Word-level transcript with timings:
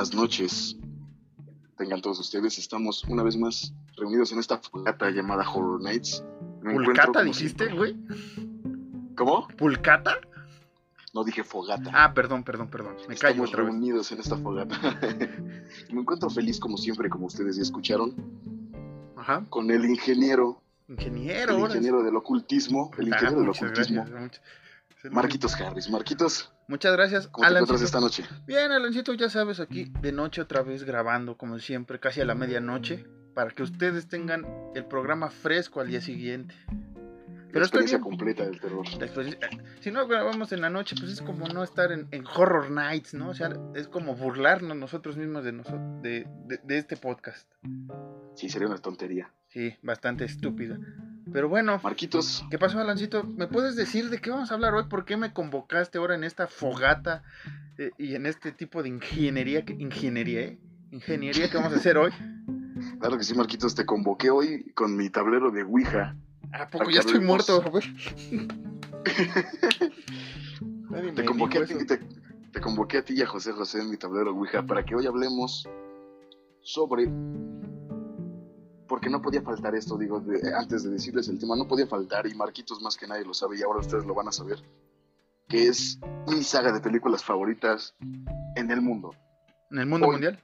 Buenas 0.00 0.14
noches. 0.14 0.76
Tengan 1.76 2.00
todos 2.00 2.18
ustedes, 2.20 2.56
estamos 2.56 3.04
una 3.04 3.22
vez 3.22 3.36
más 3.36 3.74
reunidos 3.98 4.32
en 4.32 4.38
esta 4.38 4.56
fogata 4.56 5.10
llamada 5.10 5.46
Horror 5.46 5.82
Nights. 5.82 6.24
Me 6.62 6.72
¿Pulcata 6.72 7.22
dijiste, 7.22 7.66
güey? 7.74 7.98
¿Cómo? 9.14 9.46
¿Pulcata? 9.58 10.16
No 11.12 11.22
dije 11.22 11.44
fogata. 11.44 11.90
Ah, 11.92 12.14
perdón, 12.14 12.44
perdón, 12.44 12.70
perdón. 12.70 12.94
Me 13.08 13.14
callo 13.16 13.44
Estamos 13.44 13.50
otra 13.50 13.62
vez. 13.64 13.72
reunidos 13.72 14.10
en 14.12 14.20
esta 14.20 14.38
fogata. 14.38 14.78
Me 15.92 16.00
encuentro 16.00 16.30
feliz 16.30 16.58
como 16.58 16.78
siempre, 16.78 17.10
como 17.10 17.26
ustedes 17.26 17.56
ya 17.56 17.62
escucharon, 17.62 18.14
Ajá. 19.18 19.44
con 19.50 19.70
el 19.70 19.84
ingeniero, 19.84 20.62
Ingeniero, 20.88 21.56
el 21.56 21.60
ingeniero 21.64 22.02
del 22.02 22.16
ocultismo, 22.16 22.90
el 22.96 23.04
Ah, 23.12 23.16
ingeniero 23.16 23.40
del 23.42 23.50
ocultismo, 23.50 24.04
gracias, 24.06 24.40
Marquitos 25.10 25.54
Harris. 25.60 25.90
Marquitos, 25.90 26.50
Muchas 26.70 26.92
gracias, 26.92 27.26
¿cómo 27.26 27.46
te 27.48 27.84
esta 27.84 27.98
noche? 27.98 28.24
Bien, 28.46 28.70
Alancito, 28.70 29.12
ya 29.14 29.28
sabes, 29.28 29.58
aquí 29.58 29.92
de 30.00 30.12
noche 30.12 30.40
otra 30.40 30.62
vez 30.62 30.84
grabando, 30.84 31.36
como 31.36 31.58
siempre, 31.58 31.98
casi 31.98 32.20
a 32.20 32.24
la 32.24 32.36
medianoche, 32.36 33.04
para 33.34 33.50
que 33.50 33.64
ustedes 33.64 34.06
tengan 34.06 34.46
el 34.76 34.84
programa 34.84 35.30
fresco 35.30 35.80
al 35.80 35.88
día 35.88 36.00
siguiente. 36.00 36.54
La 36.68 37.52
Pero 37.52 37.64
estoy 37.64 37.80
experiencia 37.80 37.98
bien. 37.98 38.08
completa 38.08 38.44
del 38.44 38.60
terror. 38.60 38.86
La 39.00 39.06
eh, 39.06 39.38
Si 39.80 39.90
no 39.90 40.06
grabamos 40.06 40.52
en 40.52 40.60
la 40.60 40.70
noche, 40.70 40.94
pues 40.96 41.10
es 41.10 41.20
como 41.20 41.48
no 41.48 41.64
estar 41.64 41.90
en, 41.90 42.06
en 42.12 42.24
Horror 42.24 42.70
Nights, 42.70 43.14
¿no? 43.14 43.30
O 43.30 43.34
sea, 43.34 43.50
es 43.74 43.88
como 43.88 44.14
burlarnos 44.14 44.76
nosotros 44.76 45.16
mismos 45.16 45.42
de, 45.42 45.52
noso- 45.52 46.00
de, 46.02 46.28
de- 46.46 46.60
de 46.62 46.78
este 46.78 46.96
podcast. 46.96 47.50
Sí, 48.36 48.48
sería 48.48 48.68
una 48.68 48.78
tontería. 48.78 49.32
Sí, 49.48 49.74
bastante 49.82 50.24
estúpida. 50.24 50.78
Pero 51.32 51.48
bueno, 51.48 51.80
Marquitos, 51.82 52.44
¿qué 52.50 52.58
pasó, 52.58 52.80
Alancito? 52.80 53.24
¿Me 53.24 53.46
puedes 53.46 53.76
decir 53.76 54.10
de 54.10 54.20
qué 54.20 54.30
vamos 54.30 54.50
a 54.50 54.54
hablar 54.54 54.74
hoy? 54.74 54.84
¿Por 54.84 55.04
qué 55.04 55.16
me 55.16 55.32
convocaste 55.32 55.98
ahora 55.98 56.14
en 56.16 56.24
esta 56.24 56.48
fogata 56.48 57.22
eh, 57.78 57.92
y 57.98 58.14
en 58.14 58.26
este 58.26 58.52
tipo 58.52 58.82
de 58.82 58.88
ingeniería? 58.88 59.64
Que, 59.64 59.74
ingeniería, 59.74 60.40
¿eh? 60.40 60.58
Ingeniería 60.90 61.48
que 61.48 61.56
vamos 61.56 61.72
a 61.72 61.76
hacer 61.76 61.96
hoy. 61.98 62.10
claro 62.98 63.16
que 63.16 63.24
sí, 63.24 63.34
Marquitos, 63.34 63.76
te 63.76 63.86
convoqué 63.86 64.30
hoy 64.30 64.72
con 64.74 64.96
mi 64.96 65.08
tablero 65.08 65.50
de 65.52 65.62
Ouija. 65.62 66.16
¿A 66.52 66.66
poco 66.66 66.90
ya 66.90 67.00
estoy 67.00 67.20
muerto? 67.20 67.62
Nadie 70.90 71.12
Te 71.12 71.24
convoqué, 71.24 71.58
a 71.58 71.64
ti, 71.64 71.74
te 72.52 72.60
convoqué 72.60 72.98
a 72.98 73.04
ti 73.04 73.14
y 73.16 73.22
a 73.22 73.26
José 73.26 73.52
José 73.52 73.80
en 73.80 73.90
mi 73.90 73.96
tablero 73.96 74.32
Ouija 74.32 74.66
para 74.66 74.84
que 74.84 74.96
hoy 74.96 75.06
hablemos 75.06 75.68
sobre. 76.62 77.08
Porque 78.90 79.08
no 79.08 79.22
podía 79.22 79.40
faltar 79.40 79.72
esto, 79.76 79.96
digo, 79.96 80.18
de- 80.20 80.52
antes 80.52 80.82
de 80.82 80.90
decirles 80.90 81.28
el 81.28 81.38
tema, 81.38 81.54
no 81.54 81.68
podía 81.68 81.86
faltar, 81.86 82.26
y 82.26 82.34
Marquitos 82.34 82.82
más 82.82 82.96
que 82.96 83.06
nadie 83.06 83.24
lo 83.24 83.32
sabe, 83.32 83.56
y 83.56 83.62
ahora 83.62 83.78
ustedes 83.78 84.04
lo 84.04 84.14
van 84.14 84.26
a 84.26 84.32
saber, 84.32 84.58
que 85.48 85.68
es 85.68 86.00
mi 86.26 86.42
saga 86.42 86.72
de 86.72 86.80
películas 86.80 87.22
favoritas 87.22 87.94
en 88.56 88.68
el 88.70 88.80
mundo, 88.82 89.14
¿En 89.70 89.78
el 89.78 89.86
mundo 89.86 90.06
Hoy. 90.08 90.14
mundial? 90.14 90.40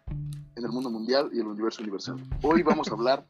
en 0.55 0.65
el 0.65 0.71
mundo 0.71 0.89
mundial 0.91 1.29
y 1.33 1.41
el 1.41 1.47
universo 1.49 1.83
universal. 1.83 2.17
Hoy 2.43 2.63
vamos 2.63 2.89
a 2.89 2.93
hablar 2.95 3.27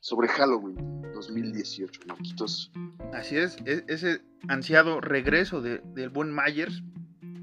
sobre 0.00 0.26
Halloween 0.28 1.00
2018, 1.14 2.00
Marquitos. 2.08 2.72
Así 3.14 3.36
es, 3.36 3.56
es- 3.64 3.84
ese 3.86 4.20
ansiado 4.48 5.00
regreso 5.00 5.62
de- 5.62 5.78
del 5.94 6.10
buen 6.10 6.34
Myers, 6.34 6.82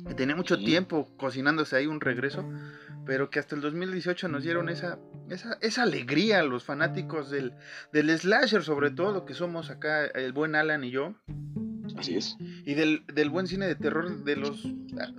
que 0.06 0.14
tenía 0.14 0.36
mucho 0.36 0.58
Sí. 0.58 0.66
tiempo 0.66 1.08
cocinándose 1.18 1.78
ahí 1.78 1.88
un 1.88 2.02
regreso, 2.02 2.44
pero 3.06 3.30
que 3.30 3.40
hasta 3.40 3.56
el 3.56 3.62
2018 3.62 4.28
nos 4.28 4.44
dieron 4.44 4.70
esa, 4.70 5.00
esa, 5.30 5.58
esa 5.62 5.84
alegría 5.84 6.40
a 6.40 6.44
los 6.44 6.64
fanáticos 6.64 7.30
del, 7.30 7.54
del 7.92 8.18
slasher, 8.18 8.64
sobre 8.64 8.92
todo, 8.92 9.26
que 9.26 9.34
somos 9.34 9.70
acá 9.70 10.06
el 10.06 10.34
buen 10.34 10.56
Alan 10.56 10.84
y 10.84 10.92
yo, 10.92 11.16
Así 11.98 12.16
es. 12.16 12.38
y 12.40 12.74
del, 12.76 13.04
del 13.08 13.30
buen 13.30 13.48
cine 13.48 13.68
de 13.68 13.76
terror 13.76 14.24
de 14.24 14.36
los, 14.36 14.64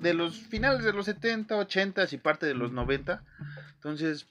de 0.00 0.14
los 0.14 0.38
finales 0.38 0.84
de 0.84 0.92
los 0.92 1.06
70, 1.06 1.56
80 1.56 2.06
y 2.10 2.16
parte 2.18 2.46
de 2.46 2.54
los 2.54 2.72
90. 2.72 3.22
Entonces, 3.74 4.26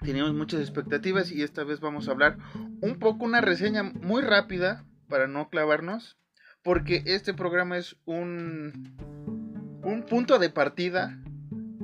teníamos 0.00 0.32
muchas 0.34 0.60
expectativas 0.60 1.30
y 1.30 1.42
esta 1.42 1.64
vez 1.64 1.80
vamos 1.80 2.08
a 2.08 2.12
hablar 2.12 2.38
un 2.80 2.98
poco, 2.98 3.24
una 3.24 3.40
reseña 3.40 3.82
muy 3.82 4.22
rápida 4.22 4.84
para 5.08 5.26
no 5.26 5.50
clavarnos, 5.50 6.16
porque 6.62 7.02
este 7.06 7.34
programa 7.34 7.76
es 7.76 7.96
un, 8.06 8.96
un 9.82 10.04
punto 10.08 10.38
de 10.38 10.50
partida 10.50 11.18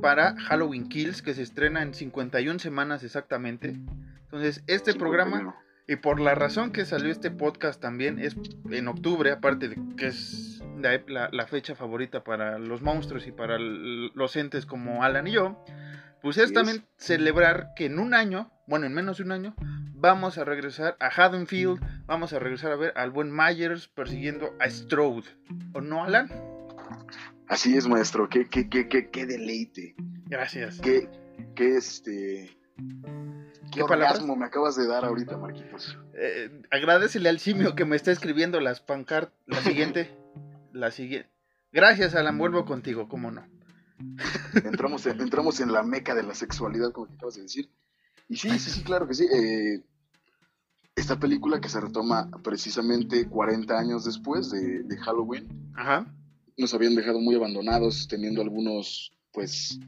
para 0.01 0.37
Halloween 0.41 0.89
Kills 0.89 1.23
que 1.23 1.35
se 1.35 1.43
estrena 1.43 1.83
en 1.83 1.95
51 1.95 2.59
semanas 2.59 3.03
exactamente. 3.05 3.77
Entonces, 4.25 4.63
este 4.67 4.95
programa 4.95 5.39
51. 5.39 5.57
y 5.89 5.97
por 5.97 6.21
la 6.21 6.35
razón 6.35 6.73
que 6.73 6.85
salió 6.85 7.11
este 7.11 7.31
podcast 7.31 7.81
también 7.81 8.19
es 8.19 8.37
en 8.71 8.89
octubre, 8.89 9.31
aparte 9.33 9.69
de 9.69 9.79
que 9.97 10.09
es 10.09 10.63
la, 10.81 11.01
la- 11.09 11.31
la 11.33 11.47
fecha 11.47 11.75
favorita 11.75 12.25
para 12.25 12.59
los 12.59 12.83
monstruos 12.83 13.27
y 13.27 13.33
para 13.33 13.57
l- 13.57 14.11
los 14.15 14.37
entes 14.37 14.67
como 14.67 15.03
Alan 15.05 15.27
y 15.27 15.33
yo, 15.33 15.65
pues 16.23 16.39
es 16.39 16.53
también 16.53 16.79
es. 16.79 17.05
celebrar 17.05 17.69
que 17.77 17.87
en 17.87 17.99
un 17.99 18.15
año, 18.15 18.51
bueno, 18.67 18.87
en 18.87 18.95
menos 18.95 19.19
de 19.19 19.25
un 19.25 19.33
año, 19.33 19.55
vamos 19.95 20.37
a 20.39 20.45
regresar 20.45 20.97
a 21.01 21.07
Haddonfield, 21.09 21.81
vamos 22.07 22.33
a 22.33 22.39
regresar 22.39 22.73
a 22.73 22.77
ver 22.77 22.93
al 22.97 23.11
buen 23.11 23.31
Myers 23.35 23.89
persiguiendo 23.89 24.55
a 24.61 24.69
Strode. 24.69 25.25
¿O 25.73 25.81
no, 25.81 26.05
Alan? 26.05 26.29
Así 27.49 27.77
es, 27.77 27.87
maestro. 27.87 28.29
Qué, 28.29 28.49
qué, 28.49 28.69
qué, 28.69 28.89
qué, 28.89 29.11
qué 29.11 29.27
deleite. 29.27 29.95
Gracias. 30.27 30.81
Qué, 30.81 31.09
qué 31.55 31.77
este. 31.77 32.59
Qué, 32.77 33.71
¿Qué 33.71 33.83
orgasmo 33.83 34.37
me 34.37 34.47
acabas 34.47 34.77
de 34.77 34.87
dar 34.87 35.05
ahorita, 35.05 35.37
Marquitos. 35.37 35.99
Eh, 36.15 36.63
agradecele 36.71 37.29
al 37.29 37.39
simio 37.39 37.75
que 37.75 37.85
me 37.85 37.97
está 37.97 38.11
escribiendo 38.11 38.61
las 38.61 38.81
pancartas. 38.81 39.35
La 39.47 39.61
siguiente. 39.61 40.17
la 40.73 40.91
siguiente. 40.91 41.31
Gracias, 41.73 42.15
Alan. 42.15 42.39
Vuelvo 42.39 42.65
contigo, 42.65 43.09
cómo 43.09 43.31
no. 43.31 43.47
Entramos 44.65 45.07
en, 45.07 45.21
entramos 45.21 45.61
en 45.61 45.73
la 45.73 45.83
meca 45.83 46.15
de 46.15 46.23
la 46.23 46.35
sexualidad, 46.35 46.93
como 46.93 47.07
que 47.09 47.15
acabas 47.15 47.37
de 47.37 47.43
decir. 47.43 47.71
Y 48.29 48.37
sí, 48.37 48.51
sí, 48.59 48.71
sí, 48.71 48.83
claro 48.83 49.07
que 49.07 49.15
sí. 49.15 49.25
Eh, 49.25 49.85
esta 50.97 51.19
película 51.19 51.61
que 51.61 51.69
se 51.69 51.81
retoma 51.81 52.31
precisamente 52.43 53.29
40 53.29 53.79
años 53.79 54.05
después 54.05 54.51
de, 54.51 54.83
de 54.83 54.97
Halloween, 54.99 55.73
Ajá. 55.75 56.07
Nos 56.57 56.73
habían 56.75 56.95
dejado 56.95 57.21
muy 57.21 57.35
abandonados, 57.35 58.07
teniendo 58.09 58.43
algunos, 58.43 59.13
pues. 59.33 59.79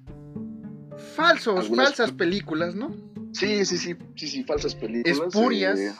Falsos, 1.15 1.61
Algunas- 1.61 1.88
falsas 1.88 2.12
películas, 2.12 2.75
¿no? 2.75 2.94
Sí, 3.32 3.65
sí, 3.65 3.76
sí, 3.79 3.97
sí, 4.17 4.29
sí, 4.29 4.44
falsas 4.44 4.75
películas. 4.75 5.19
Espurias. 5.19 5.79
eh, 5.79 5.93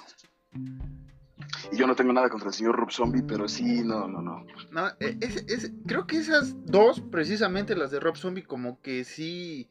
y 1.71 1.77
yo 1.77 1.87
no 1.87 1.95
tengo 1.95 2.13
nada 2.13 2.29
contra 2.31 2.49
el 2.49 2.55
señor 2.55 2.77
Rob 2.77 2.91
Zombie, 2.91 3.23
pero 3.23 3.47
sí, 3.49 3.83
no, 3.85 4.09
no, 4.09 4.23
no. 4.23 4.45
No, 4.71 4.89
eh, 5.01 5.17
es- 5.21 5.45
es- 5.49 5.73
creo 5.87 6.07
que 6.07 6.17
esas 6.17 6.55
dos, 6.65 7.01
precisamente 7.01 7.77
las 7.77 7.91
de 7.91 8.01
Rob 8.01 8.17
Zombie, 8.17 8.43
como 8.43 8.81
que 8.81 9.05
sí 9.05 9.69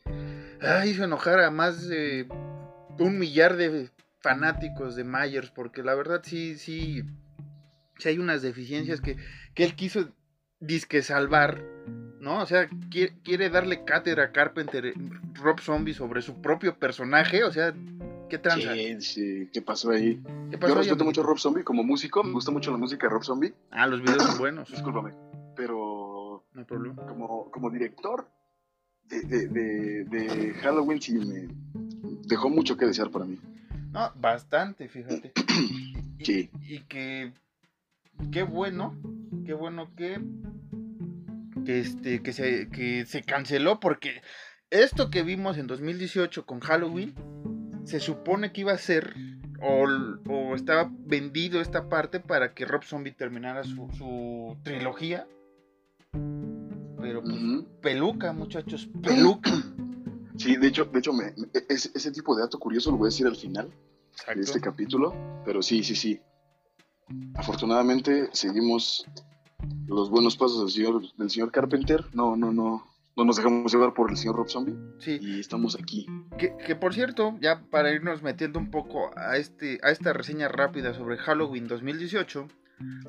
ah, 0.61 0.85
hizo 0.85 1.03
enojar 1.03 1.39
a 1.41 1.51
más 1.51 1.87
de 1.87 2.27
un 2.99 3.17
millar 3.19 3.57
de 3.57 3.89
fanáticos 4.21 4.95
de 4.95 5.03
Myers, 5.03 5.51
porque 5.51 5.83
la 5.83 5.93
verdad 5.95 6.21
sí, 6.23 6.57
sí, 6.57 7.03
sí 7.99 8.09
hay 8.09 8.17
unas 8.19 8.41
deficiencias 8.41 9.01
que, 9.01 9.17
que 9.53 9.63
él 9.63 9.75
quiso 9.75 10.09
disque 10.59 11.01
salvar, 11.01 11.61
¿no? 12.19 12.41
O 12.41 12.45
sea, 12.45 12.67
quiere, 12.89 13.13
quiere 13.23 13.49
darle 13.49 13.83
cátedra 13.85 14.25
a 14.25 14.31
Carpenter, 14.31 14.85
eh, 14.87 14.93
Rob 15.35 15.59
Zombie, 15.59 15.93
sobre 15.93 16.21
su 16.21 16.41
propio 16.41 16.77
personaje, 16.77 17.43
o 17.43 17.51
sea, 17.51 17.73
¿qué 18.29 18.37
tranza? 18.37 18.73
Sí, 18.73 19.01
sí, 19.01 19.49
¿qué 19.53 19.61
pasó 19.61 19.91
ahí? 19.91 20.21
¿Qué 20.51 20.57
Yo 20.59 20.67
ahí, 20.67 20.73
respeto 20.73 21.03
mucho 21.05 21.21
a 21.21 21.25
Rob 21.25 21.37
Zombie 21.39 21.63
como 21.63 21.83
músico, 21.83 22.23
me 22.23 22.31
gusta 22.33 22.51
mucho 22.51 22.71
la 22.71 22.77
música 22.77 23.07
de 23.07 23.13
Rob 23.13 23.23
Zombie, 23.23 23.53
Ah, 23.71 23.87
los 23.87 24.01
videos 24.01 24.23
son 24.23 24.37
buenos. 24.39 24.69
discúlpame, 24.71 25.11
pero 25.55 26.43
No 26.53 26.59
hay 26.61 26.65
problema. 26.65 27.05
Como, 27.07 27.51
como 27.51 27.69
director 27.69 28.27
de, 29.05 29.21
de, 29.21 29.47
de, 29.47 30.03
de 30.05 30.53
Halloween 30.55 31.01
sí 31.01 31.13
me 31.13 31.47
dejó 32.27 32.49
mucho 32.49 32.75
que 32.75 32.85
desear 32.85 33.09
para 33.09 33.25
mí. 33.25 33.39
No, 33.91 34.11
bastante, 34.15 34.89
fíjate. 34.89 35.31
Y, 36.19 36.23
Sí. 36.25 36.49
y 36.63 36.79
que 36.81 37.31
qué 38.31 38.43
bueno, 38.43 38.97
qué 39.45 39.53
bueno 39.53 39.93
que 39.95 40.19
que 41.65 41.79
este 41.79 42.21
que 42.21 42.33
se 42.33 42.69
que 42.69 43.05
se 43.05 43.23
canceló 43.23 43.79
porque 43.79 44.21
esto 44.69 45.09
que 45.09 45.23
vimos 45.23 45.57
en 45.57 45.67
2018 45.67 46.45
con 46.45 46.59
Halloween 46.59 47.13
se 47.85 47.99
supone 47.99 48.51
que 48.51 48.61
iba 48.61 48.73
a 48.73 48.77
ser 48.77 49.15
o, 49.61 49.85
o 50.31 50.55
estaba 50.55 50.91
vendido 51.05 51.61
esta 51.61 51.89
parte 51.89 52.19
para 52.19 52.53
que 52.53 52.65
Rob 52.65 52.83
Zombie 52.83 53.11
terminara 53.13 53.63
su, 53.63 53.89
su 53.97 54.55
trilogía. 54.63 55.25
Pero 56.99 57.23
pues, 57.23 57.35
peluca, 57.81 58.33
muchachos, 58.33 58.89
peluca. 59.03 59.51
Sí, 60.37 60.55
de 60.55 60.67
hecho, 60.67 60.85
de 60.85 60.99
hecho 60.99 61.13
me, 61.13 61.33
me- 61.35 61.47
ese, 61.67 61.89
ese 61.95 62.11
tipo 62.11 62.35
de 62.35 62.43
dato 62.43 62.59
curioso 62.59 62.91
lo 62.91 62.97
voy 62.97 63.07
a 63.07 63.09
decir 63.09 63.25
al 63.25 63.35
final 63.35 63.71
de 64.35 64.41
este 64.41 64.61
capítulo, 64.61 65.15
pero 65.43 65.63
sí, 65.63 65.83
sí, 65.83 65.95
sí. 65.95 66.21
Afortunadamente 67.35 68.29
seguimos 68.33 69.05
los 69.87 70.09
buenos 70.09 70.35
pasos 70.37 70.59
del 70.61 70.69
señor, 70.71 71.01
del 71.17 71.29
señor 71.29 71.51
Carpenter. 71.51 72.05
No, 72.13 72.35
no, 72.35 72.51
no. 72.51 72.85
No 73.15 73.25
nos 73.25 73.37
dejamos 73.37 73.73
llevar 73.73 73.95
por 73.95 74.11
el 74.11 74.17
señor 74.17 74.35
Rob 74.35 74.47
Zombie 74.47 74.75
Sí. 74.99 75.17
y 75.19 75.39
estamos 75.39 75.75
aquí. 75.75 76.05
Que, 76.37 76.55
que, 76.57 76.75
por 76.75 76.93
cierto, 76.93 77.35
ya 77.41 77.61
para 77.71 77.91
irnos 77.91 78.21
metiendo 78.21 78.59
un 78.59 78.69
poco 78.69 79.09
a 79.17 79.37
este 79.37 79.79
a 79.81 79.89
esta 79.89 80.13
reseña 80.13 80.47
rápida 80.49 80.93
sobre 80.93 81.17
Halloween 81.17 81.67
2018, 81.67 82.47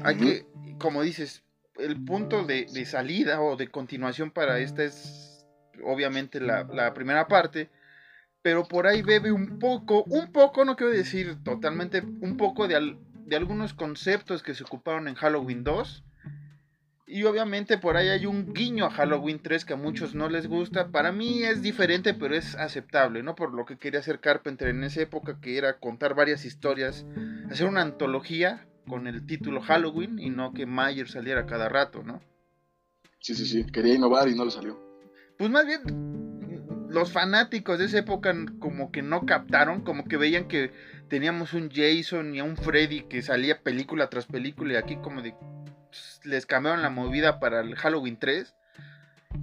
hay 0.02 0.16
que, 0.16 0.46
como 0.78 1.02
dices, 1.02 1.42
el 1.76 2.02
punto 2.02 2.44
de, 2.44 2.64
de 2.72 2.86
salida 2.86 3.42
o 3.42 3.56
de 3.56 3.68
continuación 3.68 4.30
para 4.30 4.60
esta 4.60 4.82
es 4.84 5.44
obviamente 5.84 6.40
la, 6.40 6.64
la 6.64 6.94
primera 6.94 7.28
parte, 7.28 7.68
pero 8.40 8.66
por 8.66 8.86
ahí 8.86 9.02
bebe 9.02 9.30
un 9.30 9.58
poco, 9.58 10.04
un 10.04 10.32
poco, 10.32 10.64
no 10.64 10.74
quiero 10.74 10.90
decir 10.90 11.36
totalmente, 11.44 12.00
un 12.00 12.38
poco 12.38 12.66
de, 12.66 12.76
al- 12.76 12.98
de 13.28 13.36
algunos 13.36 13.74
conceptos 13.74 14.42
que 14.42 14.54
se 14.54 14.64
ocuparon 14.64 15.06
en 15.06 15.14
Halloween 15.14 15.62
2. 15.62 16.04
Y 17.06 17.24
obviamente 17.24 17.78
por 17.78 17.96
ahí 17.96 18.08
hay 18.08 18.26
un 18.26 18.52
guiño 18.52 18.86
a 18.86 18.90
Halloween 18.90 19.40
3 19.42 19.64
que 19.64 19.74
a 19.74 19.76
muchos 19.76 20.14
no 20.14 20.28
les 20.28 20.46
gusta. 20.46 20.88
Para 20.88 21.12
mí 21.12 21.42
es 21.42 21.62
diferente, 21.62 22.14
pero 22.14 22.34
es 22.34 22.54
aceptable, 22.54 23.22
¿no? 23.22 23.34
Por 23.34 23.54
lo 23.54 23.64
que 23.64 23.78
quería 23.78 24.00
hacer 24.00 24.20
Carpenter 24.20 24.68
en 24.68 24.84
esa 24.84 25.02
época, 25.02 25.38
que 25.40 25.56
era 25.56 25.78
contar 25.78 26.14
varias 26.14 26.44
historias, 26.44 27.06
hacer 27.50 27.66
una 27.66 27.82
antología 27.82 28.66
con 28.86 29.06
el 29.06 29.26
título 29.26 29.60
Halloween 29.60 30.18
y 30.18 30.30
no 30.30 30.52
que 30.52 30.66
Mayer 30.66 31.08
saliera 31.08 31.46
cada 31.46 31.68
rato, 31.68 32.02
¿no? 32.02 32.20
Sí, 33.20 33.34
sí, 33.34 33.46
sí. 33.46 33.64
Quería 33.64 33.94
innovar 33.94 34.28
y 34.28 34.34
no 34.34 34.44
le 34.44 34.50
salió. 34.50 34.78
Pues 35.38 35.50
más 35.50 35.66
bien 35.66 35.82
los 36.88 37.12
fanáticos 37.12 37.78
de 37.78 37.86
esa 37.86 37.98
época 37.98 38.34
como 38.58 38.90
que 38.90 39.02
no 39.02 39.26
captaron, 39.26 39.82
como 39.82 40.04
que 40.04 40.16
veían 40.16 40.48
que 40.48 40.72
teníamos 41.08 41.54
un 41.54 41.70
Jason 41.70 42.34
y 42.34 42.38
a 42.38 42.44
un 42.44 42.56
Freddy 42.56 43.02
que 43.02 43.22
salía 43.22 43.62
película 43.62 44.08
tras 44.08 44.26
película 44.26 44.74
y 44.74 44.76
aquí 44.76 44.96
como 44.96 45.22
de 45.22 45.34
pues, 45.88 46.20
les 46.24 46.46
cambiaron 46.46 46.82
la 46.82 46.90
movida 46.90 47.40
para 47.40 47.60
el 47.60 47.74
Halloween 47.76 48.18
3 48.18 48.54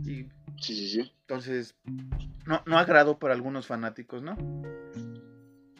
y 0.06 0.26
Sí, 0.60 0.74
sí, 0.76 0.88
sí. 0.88 1.14
entonces 1.22 1.76
no, 2.46 2.62
no 2.66 2.78
agradó 2.78 3.20
para 3.20 3.34
algunos 3.34 3.68
fanáticos, 3.68 4.22
¿no? 4.22 4.38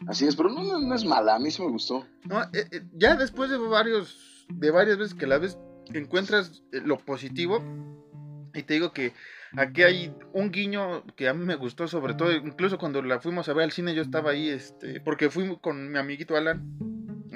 Así 0.06 0.26
es, 0.26 0.36
pero 0.36 0.50
no, 0.50 0.62
no, 0.62 0.78
no 0.78 0.94
es 0.94 1.04
mala. 1.04 1.36
A 1.36 1.38
mí 1.38 1.50
sí 1.50 1.62
me 1.62 1.70
gustó. 1.70 2.06
No, 2.24 2.42
eh, 2.42 2.68
eh, 2.70 2.82
ya 2.94 3.16
después 3.16 3.50
de 3.50 3.58
varios, 3.58 4.46
de 4.48 4.70
varias 4.70 4.98
veces 4.98 5.14
que 5.14 5.26
la 5.26 5.38
ves, 5.38 5.58
encuentras 5.92 6.62
eh, 6.72 6.80
lo 6.84 6.98
positivo. 6.98 7.62
Y 8.54 8.62
te 8.62 8.74
digo 8.74 8.92
que 8.92 9.12
aquí 9.56 9.82
hay 9.82 10.14
un 10.32 10.50
guiño 10.50 11.04
que 11.16 11.28
a 11.28 11.34
mí 11.34 11.44
me 11.44 11.56
gustó, 11.56 11.88
sobre 11.88 12.14
todo, 12.14 12.32
incluso 12.32 12.78
cuando 12.78 13.02
la 13.02 13.20
fuimos 13.20 13.48
a 13.48 13.52
ver 13.52 13.64
al 13.64 13.72
cine, 13.72 13.94
yo 13.94 14.02
estaba 14.02 14.30
ahí, 14.30 14.48
este, 14.48 15.00
porque 15.00 15.30
fui 15.30 15.56
con 15.60 15.90
mi 15.90 15.98
amiguito 15.98 16.36
Alan 16.36 16.62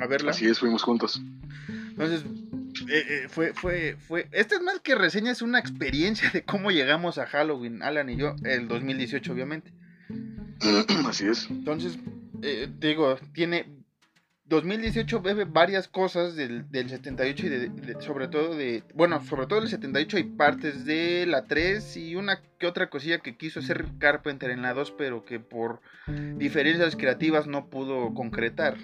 a 0.01 0.07
verla. 0.07 0.31
Así 0.31 0.47
es, 0.47 0.59
fuimos 0.59 0.83
juntos. 0.83 1.21
Entonces, 1.91 2.25
eh, 2.89 3.05
eh, 3.09 3.27
fue, 3.29 3.53
fue, 3.55 3.97
fue. 3.99 4.29
Esta 4.33 4.57
es 4.57 4.63
más 4.63 4.81
que 4.81 4.95
reseña, 4.95 5.33
es 5.33 5.43
una 5.43 5.59
experiencia 5.59 6.31
de 6.31 6.43
cómo 6.43 6.71
llegamos 6.71 7.19
a 7.19 7.27
Halloween, 7.27 7.83
Alan 7.83 8.09
y 8.09 8.17
yo, 8.17 8.37
el 8.45 8.69
2018, 8.69 9.33
obviamente. 9.33 9.73
Así 11.07 11.27
es. 11.27 11.49
Entonces, 11.51 11.99
eh, 12.43 12.69
te 12.79 12.89
digo, 12.89 13.19
tiene 13.33 13.80
2018 14.50 15.23
bebe 15.23 15.44
varias 15.47 15.88
cosas 15.88 16.35
del, 16.37 16.70
del 16.70 16.91
78 16.91 17.47
y 17.47 17.49
de- 17.49 17.69
de- 17.70 18.00
sobre 18.02 18.29
todo 18.29 18.55
de, 18.55 18.82
bueno, 18.94 19.25
sobre 19.25 19.47
todo 19.47 19.61
del 19.61 19.69
78 19.70 20.17
hay 20.19 20.25
partes 20.25 20.85
de 20.85 21.25
la 21.26 21.47
3 21.47 21.97
y 21.97 22.17
una 22.17 22.43
que 22.58 22.67
otra 22.67 22.91
cosilla 22.91 23.20
que 23.20 23.37
quiso 23.37 23.61
hacer 23.61 23.87
Carpenter 23.99 24.50
en 24.50 24.61
la 24.62 24.75
2, 24.75 24.91
pero 24.99 25.25
que 25.25 25.41
por 25.41 25.81
diferencias 26.37 26.97
creativas 26.97 27.47
no 27.47 27.70
pudo 27.70 28.12
concretar. 28.12 28.76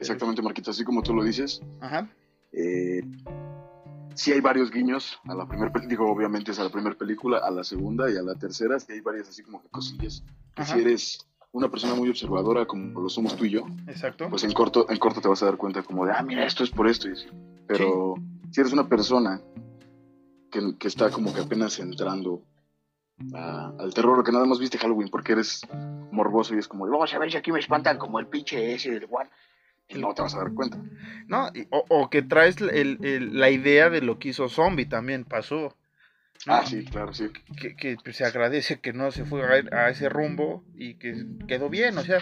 Exactamente, 0.00 0.42
Marquito. 0.42 0.70
Así 0.70 0.82
como 0.84 1.02
tú 1.02 1.14
lo 1.14 1.22
dices. 1.22 1.60
Ajá. 1.80 2.08
Eh, 2.52 3.02
sí 4.14 4.32
hay 4.32 4.40
varios 4.40 4.70
guiños 4.70 5.18
a 5.24 5.34
la 5.34 5.46
primera 5.46 5.70
película, 5.72 5.88
digo, 5.90 6.10
obviamente 6.10 6.50
es 6.52 6.58
a 6.58 6.64
la 6.64 6.70
primera 6.70 6.96
película, 6.96 7.38
a 7.38 7.50
la 7.50 7.64
segunda 7.64 8.10
y 8.10 8.16
a 8.16 8.22
la 8.22 8.34
tercera, 8.34 8.80
sí 8.80 8.92
hay 8.92 9.00
varias 9.00 9.28
así 9.28 9.42
como 9.42 9.62
que 9.62 9.68
cosillas. 9.68 10.24
Que 10.54 10.62
Ajá. 10.62 10.74
si 10.74 10.80
eres 10.80 11.26
una 11.52 11.70
persona 11.70 11.94
muy 11.94 12.08
observadora 12.08 12.64
como 12.66 13.00
lo 13.00 13.08
somos 13.10 13.36
tú 13.36 13.44
y 13.44 13.50
yo, 13.50 13.66
Exacto. 13.86 14.28
pues 14.30 14.42
en 14.44 14.52
corto, 14.52 14.86
en 14.88 14.98
corto 14.98 15.20
te 15.20 15.28
vas 15.28 15.42
a 15.42 15.46
dar 15.46 15.56
cuenta 15.56 15.82
como 15.82 16.06
de, 16.06 16.12
ah, 16.12 16.22
mira, 16.22 16.44
esto 16.46 16.64
es 16.64 16.70
por 16.70 16.88
esto. 16.88 17.08
Pero 17.66 18.14
si 18.50 18.60
eres 18.60 18.72
una 18.72 18.88
persona 18.88 19.40
que, 20.50 20.60
que 20.78 20.88
está 20.88 21.10
como 21.10 21.32
que 21.34 21.40
apenas 21.42 21.78
entrando 21.78 22.42
a- 23.34 23.72
al 23.78 23.92
terror, 23.94 24.24
que 24.24 24.32
nada 24.32 24.46
más 24.46 24.58
viste 24.58 24.78
Halloween 24.78 25.08
porque 25.08 25.32
eres 25.32 25.60
morboso 26.10 26.54
y 26.54 26.58
es 26.58 26.68
como, 26.68 26.86
vamos 26.88 27.12
a 27.14 27.18
ver 27.18 27.30
si 27.30 27.36
aquí 27.36 27.52
me 27.52 27.60
espantan 27.60 27.98
como 27.98 28.18
el 28.18 28.26
pinche 28.26 28.74
ese 28.74 28.90
del 28.90 29.06
Juan. 29.06 29.28
Y 29.88 29.98
no 29.98 30.14
te 30.14 30.22
vas 30.22 30.34
a 30.34 30.38
dar 30.38 30.54
cuenta. 30.54 30.78
No, 31.26 31.50
o, 31.70 31.84
o 31.88 32.08
que 32.08 32.22
traes 32.22 32.56
el- 32.62 32.98
el- 33.04 33.38
la 33.38 33.50
idea 33.50 33.90
de 33.90 34.00
lo 34.00 34.18
que 34.18 34.30
hizo 34.30 34.48
Zombie 34.48 34.86
también 34.86 35.24
pasó. 35.24 35.76
Ah, 36.46 36.64
sí, 36.66 36.84
claro, 36.84 37.12
sí. 37.14 37.28
que, 37.60 37.76
que, 37.76 37.96
pues, 38.02 38.16
se 38.16 38.24
agradece 38.24 38.80
que 38.80 38.92
no 38.92 39.10
se 39.12 39.24
fue 39.24 39.42
a, 39.44 39.76
a 39.84 39.90
ese 39.90 40.08
rumbo 40.08 40.64
y 40.74 40.94
que 40.94 41.24
quedó 41.46 41.68
bien, 41.68 41.96
o 41.98 42.02
sea, 42.02 42.18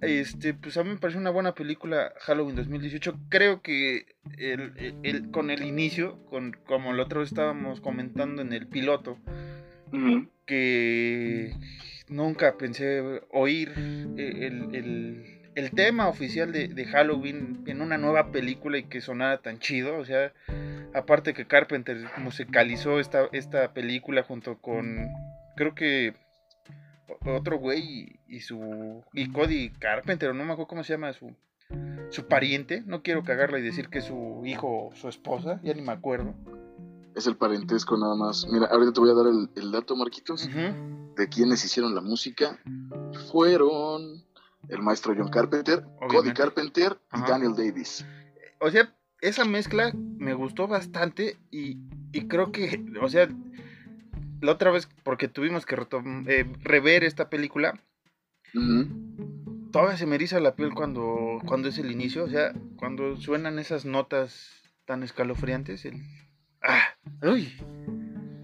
este, 0.00 0.54
pues 0.54 0.76
a 0.76 0.84
mí 0.84 0.90
me 0.90 0.96
parece 0.96 1.18
una 1.18 1.30
buena 1.30 1.54
película 1.54 2.12
Halloween 2.20 2.54
2018. 2.56 3.18
Creo 3.28 3.62
que 3.62 4.06
el, 4.36 4.72
el- 4.76 4.94
el- 5.02 5.30
con 5.30 5.50
el 5.50 5.64
inicio, 5.64 6.24
con 6.26 6.52
como 6.66 6.90
otra 6.90 7.20
vez 7.20 7.28
estábamos 7.30 7.80
comentando 7.80 8.42
en 8.42 8.52
el 8.52 8.66
piloto, 8.68 9.18
que 10.46 11.52
nunca 12.08 12.56
pensé 12.56 13.22
oír 13.30 13.72
el, 13.76 14.68
el- 15.58 15.70
tema 15.72 16.08
oficial 16.08 16.52
de, 16.52 16.68
de 16.68 16.84
Halloween 16.86 17.62
en 17.66 17.80
una 17.82 17.98
nueva 17.98 18.30
película 18.32 18.78
y 18.78 18.84
que 18.84 19.00
sonara 19.00 19.38
tan 19.38 19.58
chido. 19.58 19.96
O 19.98 20.04
sea, 20.04 20.32
aparte 20.94 21.34
que 21.34 21.46
Carpenter 21.46 21.98
musicalizó 22.18 23.00
esta, 23.00 23.28
esta 23.32 23.72
película 23.72 24.22
junto 24.22 24.58
con, 24.58 25.08
creo 25.56 25.74
que 25.74 26.14
otro 27.24 27.58
güey 27.58 27.80
y, 28.26 28.36
y 28.36 28.40
su 28.40 29.02
y 29.12 29.30
Cody 29.32 29.70
Carpenter, 29.70 30.30
o 30.30 30.34
no 30.34 30.44
me 30.44 30.52
acuerdo 30.52 30.68
cómo 30.68 30.84
se 30.84 30.92
llama 30.94 31.12
su 31.12 31.34
su 32.10 32.26
pariente, 32.26 32.82
no 32.86 33.02
quiero 33.02 33.22
cagarla 33.22 33.58
y 33.58 33.62
decir 33.62 33.88
que 33.90 33.98
es 33.98 34.04
su 34.06 34.42
hijo 34.46 34.86
o 34.88 34.94
su 34.94 35.08
esposa, 35.08 35.60
ya 35.62 35.74
ni 35.74 35.82
me 35.82 35.92
acuerdo. 35.92 36.34
Es 37.14 37.26
el 37.26 37.36
parentesco 37.36 37.98
nada 37.98 38.14
más. 38.14 38.46
Mira, 38.50 38.66
ahorita 38.66 38.92
te 38.94 39.00
voy 39.00 39.10
a 39.10 39.14
dar 39.14 39.26
el, 39.26 39.50
el 39.56 39.72
dato, 39.72 39.94
Marquitos, 39.94 40.48
de 40.48 41.28
quienes 41.28 41.62
hicieron 41.66 41.94
la 41.94 42.00
música. 42.00 42.58
Fueron 43.30 44.24
el 44.68 44.82
maestro 44.82 45.14
John 45.16 45.30
Carpenter, 45.30 45.84
Cody. 46.08 46.32
Carpenter 46.32 46.98
y. 47.12 47.20
Daniel 47.28 47.54
Davis. 47.56 48.04
o 48.60 48.70
sea, 48.70 48.94
esa 49.20 49.44
mezcla 49.44 49.92
me 49.94 50.34
gustó 50.34 50.68
bastante 50.68 51.36
y, 51.50 51.78
y 52.12 52.28
creo 52.28 52.52
que, 52.52 52.84
o 53.00 53.08
sea, 53.08 53.28
la 54.40 54.52
otra 54.52 54.70
vez, 54.70 54.88
porque 55.02 55.28
tuvimos 55.28 55.66
que 55.66 55.76
eh, 56.26 56.52
rever 56.60 57.04
esta 57.04 57.28
película, 57.28 57.80
todavía 59.72 59.96
se 59.96 60.06
me 60.06 60.14
eriza 60.14 60.40
la 60.40 60.54
piel 60.54 60.74
cuando, 60.74 61.38
cuando 61.46 61.68
es 61.68 61.78
el 61.78 61.90
inicio, 61.90 62.24
o 62.24 62.28
sea, 62.28 62.52
cuando 62.76 63.16
suenan 63.16 63.58
esas 63.58 63.84
notas 63.84 64.62
tan 64.84 65.02
escalofriantes, 65.02 65.84
el... 65.84 66.02
¡Ah! 66.62 66.82
¡Uy! 67.22 67.52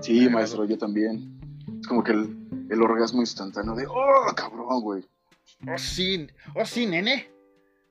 Sí, 0.01 0.29
maestro, 0.29 0.65
yo 0.65 0.77
también. 0.77 1.41
Es 1.81 1.87
como 1.87 2.03
que 2.03 2.13
el, 2.13 2.37
el 2.71 2.83
orgasmo 2.83 3.21
instantáneo 3.21 3.75
de, 3.75 3.87
oh, 3.87 4.33
cabrón, 4.37 4.81
güey. 4.83 5.05
¡Oh, 5.67 5.79
sí! 5.79 6.27
¡Oh, 6.55 6.65
sí, 6.65 6.87
nene! 6.87 7.31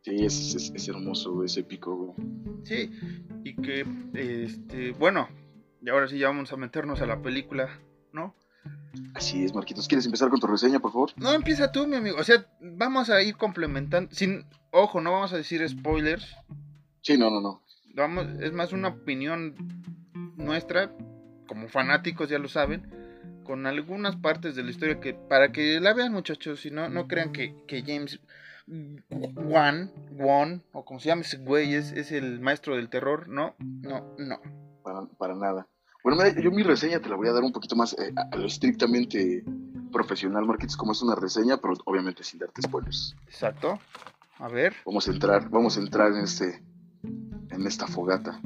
Sí, 0.01 0.25
es, 0.25 0.55
es, 0.55 0.72
es 0.75 0.88
hermoso, 0.88 1.43
es 1.43 1.55
épico, 1.57 1.95
güey. 1.95 2.13
Sí, 2.63 2.91
y 3.43 3.55
que, 3.55 3.86
este, 4.13 4.91
bueno, 4.91 5.29
y 5.81 5.89
ahora 5.89 6.07
sí 6.07 6.17
ya 6.17 6.27
vamos 6.27 6.51
a 6.51 6.57
meternos 6.57 7.01
a 7.01 7.05
la 7.05 7.22
película, 7.22 7.69
¿no? 8.12 8.36
Así 9.15 9.43
es, 9.43 9.53
Marquitos. 9.53 9.88
¿Quieres 9.88 10.05
empezar 10.05 10.29
con 10.29 10.39
tu 10.39 10.48
reseña, 10.48 10.79
por 10.79 10.91
favor? 10.91 11.12
No, 11.17 11.33
empieza 11.33 11.72
tú, 11.72 11.88
mi 11.88 11.95
amigo. 11.95 12.17
O 12.17 12.24
sea, 12.24 12.45
vamos 12.62 13.10
a 13.10 13.22
ir 13.22 13.36
complementando. 13.38 14.13
Sin, 14.13 14.45
ojo, 14.72 15.01
no 15.01 15.12
vamos 15.12 15.33
a 15.33 15.38
decir 15.38 15.67
spoilers. 15.67 16.36
Sí, 17.01 17.17
no, 17.17 17.29
no, 17.29 17.41
no. 17.41 17.62
vamos, 17.95 18.27
es 18.39 18.53
más 18.53 18.72
una 18.72 18.89
opinión 18.89 19.55
nuestra, 20.38 20.95
como 21.48 21.67
fanáticos 21.67 22.29
ya 22.29 22.39
lo 22.39 22.48
saben, 22.48 22.89
con 23.43 23.65
algunas 23.67 24.15
partes 24.15 24.55
de 24.55 24.63
la 24.63 24.71
historia 24.71 25.00
que 25.00 25.13
para 25.13 25.51
que 25.51 25.79
la 25.79 25.93
vean 25.93 26.13
muchachos, 26.13 26.65
y 26.65 26.71
no, 26.71 26.89
no 26.89 27.07
crean 27.07 27.31
que, 27.31 27.55
que 27.67 27.83
James 27.83 28.19
Wan, 28.67 29.91
Wan, 30.12 30.63
o 30.71 30.85
como 30.85 31.00
se 31.00 31.09
llama 31.09 31.21
ese 31.21 31.38
güey, 31.38 31.75
es, 31.75 31.91
es 31.91 32.12
el 32.12 32.39
maestro 32.39 32.75
del 32.75 32.89
terror, 32.89 33.27
no, 33.27 33.55
no, 33.59 34.15
no. 34.17 34.39
Para, 34.83 35.05
para 35.17 35.35
nada. 35.35 35.67
Bueno, 36.03 36.21
mira, 36.21 36.41
yo 36.41 36.51
mi 36.51 36.63
reseña 36.63 37.00
te 37.00 37.09
la 37.09 37.15
voy 37.15 37.27
a 37.27 37.31
dar 37.31 37.43
un 37.43 37.53
poquito 37.53 37.75
más 37.75 37.93
eh, 37.93 38.13
a 38.15 38.35
lo 38.35 38.45
estrictamente 38.45 39.43
profesional, 39.91 40.45
Marquitos, 40.45 40.75
como 40.75 40.91
es 40.91 41.01
una 41.01 41.15
reseña, 41.15 41.57
pero 41.57 41.75
obviamente 41.85 42.23
sin 42.23 42.39
darte 42.39 42.62
spoilers. 42.62 43.15
Exacto. 43.27 43.79
A 44.39 44.50
ver. 44.50 44.73
Vamos 44.85 45.07
a 45.07 45.12
entrar, 45.12 45.50
vamos 45.50 45.77
a 45.77 45.79
entrar 45.79 46.12
en 46.12 46.23
este, 46.23 46.62
en 47.51 47.65
esta 47.65 47.88
fogata. 47.88 48.41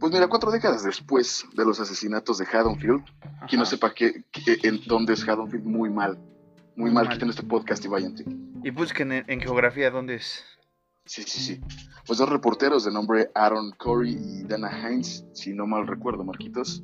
Pues 0.00 0.12
mira, 0.12 0.28
cuatro 0.28 0.50
décadas 0.50 0.84
después 0.84 1.44
de 1.54 1.64
los 1.64 1.80
asesinatos 1.80 2.38
de 2.38 2.46
Haddonfield, 2.46 3.02
quien 3.48 3.58
no 3.58 3.62
Ajá. 3.62 3.70
sepa 3.70 3.92
que- 3.94 4.22
en 4.62 4.80
dónde 4.86 5.14
es 5.14 5.28
Haddonfield, 5.28 5.64
muy 5.64 5.90
mal. 5.90 6.16
Muy 6.76 6.90
Muy 6.90 6.92
mal, 6.92 7.08
quiten 7.08 7.28
este 7.30 7.42
podcast 7.42 7.84
y 7.84 7.88
váyanse. 7.88 8.24
Y 8.62 8.70
busquen 8.70 9.10
en, 9.10 9.24
en 9.26 9.40
geografía 9.40 9.90
dónde 9.90 10.14
es. 10.16 10.44
Sí, 11.04 11.22
sí, 11.24 11.40
sí. 11.40 11.60
Pues 12.06 12.18
dos 12.20 12.28
reporteros 12.28 12.84
de 12.84 12.92
nombre 12.92 13.30
Aaron 13.34 13.72
Corey 13.72 14.16
y 14.20 14.42
Dana 14.44 14.70
Hines, 14.70 15.24
si 15.32 15.52
no 15.54 15.66
mal 15.66 15.86
recuerdo, 15.86 16.22
Marquitos, 16.24 16.80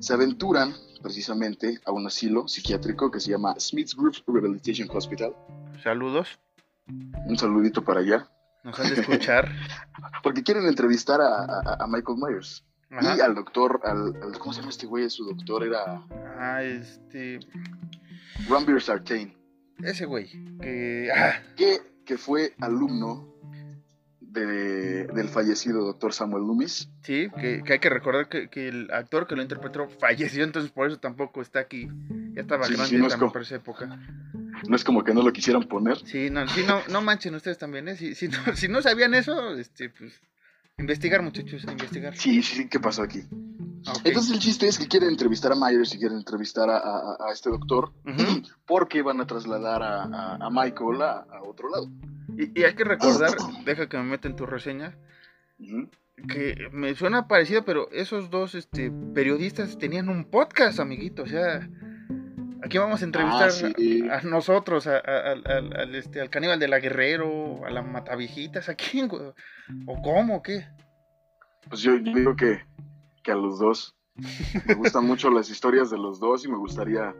se 0.00 0.12
aventuran 0.12 0.74
precisamente 1.02 1.78
a 1.86 1.92
un 1.92 2.06
asilo 2.06 2.46
psiquiátrico 2.48 3.10
que 3.10 3.20
se 3.20 3.30
llama 3.30 3.54
Smith's 3.58 3.94
Group 3.96 4.16
Rehabilitation 4.26 4.88
Hospital. 4.92 5.34
Saludos. 5.82 6.38
Un 7.26 7.38
saludito 7.38 7.82
para 7.82 8.00
allá. 8.00 8.28
Nos 8.64 8.78
han 8.80 8.94
de 8.94 9.00
escuchar. 9.00 9.48
Porque 10.22 10.42
quieren 10.42 10.66
entrevistar 10.66 11.20
a, 11.20 11.44
a- 11.44 11.76
a 11.80 11.86
Michael 11.86 12.18
Myers. 12.18 12.64
Y 12.90 13.20
al 13.20 13.34
doctor, 13.34 13.80
al, 13.84 14.14
al- 14.22 14.38
¿cómo 14.38 14.52
se 14.52 14.60
llama 14.60 14.70
este 14.70 14.86
güey? 14.86 15.08
Su 15.10 15.24
doctor 15.24 15.64
era 15.64 16.00
Ah, 16.38 16.62
este. 16.62 17.40
Ranbir 18.48 18.80
Sartain, 18.80 19.34
Ese 19.82 20.06
güey. 20.06 20.28
Que. 20.60 21.10
Ah, 21.14 21.34
que, 21.56 21.80
que 22.04 22.16
fue 22.18 22.54
alumno 22.60 23.28
de- 24.20 25.06
del 25.08 25.28
fallecido 25.28 25.84
doctor 25.84 26.12
Samuel 26.12 26.44
Loomis. 26.44 26.88
sí, 27.02 27.28
que, 27.40 27.62
que 27.62 27.72
hay 27.74 27.78
que 27.78 27.90
recordar 27.90 28.28
que, 28.28 28.48
que 28.48 28.68
el 28.68 28.90
actor 28.92 29.26
que 29.26 29.36
lo 29.36 29.42
interpretó 29.42 29.88
falleció, 29.88 30.42
entonces 30.44 30.70
por 30.72 30.86
eso 30.88 30.98
tampoco 30.98 31.40
está 31.42 31.60
aquí. 31.60 31.88
Ya 32.32 32.42
estaba 32.42 32.64
Sí, 32.64 32.74
grande 32.74 32.88
sí, 32.90 32.96
no 32.96 33.06
es 33.06 33.14
por 33.16 33.42
esa 33.42 33.56
época. 33.56 33.98
No 34.68 34.76
es 34.76 34.84
como 34.84 35.04
que 35.04 35.12
no 35.14 35.22
lo 35.22 35.32
quisieran 35.32 35.64
poner. 35.64 35.98
Sí, 36.06 36.30
no, 36.30 36.46
sí, 36.48 36.62
no, 36.66 36.80
no 36.90 37.00
manchen 37.02 37.34
ustedes 37.34 37.58
también, 37.58 37.88
¿eh? 37.88 37.96
Si, 37.96 38.14
si, 38.14 38.28
no, 38.28 38.38
si 38.56 38.68
no 38.68 38.80
sabían 38.82 39.14
eso, 39.14 39.54
este, 39.56 39.90
pues. 39.90 40.20
Investigar, 40.76 41.22
muchachos, 41.22 41.62
investigar. 41.70 42.16
Sí, 42.16 42.42
sí, 42.42 42.56
sí, 42.56 42.68
¿qué 42.68 42.80
pasó 42.80 43.02
aquí? 43.02 43.20
Ah, 43.86 43.92
ok. 43.92 44.00
Entonces 44.06 44.32
el 44.32 44.40
chiste 44.40 44.66
es 44.66 44.76
que 44.76 44.88
quieren 44.88 45.10
entrevistar 45.10 45.52
a 45.52 45.54
Myers 45.54 45.94
y 45.94 45.98
quieren 45.98 46.18
entrevistar 46.18 46.68
a, 46.68 46.78
a- 46.78 47.16
a 47.28 47.32
este 47.32 47.48
doctor 47.48 47.92
Ujú. 48.04 48.42
porque 48.66 49.00
van 49.02 49.20
a 49.20 49.26
trasladar 49.26 49.82
a, 49.84 50.02
a- 50.02 50.34
a 50.44 50.50
Michael 50.50 51.00
a, 51.02 51.18
a 51.30 51.42
otro 51.42 51.68
lado. 51.70 51.88
y, 52.36 52.58
y 52.60 52.64
hay 52.64 52.74
que 52.74 52.82
recordar, 52.82 53.30
deja 53.64 53.88
que 53.88 53.96
me 53.98 54.02
meta 54.02 54.26
en 54.26 54.34
tu 54.34 54.46
reseña, 54.46 54.96
que 56.28 56.68
me 56.72 56.94
suena 56.94 57.28
parecido, 57.28 57.64
pero 57.64 57.88
esos 57.92 58.30
dos 58.30 58.54
este, 58.56 58.90
periodistas 59.14 59.78
tenían 59.78 60.08
un 60.08 60.24
podcast, 60.24 60.80
amiguito. 60.80 61.22
O 61.22 61.26
sea, 61.26 61.68
aquí 62.64 62.78
vamos 62.78 63.02
a 63.02 63.04
entrevistar 63.04 63.48
Ah, 63.48 63.50
sí. 63.50 64.08
a, 64.08 64.18
a 64.18 64.22
nosotros, 64.22 64.86
a- 64.86 64.96
a- 64.98 65.32
al, 65.32 65.42
al- 65.46 65.76
al, 65.76 65.94
este, 65.94 66.20
al 66.20 66.30
caníbal 66.30 66.58
de 66.58 66.68
la 66.68 66.80
Guerrero, 66.80 67.64
a 67.64 67.70
la 67.70 67.82
Matavijitas, 67.82 68.68
¿a 68.68 68.74
quién? 68.74 69.10
¿O 69.86 70.02
cómo, 70.02 70.42
qué? 70.42 70.66
Pues 71.68 71.80
yo, 71.82 71.96
yo 71.96 72.12
digo 72.14 72.36
que, 72.36 72.60
que 73.22 73.32
a 73.32 73.36
los 73.36 73.58
dos. 73.58 73.94
Me 74.66 74.74
gustan 74.74 75.06
mucho 75.06 75.28
las 75.30 75.50
historias 75.50 75.90
de 75.90 75.98
los 75.98 76.20
dos 76.20 76.44
y 76.44 76.48
me 76.48 76.56
gustaría 76.56 77.14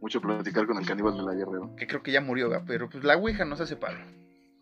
mucho 0.00 0.20
platicar 0.20 0.66
con 0.66 0.76
el 0.78 0.86
caníbal 0.86 1.16
de 1.16 1.22
la 1.22 1.34
Guerrero. 1.34 1.74
Que 1.76 1.86
creo 1.86 2.02
que 2.02 2.10
ya 2.12 2.20
murió, 2.20 2.50
pero 2.66 2.88
pues 2.88 3.04
la 3.04 3.16
Ouija 3.16 3.44
nos 3.44 3.60
hace 3.60 3.76
paro. 3.76 3.98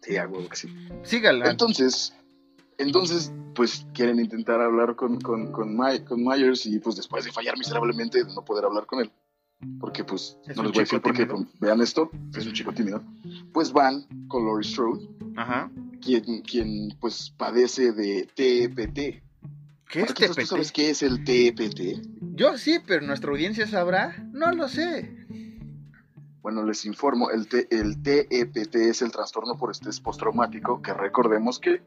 Sí, 0.02 0.16
a 0.18 0.26
huevo 0.28 0.46
que 0.48 0.56
sí. 0.56 0.68
Sígala. 1.02 1.48
Entonces, 1.50 2.14
entonces, 2.76 3.32
pues 3.54 3.86
quieren 3.94 4.18
intentar 4.20 4.60
hablar 4.60 4.94
con, 4.96 5.18
con, 5.20 5.50
con, 5.52 5.74
My- 5.76 6.00
con 6.04 6.22
Myers 6.22 6.66
y 6.66 6.78
pues 6.80 6.96
después 6.96 7.24
de 7.24 7.32
fallar 7.32 7.56
miserablemente 7.56 8.22
de 8.24 8.34
no 8.34 8.44
poder 8.44 8.64
hablar 8.66 8.84
con 8.84 9.00
él. 9.00 9.10
Porque 9.80 10.04
pues, 10.04 10.38
Es 10.46 10.56
no 10.56 10.62
les 10.64 10.72
voy 10.72 10.80
a 10.80 10.84
decir 10.84 11.00
porque 11.00 11.26
pues, 11.26 11.46
vean 11.60 11.80
esto, 11.80 12.10
es 12.36 12.46
un 12.46 12.52
chico 12.52 12.72
tímido. 12.72 13.02
Pues 13.52 13.72
van 13.72 14.04
con 14.28 14.44
Laurie 14.46 14.68
Strode, 14.68 15.08
Ajá. 15.36 15.70
quien, 16.00 16.42
quien 16.42 16.96
pues 17.00 17.30
padece 17.36 17.92
de 17.92 18.26
TPT. 18.34 19.22
¿Qué 19.88 20.00
es 20.00 20.08
Marquitos, 20.08 20.30
¿Tú 20.36 20.42
TPT? 20.42 20.46
sabes 20.48 20.72
qué 20.72 20.90
es 20.90 21.02
el 21.02 21.22
TPT? 21.24 22.06
Yo 22.34 22.56
sí, 22.58 22.78
pero 22.86 23.06
nuestra 23.06 23.30
audiencia 23.30 23.66
sabrá. 23.66 24.16
No 24.32 24.52
lo 24.52 24.68
sé. 24.68 25.14
Bueno, 26.42 26.62
les 26.64 26.84
informo, 26.84 27.30
el, 27.30 27.48
T- 27.48 27.68
el 27.70 28.02
TEPT 28.02 28.74
es 28.76 29.00
el 29.02 29.10
trastorno 29.10 29.56
por 29.56 29.70
estrés 29.70 29.98
postraumático, 30.00 30.82
que 30.82 30.92
recordemos 30.92 31.58
que 31.58 31.80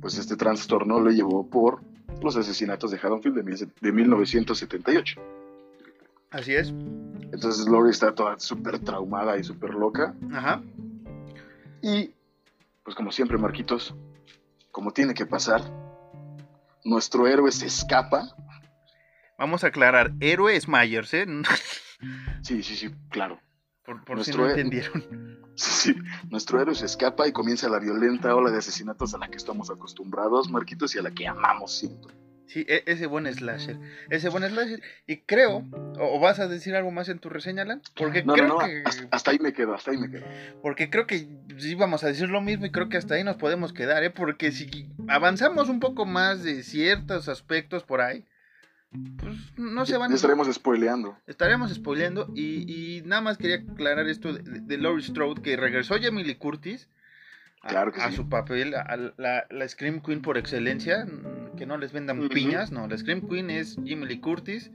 pues 0.00 0.18
este 0.18 0.36
trastorno 0.36 1.00
lo 1.00 1.10
llevó 1.10 1.48
por 1.48 1.80
los 2.22 2.36
asesinatos 2.36 2.92
de 2.92 2.98
Haddonfield 2.98 3.36
de, 3.36 3.42
mil- 3.42 3.72
de 3.80 3.92
1978. 3.92 5.20
Así 6.30 6.54
es. 6.54 6.68
Entonces 7.32 7.66
Lori 7.68 7.90
está 7.90 8.14
toda 8.14 8.38
súper 8.38 8.78
traumada 8.80 9.36
y 9.38 9.44
súper 9.44 9.70
loca. 9.74 10.14
Ajá. 10.32 10.62
Y, 11.82 12.10
pues 12.82 12.96
como 12.96 13.12
siempre, 13.12 13.38
Marquitos, 13.38 13.94
como 14.70 14.92
tiene 14.92 15.14
que 15.14 15.26
pasar, 15.26 15.62
nuestro 16.84 17.26
héroe 17.26 17.50
se 17.52 17.66
escapa. 17.66 18.28
Vamos 19.38 19.62
a 19.64 19.68
aclarar. 19.68 20.12
Héroe 20.20 20.56
es 20.56 20.68
Myers, 20.68 21.14
¿eh? 21.14 21.26
Sí, 22.42 22.62
sí, 22.62 22.76
sí, 22.76 22.90
claro. 23.10 23.40
Por, 23.84 24.04
por 24.04 24.22
si 24.24 24.30
Nuestro 24.30 24.42
no 24.44 24.48
he- 24.48 24.50
entendieron. 24.52 25.38
Sí, 25.58 25.92
nuestro 26.30 26.60
héroe 26.62 26.76
se 26.76 26.86
escapa 26.86 27.26
y 27.26 27.32
comienza 27.32 27.68
la 27.68 27.80
violenta 27.80 28.32
ola 28.32 28.48
de 28.52 28.58
asesinatos 28.58 29.12
a 29.14 29.18
la 29.18 29.26
que 29.26 29.36
estamos 29.38 29.70
acostumbrados, 29.70 30.48
Marquitos, 30.48 30.94
y 30.94 31.00
a 31.00 31.02
la 31.02 31.10
que 31.10 31.26
amamos 31.26 31.72
siempre. 31.76 32.14
Sí, 32.48 32.64
e- 32.66 32.82
ese 32.86 33.06
buen 33.06 33.32
slasher. 33.32 33.76
Ese 34.10 34.28
buen 34.30 34.42
slasher. 34.48 34.82
Y 35.06 35.18
creo, 35.18 35.64
o, 35.98 36.18
vas 36.18 36.40
a 36.40 36.48
decir 36.48 36.74
algo 36.74 36.90
más 36.90 37.08
en 37.10 37.18
tu 37.18 37.28
reseña, 37.28 37.62
Alan? 37.62 37.82
Porque 37.94 38.22
No, 38.24 38.32
creo 38.34 38.48
no, 38.48 38.58
no, 38.58 38.66
que. 38.66 38.82
hasta, 39.10 39.30
ahí 39.30 39.38
me 39.38 39.52
quedo, 39.52 39.74
hasta 39.74 39.90
ahí 39.90 39.98
me 39.98 40.10
quedo. 40.10 40.24
Porque 40.62 40.88
creo 40.90 41.06
que 41.06 41.28
sí 41.58 41.74
vamos 41.74 42.04
a 42.04 42.08
decir 42.08 42.28
lo 42.30 42.40
mismo 42.40 42.64
y 42.66 42.70
creo 42.70 42.88
que 42.88 42.96
hasta 42.96 43.14
ahí 43.14 43.22
nos 43.22 43.36
podemos 43.36 43.72
quedar, 43.72 44.02
¿eh? 44.02 44.10
Porque 44.10 44.50
si 44.50 44.88
avanzamos 45.08 45.68
un 45.68 45.78
poco 45.78 46.06
más 46.06 46.42
de 46.42 46.62
ciertos 46.62 47.28
aspectos 47.28 47.84
por 47.84 48.00
ahí, 48.00 48.24
pues 49.18 49.36
no 49.58 49.84
se 49.84 49.98
van 49.98 50.10
estaremos 50.14 50.50
spoileando. 50.52 51.18
estaremos 51.26 51.70
spoileando 51.74 52.32
y, 52.34 52.64
y 52.96 53.02
nada 53.02 53.20
más 53.20 53.36
quería 53.36 53.56
aclarar 53.56 54.08
esto 54.08 54.32
de, 54.32 54.60
de 54.60 54.78
Laurie 54.78 55.04
Strode 55.04 55.42
que 55.42 55.58
regresó 55.58 55.96
Jamie 56.00 56.24
Lee 56.24 56.36
Curtis 56.36 56.88
a, 57.60 57.68
Claro 57.68 57.92
que 57.92 58.00
a 58.00 58.08
sí. 58.08 58.16
su 58.16 58.30
papel 58.30 58.74
a 58.74 58.96
la, 59.18 59.46
la 59.50 59.68
Scream 59.68 60.00
Queen 60.00 60.22
por 60.22 60.38
excelencia 60.38 61.06
que 61.58 61.66
no 61.66 61.76
les 61.78 61.92
vendan 61.92 62.28
piñas 62.28 62.72
no 62.72 62.86
la 62.86 62.96
Scream 62.96 63.28
Queen 63.28 63.50
es 63.50 63.76
Jamie 63.76 64.06
Lee 64.06 64.20
Curtis 64.20 64.70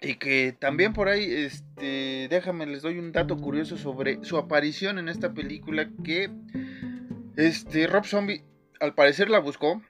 y 0.00 0.14
que 0.14 0.52
también 0.58 0.92
por 0.92 1.08
ahí 1.08 1.24
este 1.24 2.28
déjame 2.30 2.66
les 2.66 2.82
doy 2.82 2.98
un 2.98 3.12
dato 3.12 3.36
curioso 3.36 3.76
sobre 3.76 4.24
su 4.24 4.36
aparición 4.36 4.98
en 4.98 5.08
esta 5.08 5.32
película 5.32 5.88
que 6.04 6.30
este 7.36 7.86
Rob 7.86 8.04
Zombie 8.04 8.44
al 8.80 8.94
parecer 8.94 9.30
la 9.30 9.38
buscó 9.38 9.82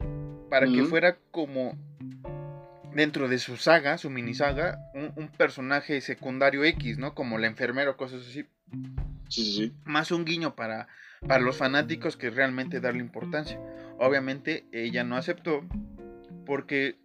para 0.48 0.66
que 0.66 0.84
fuera 0.84 1.18
como 1.30 1.76
dentro 2.94 3.28
de 3.28 3.38
su 3.38 3.56
saga, 3.56 3.98
su 3.98 4.10
mini 4.10 4.34
saga, 4.34 4.78
un, 4.94 5.12
un 5.16 5.28
personaje 5.28 6.00
secundario 6.00 6.64
X, 6.64 6.98
¿no? 6.98 7.14
Como 7.14 7.38
la 7.38 7.46
enfermera 7.46 7.90
o 7.90 7.96
cosas 7.96 8.22
así. 8.22 8.44
Sí, 9.28 9.44
sí, 9.44 9.56
sí. 9.56 9.72
Más 9.84 10.10
un 10.10 10.24
guiño 10.24 10.54
para, 10.54 10.88
para 11.26 11.40
los 11.40 11.56
fanáticos 11.56 12.16
que 12.16 12.30
realmente 12.30 12.80
darle 12.80 13.00
importancia. 13.00 13.60
Obviamente 13.98 14.66
ella 14.72 15.04
no 15.04 15.16
aceptó 15.16 15.62
porque 16.46 16.96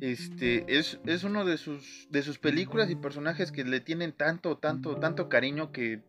este 0.00 0.78
es, 0.78 0.98
es 1.06 1.24
uno 1.24 1.44
de 1.44 1.56
sus, 1.58 2.08
de 2.10 2.22
sus 2.22 2.38
películas 2.38 2.90
y 2.90 2.96
personajes 2.96 3.52
que 3.52 3.64
le 3.64 3.80
tienen 3.80 4.12
tanto, 4.12 4.56
tanto, 4.58 4.96
tanto 4.96 5.28
cariño 5.28 5.72
que 5.72 6.02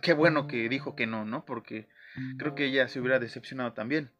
qué 0.00 0.12
bueno 0.12 0.46
que 0.46 0.68
dijo 0.68 0.94
que 0.94 1.06
no, 1.06 1.24
¿no? 1.24 1.44
Porque 1.44 1.88
creo 2.36 2.54
que 2.54 2.66
ella 2.66 2.88
se 2.88 3.00
hubiera 3.00 3.18
decepcionado 3.18 3.72
también. 3.72 4.10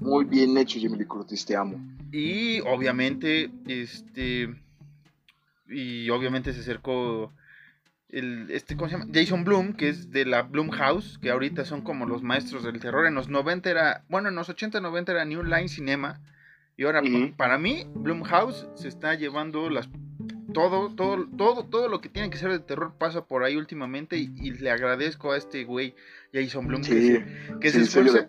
Muy 0.00 0.24
bien 0.24 0.56
hecho, 0.56 0.78
Jamie 0.80 0.98
Lee 0.98 1.06
Curtis, 1.06 1.44
te 1.44 1.56
amo. 1.56 1.80
Y 2.12 2.60
obviamente, 2.60 3.50
este. 3.66 4.54
Y 5.68 6.10
obviamente 6.10 6.52
se 6.52 6.60
acercó 6.60 7.32
el, 8.18 8.50
este, 8.50 8.76
¿cómo 8.76 8.88
se 8.88 8.96
llama? 8.96 9.10
Jason 9.12 9.44
Bloom, 9.44 9.74
que 9.74 9.88
es 9.88 10.10
de 10.10 10.24
la 10.24 10.42
Bloom 10.42 10.70
House, 10.70 11.18
que 11.20 11.30
ahorita 11.30 11.64
son 11.64 11.82
como 11.82 12.06
los 12.06 12.22
maestros 12.22 12.62
del 12.62 12.80
terror. 12.80 13.06
En 13.06 13.14
los 13.14 13.28
90 13.28 13.70
era, 13.70 14.04
bueno, 14.08 14.28
en 14.28 14.34
los 14.34 14.48
80, 14.48 14.80
90 14.80 15.12
era 15.12 15.24
New 15.24 15.42
Line 15.42 15.68
Cinema. 15.68 16.20
Y 16.76 16.84
ahora, 16.84 17.02
pa- 17.02 17.08
Ujú. 17.08 17.36
para 17.36 17.58
mí, 17.58 17.86
Bloom 17.94 18.22
House 18.22 18.66
se 18.74 18.88
está 18.88 19.14
llevando 19.14 19.68
las 19.70 19.88
todo, 20.52 20.88
todo, 20.94 21.26
todo, 21.36 21.64
todo 21.64 21.88
lo 21.88 22.00
que 22.00 22.08
tiene 22.08 22.30
que 22.30 22.38
ser 22.38 22.50
de 22.52 22.60
terror 22.60 22.94
pasa 22.96 23.24
por 23.24 23.42
ahí 23.42 23.56
últimamente 23.56 24.16
y, 24.16 24.30
y 24.36 24.52
le 24.52 24.70
agradezco 24.70 25.32
a 25.32 25.36
este 25.36 25.64
güey 25.64 25.96
Jason 26.32 26.68
Bloom 26.68 26.82
que 26.82 26.92
Sí, 26.92 27.08
se, 27.08 27.58
que 27.58 27.70
sí, 27.70 27.78
se 27.78 27.82
esfuerza. 27.82 28.28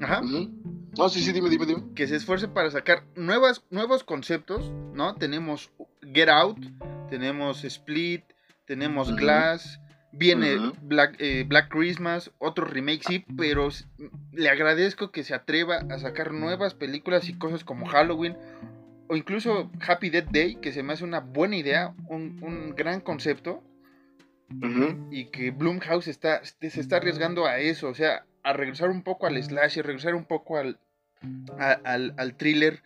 Ajá. 0.00 0.20
Ujú. 0.22 0.52
No, 0.96 1.08
sí, 1.08 1.20
sí, 1.20 1.32
dime, 1.32 1.50
dime, 1.50 1.66
dime. 1.66 1.82
que 1.96 2.06
se 2.06 2.14
esfuerce 2.14 2.46
para 2.46 2.70
sacar 2.70 3.02
nuevas, 3.16 3.64
nuevos 3.70 4.04
conceptos, 4.04 4.70
¿no? 4.94 5.16
Tenemos 5.16 5.72
Get 6.12 6.28
Out, 6.28 6.58
tenemos 7.10 7.64
Split, 7.64 8.22
tenemos. 8.66 9.14
Glass, 9.16 9.80
viene. 10.12 10.56
Black, 10.82 11.16
eh, 11.18 11.44
Black 11.46 11.68
Christmas, 11.68 12.30
otro 12.38 12.64
remake, 12.66 13.02
sí, 13.06 13.24
pero 13.36 13.68
le 14.32 14.48
agradezco 14.48 15.10
que 15.10 15.24
se 15.24 15.34
atreva 15.34 15.78
a 15.90 15.98
sacar 15.98 16.32
nuevas 16.32 16.74
películas 16.74 17.28
y 17.28 17.34
cosas 17.34 17.64
como 17.64 17.86
Halloween 17.86 18.36
o 19.08 19.16
incluso 19.16 19.70
Happy 19.86 20.08
Death 20.10 20.30
Day, 20.30 20.56
que 20.56 20.72
se 20.72 20.82
me 20.82 20.94
hace 20.94 21.04
una 21.04 21.20
buena 21.20 21.56
idea, 21.56 21.94
un, 22.08 22.38
un 22.42 22.74
gran 22.74 23.00
concepto 23.00 23.62
y 25.10 25.26
que 25.26 25.50
Blumhouse 25.50 26.08
está, 26.08 26.42
se 26.44 26.80
está 26.80 26.96
arriesgando 26.96 27.46
a 27.46 27.58
eso, 27.58 27.88
o 27.88 27.94
sea, 27.94 28.24
a 28.42 28.52
regresar 28.52 28.88
un 28.90 29.02
poco 29.02 29.26
al 29.26 29.42
slasher, 29.42 29.84
regresar 29.86 30.14
un 30.14 30.24
poco 30.26 30.58
al, 30.58 30.78
a- 31.58 31.80
al, 31.84 32.14
al 32.18 32.36
thriller 32.36 32.82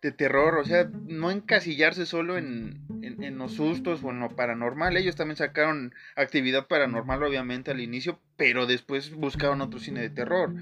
de 0.00 0.12
terror, 0.12 0.58
o 0.58 0.64
sea, 0.64 0.88
no 1.06 1.30
encasillarse 1.30 2.06
solo 2.06 2.38
en, 2.38 2.80
en, 3.02 3.22
en 3.22 3.36
los 3.38 3.52
sustos 3.54 4.02
o 4.04 4.10
en 4.10 4.20
lo 4.20 4.28
paranormal. 4.36 4.96
Ellos 4.96 5.16
también 5.16 5.36
sacaron 5.36 5.92
actividad 6.14 6.68
paranormal, 6.68 7.22
obviamente, 7.24 7.70
al 7.72 7.80
inicio, 7.80 8.20
pero 8.36 8.66
después 8.66 9.10
buscaron 9.12 9.60
otro 9.60 9.80
cine 9.80 10.00
de 10.00 10.10
terror. 10.10 10.54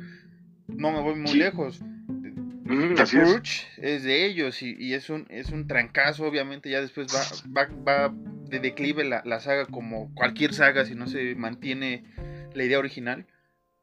No 0.68 0.90
me 0.90 1.00
voy 1.00 1.16
muy 1.16 1.32
Sí. 1.32 1.38
lejos. 1.38 1.80
The 2.66 3.02
es. 3.02 3.10
Purge 3.12 3.66
es 3.76 4.02
de 4.02 4.24
ellos 4.26 4.60
y, 4.62 4.74
y 4.78 4.94
es, 4.94 5.08
un, 5.10 5.26
es 5.30 5.50
un 5.50 5.68
trancazo, 5.68 6.24
obviamente 6.24 6.68
ya 6.68 6.80
después 6.80 7.06
va, 7.14 7.22
va, 7.56 7.68
va 8.08 8.14
de 8.48 8.58
declive 8.58 9.04
la, 9.04 9.22
la 9.24 9.38
saga 9.38 9.66
como 9.66 10.12
cualquier 10.14 10.52
saga 10.52 10.84
si 10.84 10.94
no 10.96 11.06
se 11.06 11.34
mantiene 11.36 12.04
la 12.54 12.64
idea 12.64 12.78
original 12.80 13.26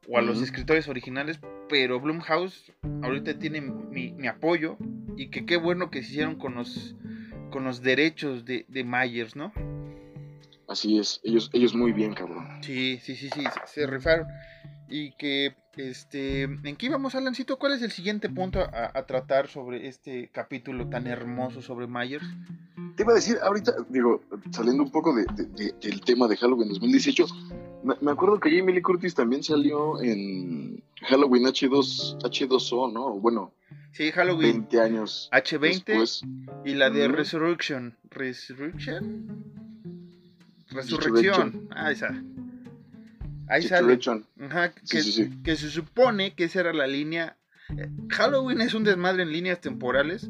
o 0.07 0.17
a 0.17 0.21
los 0.21 0.41
escritores 0.41 0.89
originales, 0.89 1.39
pero 1.73 1.99
Blumhouse 1.99 2.71
ahorita 3.01 3.39
tiene 3.39 3.59
mi, 3.59 4.11
mi 4.11 4.27
apoyo 4.27 4.77
y 5.17 5.31
que 5.31 5.43
qué 5.43 5.57
bueno 5.57 5.89
que 5.89 6.03
se 6.03 6.11
hicieron 6.11 6.35
con 6.35 6.53
los, 6.53 6.95
con 7.49 7.63
los 7.63 7.81
derechos 7.81 8.45
de, 8.45 8.67
de 8.67 8.83
Myers, 8.83 9.35
¿no? 9.35 9.51
Así 10.67 10.99
es. 10.99 11.19
Ellos, 11.23 11.49
ellos 11.51 11.73
muy 11.73 11.91
bien, 11.91 12.13
cabrón. 12.13 12.47
Sí, 12.61 12.99
sí, 13.01 13.15
sí, 13.15 13.27
sí, 13.33 13.41
se, 13.41 13.81
se 13.81 13.87
rifaron. 13.87 14.27
Y 14.87 15.15
que, 15.15 15.55
este, 15.77 16.43
¿en 16.43 16.75
qué 16.75 16.85
íbamos, 16.87 17.15
Alancito? 17.15 17.57
¿Cuál 17.57 17.73
es 17.73 17.81
el 17.81 17.91
siguiente 17.91 18.29
punto 18.29 18.59
a, 18.61 18.91
a 18.93 19.05
tratar 19.05 19.47
sobre 19.47 19.87
este 19.87 20.29
capítulo 20.31 20.87
tan 20.89 21.07
hermoso 21.07 21.61
sobre 21.61 21.87
Myers? 21.87 22.25
Te 22.95 23.03
iba 23.03 23.11
a 23.13 23.15
decir, 23.15 23.37
ahorita, 23.41 23.73
digo, 23.89 24.21
saliendo 24.51 24.83
un 24.83 24.91
poco 24.91 25.15
de- 25.15 25.25
de- 25.35 25.45
de- 25.45 25.73
del 25.81 26.01
tema 26.01 26.27
de 26.27 26.37
Halloween 26.37 26.69
2018, 26.69 27.25
me, 27.83 27.95
me 28.01 28.11
acuerdo 28.11 28.39
que 28.39 28.55
Jamie 28.55 28.75
Lee 28.75 28.81
Curtis 28.81 29.15
también 29.15 29.43
salió 29.43 30.01
en 30.01 30.83
Halloween 31.01 31.45
H2, 31.45 32.17
H2O, 32.23 32.91
¿no? 32.93 33.13
Bueno, 33.19 33.51
Sí, 33.91 34.11
Halloween 34.11 34.67
20 34.69 34.79
años 34.81 35.29
H20 35.31 35.83
después. 35.85 36.21
y 36.65 36.73
la 36.73 36.89
de. 36.89 37.07
¿Resurrection? 37.07 37.95
Resurrection. 38.09 39.43
Resurrección. 40.69 41.67
Ah, 41.71 41.91
esa. 41.91 42.23
Ahí 43.53 43.61
sale. 43.63 43.99
Ajá, 44.41 44.71
que, 44.73 44.81
Sí, 44.83 45.01
sí, 45.03 45.11
sí. 45.11 45.41
que 45.43 45.55
se 45.55 45.69
supone 45.69 46.33
que 46.33 46.45
esa 46.45 46.61
era 46.61 46.73
la 46.73 46.87
línea. 46.87 47.37
eh, 47.77 47.87
Halloween 48.09 48.61
es 48.61 48.73
un 48.73 48.83
desmadre 48.83 49.23
en 49.23 49.31
líneas 49.31 49.61
temporales. 49.61 50.29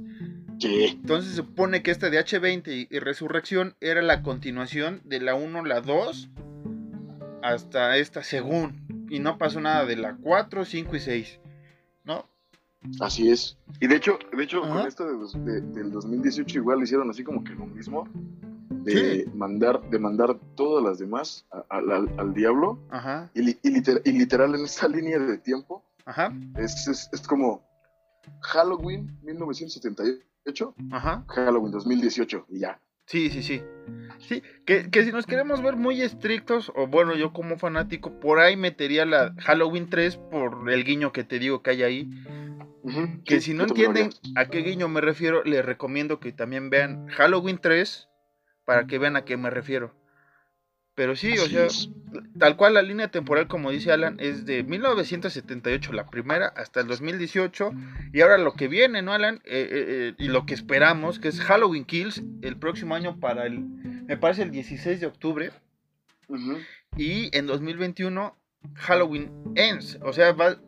Sí, 0.60 0.86
Entonces 1.02 1.32
se 1.32 1.38
supone 1.38 1.82
que 1.84 1.92
esta 1.92 2.10
de 2.10 2.20
H20 2.20 2.68
y, 2.68 2.88
y 2.96 3.00
Resurrección 3.00 3.76
era 3.82 4.02
la 4.02 4.22
continuación 4.22 5.02
de 5.06 5.20
la 5.20 5.36
1, 5.36 5.66
la 5.66 5.82
2 5.82 6.30
hasta 7.42 7.98
esta 7.98 8.24
según. 8.24 9.08
Y 9.10 9.20
no 9.20 9.38
pasó 9.38 9.60
nada 9.62 9.86
de 9.86 9.96
la 9.96 10.16
4, 10.16 10.66
5 10.66 10.96
y 10.96 11.00
6. 11.00 11.40
¿No? 12.06 12.28
así 13.00 13.30
es. 13.32 13.58
Y 13.80 13.88
de 13.88 13.96
hecho, 13.96 14.20
de 14.36 14.44
hecho 14.44 14.64
Ajá. 14.64 14.74
con 14.80 14.88
esto 14.88 15.06
de- 15.40 15.62
del 15.62 15.90
2018 15.92 16.58
igual 16.60 16.84
hicieron 16.84 17.10
así 17.10 17.24
como 17.24 17.42
que 17.44 17.54
lo 17.54 17.66
mismo. 17.66 18.08
De 18.84 19.28
mandar, 19.34 19.82
de 19.90 20.00
mandar 20.00 20.38
todas 20.56 20.84
las 20.84 21.00
demás 21.00 21.46
a- 21.52 21.64
a- 21.70 21.78
al, 21.78 22.10
al 22.18 22.34
diablo. 22.34 22.80
Ajá, 22.90 23.30
Y, 23.34 23.42
li- 23.42 23.60
y 23.64 23.70
liter- 23.72 24.02
y 24.06 24.12
literal 24.12 24.54
en 24.56 24.66
esta 24.66 24.88
línea 24.98 25.20
de 25.20 25.38
tiempo 25.38 25.84
ajá, 26.06 26.34
es, 26.58 26.88
es, 26.88 27.10
es 27.14 27.22
como 27.28 27.64
Halloween 28.42 29.18
1978, 29.24 30.76
ajá. 30.92 31.24
Halloween 31.28 31.72
2018 31.72 32.46
y 32.50 32.60
ya. 32.60 32.80
Sí, 33.06 33.30
sí, 33.30 33.44
sí. 33.44 33.62
Sí, 34.20 34.42
que, 34.66 34.90
que 34.90 35.04
si 35.04 35.12
nos 35.12 35.26
queremos 35.26 35.62
ver 35.62 35.76
muy 35.76 36.02
estrictos, 36.02 36.72
o 36.76 36.88
bueno, 36.88 37.16
yo 37.16 37.34
como 37.34 37.58
fanático, 37.58 38.18
por 38.22 38.40
ahí 38.40 38.56
metería 38.56 39.06
la 39.06 39.34
Halloween 39.40 39.90
3 39.90 40.16
por 40.18 40.70
el 40.72 40.86
guiño 40.86 41.12
que 41.12 41.26
te 41.26 41.38
digo 41.40 41.62
que 41.62 41.72
hay 41.72 41.84
ahí. 41.84 42.10
Que 43.26 43.36
sí, 43.42 43.52
si 43.52 43.54
no 43.54 43.64
entienden 43.64 44.10
a 44.36 44.46
qué 44.46 44.60
guiño 44.60 44.88
me 44.88 45.02
refiero, 45.02 45.44
les 45.44 45.66
recomiendo 45.66 46.20
que 46.22 46.32
también 46.32 46.70
vean 46.70 47.08
Halloween 47.10 47.58
3 47.62 48.08
para 48.66 48.88
que 48.88 48.98
vean 48.98 49.16
a 49.16 49.26
qué 49.26 49.38
me 49.38 49.50
refiero. 49.50 49.94
Pero 50.96 51.16
sí, 51.16 51.34
o 51.40 51.48
sea, 51.48 51.66
es. 51.66 51.90
tal 52.38 52.56
cual 52.56 52.76
la 52.76 52.84
línea 52.84 53.08
temporal, 53.08 53.48
como 53.48 53.72
dice 53.72 53.92
Alan, 53.92 54.18
es 54.20 54.46
de 54.46 54.64
1978 54.64 55.92
la 55.92 56.08
primera 56.10 56.48
hasta 56.48 56.82
el 56.82 56.88
2018. 56.88 57.72
Y 58.14 58.22
ahora 58.22 58.38
lo 58.38 58.54
que 58.54 58.68
viene, 58.68 59.02
¿no, 59.02 59.12
Alan? 59.12 59.42
Eh, 59.46 59.68
eh, 59.72 59.86
eh, 59.88 60.14
y 60.20 60.28
lo 60.28 60.46
que 60.46 60.54
esperamos, 60.54 61.18
que 61.18 61.30
es 61.30 61.42
Halloween 61.42 61.86
Kills 61.86 62.22
el 62.44 62.58
próximo 62.58 62.94
año 62.94 63.20
para 63.20 63.48
el, 63.48 63.60
me 63.60 64.18
parece 64.18 64.44
el 64.44 64.52
16 64.52 65.00
de 65.00 65.08
octubre. 65.08 65.52
Ujú. 66.28 66.60
Y 66.96 67.36
en 67.36 67.48
2021, 67.48 68.38
Halloween 68.76 69.32
Ends. 69.56 69.98
O 70.04 70.14
sea, 70.14 70.32
va, 70.34 70.60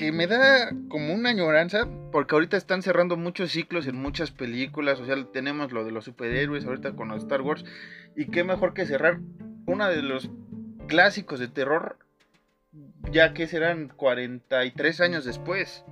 que 0.00 0.12
me 0.12 0.26
da 0.26 0.70
como 0.88 1.12
una 1.12 1.28
añoranza, 1.28 1.86
porque 2.10 2.34
ahorita 2.34 2.56
están 2.56 2.80
cerrando 2.80 3.18
muchos 3.18 3.50
ciclos 3.52 3.86
en 3.86 3.96
muchas 3.96 4.30
películas. 4.30 4.98
O 4.98 5.04
sea, 5.04 5.14
tenemos 5.30 5.72
lo 5.72 5.84
de 5.84 5.90
los 5.92 6.06
superhéroes 6.06 6.64
ahorita 6.64 6.92
con 6.92 7.08
los 7.08 7.22
Star 7.24 7.42
Wars. 7.42 7.66
Y 8.16 8.24
qué 8.30 8.42
mejor 8.42 8.72
que 8.72 8.86
cerrar 8.86 9.20
uno 9.66 9.86
de 9.88 10.00
los 10.00 10.30
clásicos 10.88 11.38
de 11.38 11.48
terror, 11.48 11.98
ya 13.12 13.34
que 13.34 13.46
serán 13.46 13.88
43 13.88 15.02
años 15.02 15.26
después. 15.26 15.84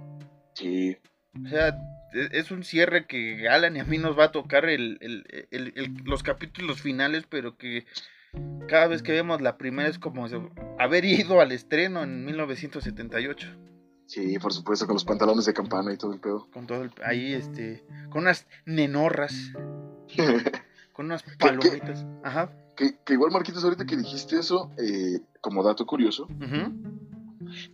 Sí, 0.55 0.97
O 1.45 1.47
sea, 1.47 1.69
e- 2.15 2.31
es 2.33 2.51
un 2.51 2.65
cierre 2.65 3.05
que 3.05 3.47
Alan 3.51 3.77
y 3.77 3.81
a 3.81 3.85
mí 3.85 3.99
nos 3.99 4.19
va 4.19 4.25
a 4.25 4.33
tocar 4.33 4.65
el, 4.65 4.97
el- 5.03 5.45
el- 5.51 5.95
los 6.07 6.23
capítulos 6.23 6.81
finales, 6.81 7.25
pero 7.29 7.59
que 7.59 7.85
cada 8.69 8.87
vez 8.87 9.03
que 9.03 9.13
vemos 9.13 9.43
la 9.43 9.59
primera 9.59 9.87
es 9.91 9.99
como 9.99 10.27
haber 10.79 11.05
ido 11.05 11.43
al 11.43 11.53
estreno 11.53 12.03
en 12.03 12.25
1978. 12.25 13.49
Sí, 14.09 14.37
por 14.41 14.53
supuesto, 14.53 14.87
con 14.87 14.95
los 14.95 15.05
pantalones 15.05 15.45
de 15.45 15.55
campana 15.55 15.93
y 15.93 15.97
todo 15.97 16.13
el 16.13 16.19
pedo. 16.21 16.49
Con 16.53 16.67
todo 16.67 16.83
el- 16.83 16.91
ahí, 17.05 17.33
este, 17.35 17.85
con 18.11 18.23
unas 18.23 18.47
nenorras, 18.67 19.53
con 20.93 21.07
unas 21.07 21.23
palomitas. 21.39 22.05
Ajá. 22.25 22.51
que, 22.77 22.97
que 23.05 23.13
igual, 23.13 23.31
Marquitos, 23.31 23.63
ahorita 23.65 23.87
que 23.87 23.97
dijiste 23.97 24.39
eso, 24.39 24.71
eh, 24.79 25.21
como 25.41 25.63
dato 25.63 25.87
curioso. 25.87 26.27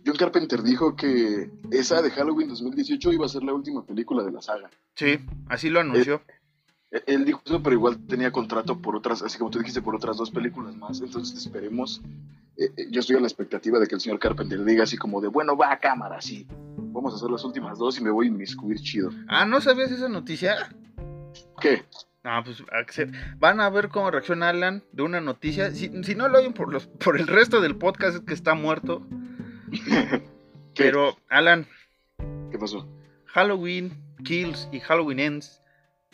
John 0.05 0.15
Carpenter 0.17 0.63
dijo 0.63 0.95
que 0.95 1.49
esa 1.71 2.01
de 2.01 2.09
Halloween 2.11 2.47
2018 2.49 3.11
iba 3.11 3.25
a 3.25 3.29
ser 3.29 3.43
la 3.43 3.53
última 3.53 3.85
película 3.85 4.23
de 4.23 4.31
la 4.31 4.41
saga. 4.41 4.69
Sí, 4.95 5.19
así 5.47 5.69
lo 5.69 5.81
anunció. 5.81 6.15
Eh, 6.27 6.33
Él 6.91 7.25
dijo 7.25 7.41
eso, 7.45 7.61
pero 7.61 7.75
igual 7.75 7.97
tenía 8.07 8.31
contrato 8.31 8.79
por 8.81 8.95
otras, 8.95 9.21
así 9.21 9.37
como 9.37 9.51
tú 9.51 9.59
dijiste, 9.59 9.81
por 9.81 9.95
otras 9.95 10.17
dos 10.17 10.31
películas 10.31 10.75
más. 10.75 11.01
Entonces 11.01 11.37
esperemos. 11.37 12.01
eh, 12.57 12.71
eh, 12.77 12.87
yo 12.89 13.01
estoy 13.01 13.17
a 13.17 13.19
la 13.19 13.27
expectativa 13.27 13.79
de 13.79 13.87
que 13.87 13.95
el 13.95 14.01
señor 14.01 14.19
Carpenter 14.19 14.63
diga 14.63 14.83
así 14.83 14.97
como 14.97 15.19
de, 15.19 15.27
bueno, 15.27 15.57
va 15.57 15.73
a 15.73 15.79
cámara, 15.79 16.21
sí. 16.21 16.47
Vamos 16.77 17.13
a 17.13 17.17
hacer 17.17 17.29
las 17.29 17.43
últimas 17.43 17.77
dos 17.77 17.99
y 17.99 18.03
me 18.03 18.11
voy 18.11 18.27
a 18.27 18.29
inmiscuir 18.29 18.79
chido. 18.79 19.09
Ah, 19.27 19.45
¿no 19.45 19.59
sabías 19.59 19.91
esa 19.91 20.07
noticia? 20.07 20.55
¿Qué? 21.59 21.83
No, 22.23 22.43
pues 22.43 22.63
van 23.37 23.59
a 23.59 23.69
ver 23.69 23.89
cómo 23.89 24.09
reacciona 24.09 24.49
Alan 24.49 24.83
de 24.93 25.03
una 25.03 25.21
noticia. 25.21 25.71
Si, 25.71 25.91
si 26.03 26.15
no 26.15 26.27
lo 26.27 26.39
oyen 26.39 26.53
por, 26.53 26.71
los, 26.71 26.87
por 26.87 27.19
el 27.19 27.27
resto 27.27 27.61
del 27.61 27.75
podcast 27.75 28.15
es 28.15 28.21
que 28.21 28.33
está 28.33 28.55
muerto. 28.55 29.05
Pero, 30.75 31.17
Alan, 31.29 31.67
¿Qué 32.51 32.57
pasó? 32.57 32.87
Halloween 33.25 34.01
Kills 34.23 34.69
y 34.71 34.79
Halloween 34.79 35.19
Ends 35.19 35.61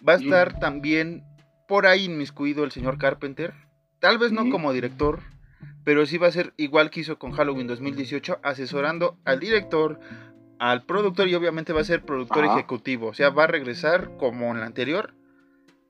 va 0.08 0.14
a 0.14 0.18
estar 0.18 0.60
también 0.60 1.24
por 1.68 1.86
ahí 1.86 2.06
inmiscuido 2.06 2.64
el 2.64 2.72
señor 2.72 2.98
Carpenter. 2.98 3.54
Tal 4.00 4.18
vez 4.18 4.32
no 4.32 4.50
como 4.50 4.74
director, 4.74 5.20
pero 5.84 6.06
sí 6.06 6.18
va 6.18 6.28
a 6.28 6.32
ser 6.32 6.54
igual 6.58 6.90
que 6.90 7.02
hizo 7.02 7.18
con 7.20 7.32
Halloween 7.32 7.68
2018, 7.68 8.40
asesorando 8.44 9.18
al 9.26 9.40
director, 9.40 10.00
al 10.60 10.86
productor 10.86 11.28
y 11.28 11.36
obviamente 11.36 11.72
va 11.74 11.82
a 11.82 11.86
ser 11.86 12.04
productor 12.04 12.46
Ajá. 12.46 12.54
ejecutivo. 12.56 13.08
O 13.08 13.14
sea, 13.14 13.30
va 13.30 13.44
a 13.46 13.48
regresar 13.48 14.18
como 14.18 14.52
en 14.52 14.60
la 14.60 14.66
anterior. 14.66 15.14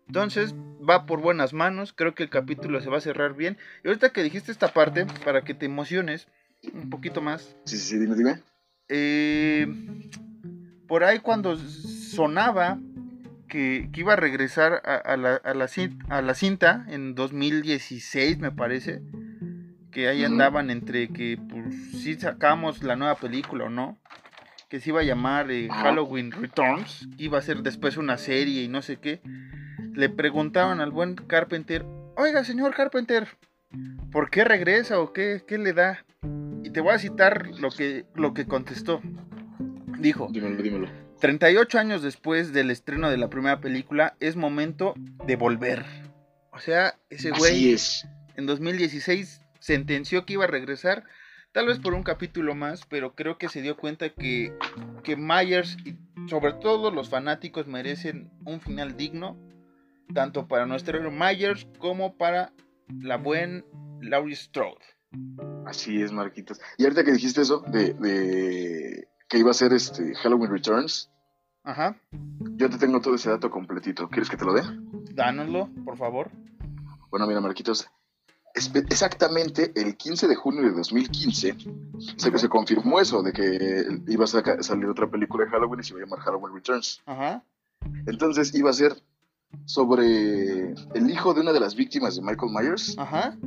Entonces, 0.08 0.54
va 0.88 1.06
por 1.06 1.21
buenas 1.21 1.54
manos. 1.54 1.93
Creo 1.93 2.13
que 2.13 2.24
el 2.24 2.30
capítulo 2.30 2.82
se 2.82 2.89
va 2.89 2.97
a 2.97 3.02
cerrar 3.02 3.34
bien. 3.36 3.58
Y 3.84 3.88
ahorita 3.88 4.10
que 4.12 4.24
dijiste 4.24 4.52
esta 4.52 4.74
parte, 4.74 5.06
para 5.24 5.43
que 5.43 5.54
te 5.54 5.65
emociones 5.65 6.28
un 6.74 6.89
poquito 6.89 7.21
más, 7.21 7.56
Sí, 7.65 7.78
sí, 7.78 7.91
sí, 7.91 7.97
dime, 7.97 8.15
dime. 8.15 8.41
eh, 8.89 9.67
por 10.88 11.06
ahí 11.06 11.19
cuando 11.19 11.56
sonaba 11.58 12.78
que, 13.52 13.90
que 13.92 14.00
iba 14.00 14.14
a 14.14 14.16
regresar 14.16 14.82
a, 14.86 14.96
a 14.96 15.18
la, 15.18 15.36
a 15.36 15.54
la 15.54 15.66
cin- 15.66 16.00
a 16.10 16.22
la 16.22 16.34
cinta 16.36 16.86
en 16.88 17.14
2016, 17.16 18.40
me 18.40 18.52
parece, 18.52 19.02
que 19.92 20.08
ahí 20.08 20.24
andaban 20.24 20.70
entre 20.72 21.10
que 21.10 21.38
pues, 21.50 21.76
si 22.02 22.16
sacamos 22.16 22.82
la 22.82 22.96
nueva 22.96 23.16
película 23.16 23.66
o 23.66 23.70
no, 23.70 23.98
que 24.70 24.80
se 24.80 24.90
iba 24.92 25.02
a 25.02 25.04
llamar 25.04 25.52
eh. 25.52 25.68
Halloween 25.70 26.32
Returns, 26.32 27.10
que 27.18 27.26
iba 27.26 27.38
a 27.38 27.42
ser 27.42 27.58
después 27.62 27.98
una 27.98 28.18
serie 28.18 28.64
y 28.64 28.70
no 28.70 28.82
sé 28.82 28.96
qué, 28.98 29.20
le 29.94 30.08
preguntaban 30.08 30.80
al 30.80 30.92
buen 30.92 31.16
Carpenter, 31.16 31.86
oiga 32.16 32.46
señor 32.46 32.74
Carpenter, 32.74 33.28
¿por 34.14 34.30
qué 34.30 34.46
regresa 34.46 34.98
o 35.02 35.12
qué, 35.12 35.44
qué 35.46 35.58
le 35.58 35.74
da? 35.74 36.06
Y 36.64 36.70
te 36.70 36.80
voy 36.80 36.94
a 36.94 37.00
citar 37.00 37.48
lo 37.60 37.70
que, 37.70 38.06
lo 38.16 38.34
que 38.34 38.46
contestó. 38.46 39.02
Dijo, 40.00 40.30
Dímelo, 40.32 40.62
dímelo. 40.64 40.88
38 41.21 41.77
años 41.77 42.01
después 42.01 42.51
del 42.51 42.71
estreno 42.71 43.10
de 43.10 43.17
la 43.17 43.29
primera 43.29 43.62
película, 43.62 44.15
es 44.19 44.36
momento 44.36 44.95
de 45.25 45.36
volver. 45.36 45.86
O 46.51 46.60
sea, 46.60 46.95
ese 47.12 47.29
Así 47.29 47.39
güey 47.39 47.73
es. 47.73 48.07
en 48.36 48.47
2016 48.47 49.41
sentenció 49.60 50.25
que 50.25 50.34
iba 50.34 50.45
a 50.45 50.47
regresar, 50.47 51.03
tal 51.51 51.67
vez 51.67 51.77
por 51.77 51.93
un 51.93 52.01
capítulo 52.01 52.55
más, 52.55 52.88
pero 52.89 53.13
creo 53.13 53.38
que 53.38 53.49
se 53.49 53.62
dio 53.62 53.77
cuenta 53.77 54.10
que, 54.10 54.53
que 55.03 55.15
Myers 55.15 55.77
y 55.86 55.95
sobre 56.27 56.53
todo 56.53 56.89
los 56.89 57.10
fanáticos 57.10 57.67
merecen 57.67 58.31
un 58.43 58.60
final 58.60 58.97
digno, 58.97 59.38
tanto 60.15 60.47
para 60.47 60.65
nuestro 60.65 60.97
héroe 60.97 61.12
Myers 61.12 61.67
como 61.77 62.17
para 62.17 62.51
la 62.99 63.17
buen 63.17 63.63
Laurie 64.01 64.36
Strode. 64.36 64.81
Así 65.67 66.01
es, 66.01 66.12
Marquitos. 66.12 66.60
Y 66.79 66.84
ahorita 66.84 67.03
que 67.03 67.12
dijiste 67.12 67.41
eso, 67.41 67.63
de, 67.67 67.93
de 67.93 69.07
que 69.32 69.38
iba 69.39 69.50
a 69.52 69.54
ser 69.54 69.72
este 69.74 70.13
Halloween 70.15 70.52
Returns, 70.52 71.10
Ajá, 71.63 71.96
yo 72.58 72.70
te 72.70 72.78
tengo 72.78 73.00
todo 73.02 73.15
ese 73.15 73.30
dato 73.30 73.50
completito. 73.50 74.10
¿Quieres 74.10 74.30
que 74.30 74.36
te 74.38 74.44
lo 74.46 74.54
dé? 74.54 74.62
dánoslo, 75.13 75.70
por 75.86 75.96
favor. 75.98 76.30
Bueno, 77.10 77.28
mira, 77.28 77.39
Marquitos. 77.39 77.88
Exactamente 78.54 79.72
el 79.76 79.96
15 79.96 80.28
de 80.28 80.36
junio 80.36 80.62
de 80.63 80.72
2015 80.72 81.56
se, 82.17 82.38
se 82.38 82.50
confirmó 82.50 83.00
eso, 83.00 83.22
de 83.24 83.32
que 83.32 83.86
iba 84.08 84.26
a 84.26 84.28
salir 84.28 84.86
otra 84.88 85.10
película 85.10 85.46
de 85.46 85.52
Halloween 85.52 85.80
y 85.80 85.84
se 85.84 85.94
iba 85.94 86.02
a 86.02 86.04
llamar 86.06 86.20
Halloween 86.20 86.54
Returns. 86.56 87.02
Ajá, 87.06 87.44
Entonces 88.08 88.54
iba 88.54 88.70
a 88.70 88.74
ser 88.74 88.96
sobre 89.65 90.74
el 90.94 91.10
hijo 91.10 91.34
de 91.34 91.41
una 91.41 91.54
de 91.54 91.60
las 91.62 91.76
víctimas 91.76 92.15
de 92.15 92.22
Michael 92.22 92.52
Myers 92.54 92.98
ajá, 92.98 93.38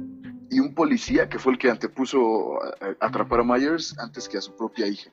y 0.51 0.61
un 0.61 0.75
policía 0.75 1.29
que 1.29 1.39
fue 1.39 1.53
el 1.53 1.59
que 1.59 1.71
antepuso 1.71 2.63
a- 2.63 2.97
atrapar 3.07 3.41
a 3.41 3.45
Myers 3.45 3.99
antes 3.99 4.29
que 4.29 4.39
a 4.39 4.41
su 4.41 4.55
propia 4.57 4.87
hija. 4.87 5.11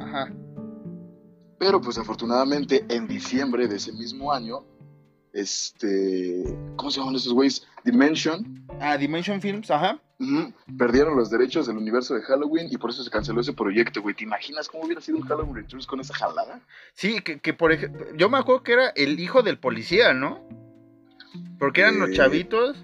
Ajá. 0.00 0.32
Pero 1.58 1.80
pues 1.80 1.98
afortunadamente 1.98 2.84
en 2.88 3.06
diciembre 3.06 3.68
de 3.68 3.76
ese 3.76 3.92
mismo 3.92 4.32
año, 4.32 4.64
este, 5.32 6.42
¿cómo 6.76 6.90
se 6.90 7.00
llaman 7.00 7.14
esos 7.16 7.32
güeyes? 7.32 7.66
Dimension, 7.84 8.66
Ah, 8.80 8.96
Dimension 8.96 9.40
Films, 9.40 9.70
ajá. 9.70 10.00
perdieron 10.78 11.16
los 11.16 11.30
derechos 11.30 11.66
del 11.66 11.76
universo 11.76 12.14
de 12.14 12.22
Halloween 12.22 12.68
y 12.70 12.76
por 12.78 12.90
eso 12.90 13.02
se 13.04 13.10
canceló 13.10 13.40
ese 13.40 13.52
proyecto, 13.52 14.00
güey. 14.02 14.14
¿Te 14.14 14.24
imaginas 14.24 14.68
cómo 14.68 14.84
hubiera 14.84 15.00
sido 15.00 15.18
un 15.18 15.24
Halloween 15.24 15.54
Returns 15.54 15.86
con 15.86 16.00
esa 16.00 16.14
jalada? 16.14 16.60
Sí, 16.94 17.20
que, 17.20 17.38
que 17.40 17.52
por 17.54 17.72
ejemplo, 17.72 18.06
yo 18.16 18.28
me 18.30 18.38
acuerdo 18.38 18.62
que 18.62 18.72
era 18.72 18.88
el 18.96 19.20
hijo 19.20 19.42
del 19.42 19.58
policía, 19.58 20.12
¿no? 20.14 20.40
Porque 21.58 21.82
eran 21.82 21.98
los 21.98 22.10
Eh. 22.10 22.14
chavitos. 22.14 22.76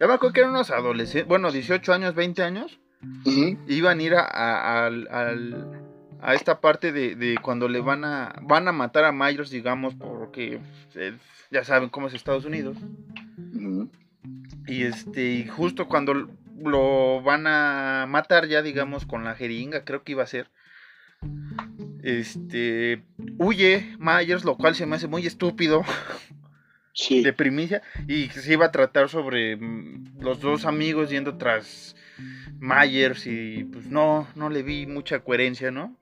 Yo 0.00 0.08
me 0.08 0.14
acuerdo 0.14 0.32
que 0.32 0.40
eran 0.40 0.52
unos 0.52 0.70
adolescentes, 0.70 1.28
bueno, 1.28 1.52
18 1.52 1.92
años, 1.92 2.14
20 2.14 2.42
años. 2.42 2.80
Iban 3.68 3.98
a 3.98 4.02
ir 4.02 4.14
a, 4.14 4.22
a- 4.24 4.86
al- 4.86 5.08
al- 5.10 5.80
a 6.24 6.34
esta 6.34 6.60
parte 6.60 6.90
de, 6.90 7.16
de 7.16 7.36
cuando 7.42 7.68
le 7.68 7.80
van 7.80 8.04
a 8.04 8.34
van 8.42 8.66
a 8.66 8.72
matar 8.72 9.04
a 9.04 9.12
Myers, 9.12 9.50
digamos, 9.50 9.94
porque 9.94 10.58
eh, 10.94 11.16
ya 11.50 11.64
saben 11.64 11.90
cómo 11.90 12.06
es 12.08 12.14
Estados 12.14 12.44
Unidos. 12.46 12.78
Y 14.66 14.84
este, 14.84 15.32
y 15.32 15.46
justo 15.46 15.86
cuando 15.86 16.14
lo 16.58 17.22
van 17.22 17.46
a 17.46 18.06
matar 18.08 18.46
ya, 18.46 18.62
digamos, 18.62 19.04
con 19.04 19.22
la 19.24 19.34
jeringa, 19.34 19.84
creo 19.84 20.02
que 20.02 20.12
iba 20.12 20.22
a 20.22 20.26
ser. 20.26 20.48
Este, 22.02 23.02
huye 23.38 23.94
Myers, 23.98 24.44
lo 24.44 24.56
cual 24.56 24.74
se 24.74 24.86
me 24.86 24.96
hace 24.96 25.06
muy 25.08 25.26
estúpido 25.26 25.82
Sí. 26.92 27.22
de 27.22 27.32
primicia. 27.32 27.82
Y 28.08 28.28
se 28.28 28.52
iba 28.52 28.66
a 28.66 28.72
tratar 28.72 29.08
sobre 29.08 29.56
mm, 29.56 30.20
los 30.20 30.40
dos 30.40 30.64
amigos 30.64 31.10
yendo 31.10 31.36
tras 31.36 31.96
Myers 32.60 33.26
y 33.26 33.64
pues 33.64 33.86
no, 33.86 34.26
no 34.36 34.48
le 34.48 34.62
vi 34.62 34.86
mucha 34.86 35.18
coherencia, 35.20 35.70
¿no? 35.70 35.96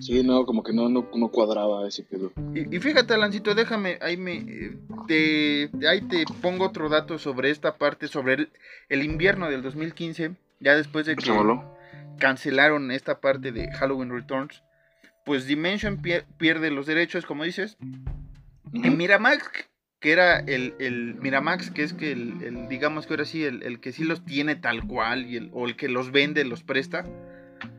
Sí, 0.00 0.22
no, 0.22 0.46
como 0.46 0.62
que 0.62 0.72
no, 0.72 0.88
no, 0.88 1.08
no 1.14 1.28
cuadraba 1.28 1.86
ese 1.86 2.02
pedo. 2.04 2.32
Y, 2.54 2.74
y 2.76 2.80
fíjate, 2.80 3.12
Alancito, 3.14 3.54
déjame, 3.54 3.98
ahí 4.00 4.16
me 4.16 4.36
eh, 4.38 4.76
te, 5.06 5.70
ahí 5.86 6.00
te 6.00 6.24
pongo 6.40 6.64
otro 6.66 6.88
dato 6.88 7.18
sobre 7.18 7.50
esta 7.50 7.76
parte, 7.76 8.08
sobre 8.08 8.34
el, 8.34 8.48
el 8.88 9.02
invierno 9.02 9.50
del 9.50 9.62
2015, 9.62 10.32
ya 10.60 10.74
después 10.74 11.04
de 11.06 11.16
que 11.16 11.22
cancelaron 12.18 12.90
esta 12.90 13.20
parte 13.20 13.52
de 13.52 13.70
Halloween 13.72 14.10
Returns, 14.10 14.62
pues 15.24 15.46
Dimension 15.46 16.00
pier- 16.00 16.24
pierde 16.38 16.70
los 16.70 16.86
derechos, 16.86 17.26
como 17.26 17.44
dices, 17.44 17.76
y. 18.72 18.88
Miramax, 18.90 19.42
que 20.00 20.12
era 20.12 20.38
el, 20.38 20.74
el 20.78 21.14
Miramax, 21.16 21.70
que 21.70 21.82
es 21.82 21.92
que 21.92 22.12
el, 22.12 22.42
el, 22.42 22.68
digamos 22.68 23.06
que 23.06 23.12
ahora 23.14 23.24
sí, 23.26 23.44
el, 23.44 23.62
el 23.62 23.80
que 23.80 23.92
sí 23.92 24.04
los 24.04 24.24
tiene 24.24 24.56
tal 24.56 24.86
cual, 24.86 25.26
y 25.26 25.36
el, 25.36 25.50
o 25.52 25.66
el 25.66 25.76
que 25.76 25.88
los 25.88 26.10
vende, 26.10 26.44
los 26.44 26.62
presta, 26.62 27.04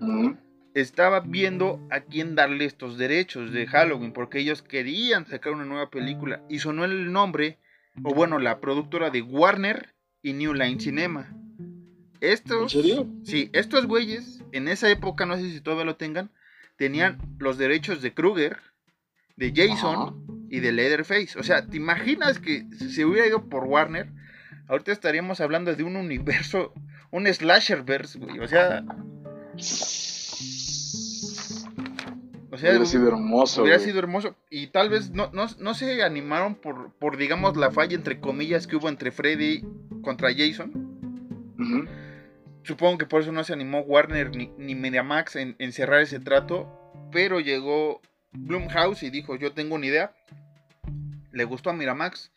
Ujú. 0.02 0.38
Estaba 0.76 1.22
viendo 1.22 1.80
a 1.90 2.02
quién 2.02 2.36
darle 2.36 2.66
estos 2.66 2.98
derechos 2.98 3.52
de 3.52 3.66
Halloween, 3.66 4.12
porque 4.12 4.40
ellos 4.40 4.62
querían 4.62 5.26
sacar 5.26 5.54
una 5.54 5.66
nueva 5.66 5.90
película 5.90 6.44
y 6.50 6.60
sonó 6.60 6.84
el 6.84 7.12
nombre, 7.14 7.58
o 8.04 8.14
bueno, 8.14 8.40
la 8.40 8.60
productora 8.60 9.10
de 9.10 9.22
Warner 9.22 9.96
y 10.22 10.34
New 10.34 10.54
Line 10.54 10.80
Cinema. 10.80 11.34
Estos, 12.20 12.76
¿En 12.76 12.82
serio? 12.82 13.08
Sí, 13.24 13.50
estos 13.54 13.88
güeyes, 13.88 14.44
en 14.52 14.68
esa 14.68 14.90
época, 14.90 15.26
no 15.26 15.38
sé 15.38 15.50
si 15.50 15.62
todavía 15.62 15.86
lo 15.86 15.96
tengan, 15.96 16.30
tenían 16.76 17.20
los 17.40 17.58
derechos 17.58 18.02
de 18.02 18.14
Krueger, 18.14 18.58
de 19.38 19.54
Jason 19.56 19.96
Ajá. 19.96 20.14
y 20.50 20.60
de 20.60 20.74
Leatherface. 20.74 21.40
O 21.40 21.44
sea, 21.44 21.68
¿te 21.68 21.78
imaginas 21.78 22.40
que 22.40 22.68
si 22.78 22.90
se 22.92 23.06
hubiera 23.06 23.28
ido 23.28 23.48
por 23.48 23.64
Warner? 23.64 24.12
Ahorita 24.68 24.92
estaríamos 24.92 25.40
hablando 25.40 25.74
de 25.74 25.84
un 25.84 25.96
universo, 25.96 26.74
un 27.12 27.28
slasherverse, 27.28 28.20
güey. 28.20 28.40
O 28.40 28.48
sea, 28.48 28.84
o 32.52 32.58
sea, 32.58 32.70
Hubiera 32.70 32.86
sido 32.86 33.08
hermoso. 33.08 33.62
hubiera 33.64 33.78
güey. 33.78 33.88
sido 33.90 34.00
hermoso. 34.00 34.36
Y 34.50 34.68
tal 34.68 34.90
vez 34.90 35.12
no, 35.12 35.30
no, 35.34 35.46
no 35.60 35.74
se 35.74 36.04
animaron 36.04 36.56
por, 36.56 36.92
por, 36.94 37.18
digamos, 37.18 37.58
la 37.58 37.72
falla, 37.72 37.96
entre 37.96 38.20
comillas, 38.20 38.68
que 38.68 38.76
hubo 38.78 38.88
entre 38.90 39.12
Freddy 39.12 39.64
contra 40.02 40.30
Jason. 40.36 40.94
Supongo 42.64 42.98
que 42.98 43.06
por 43.06 43.22
eso 43.22 43.32
no 43.32 43.44
se 43.44 43.54
animó 43.54 43.82
Warner 43.82 44.36
ni, 44.36 44.52
ni 44.58 44.74
Mediamax 44.76 45.36
en, 45.36 45.56
en 45.60 45.72
cerrar 45.72 46.02
ese 46.02 46.20
trato. 46.20 46.68
Pero 47.12 47.40
llegó 47.40 48.02
Blumhouse 48.32 49.04
y 49.04 49.10
dijo, 49.10 49.36
yo 49.36 49.54
tengo 49.54 49.76
una 49.76 49.86
idea. 49.86 50.16
Le 51.32 51.44
gustó 51.44 51.70
a 51.70 51.74
Miramax. 51.74 52.32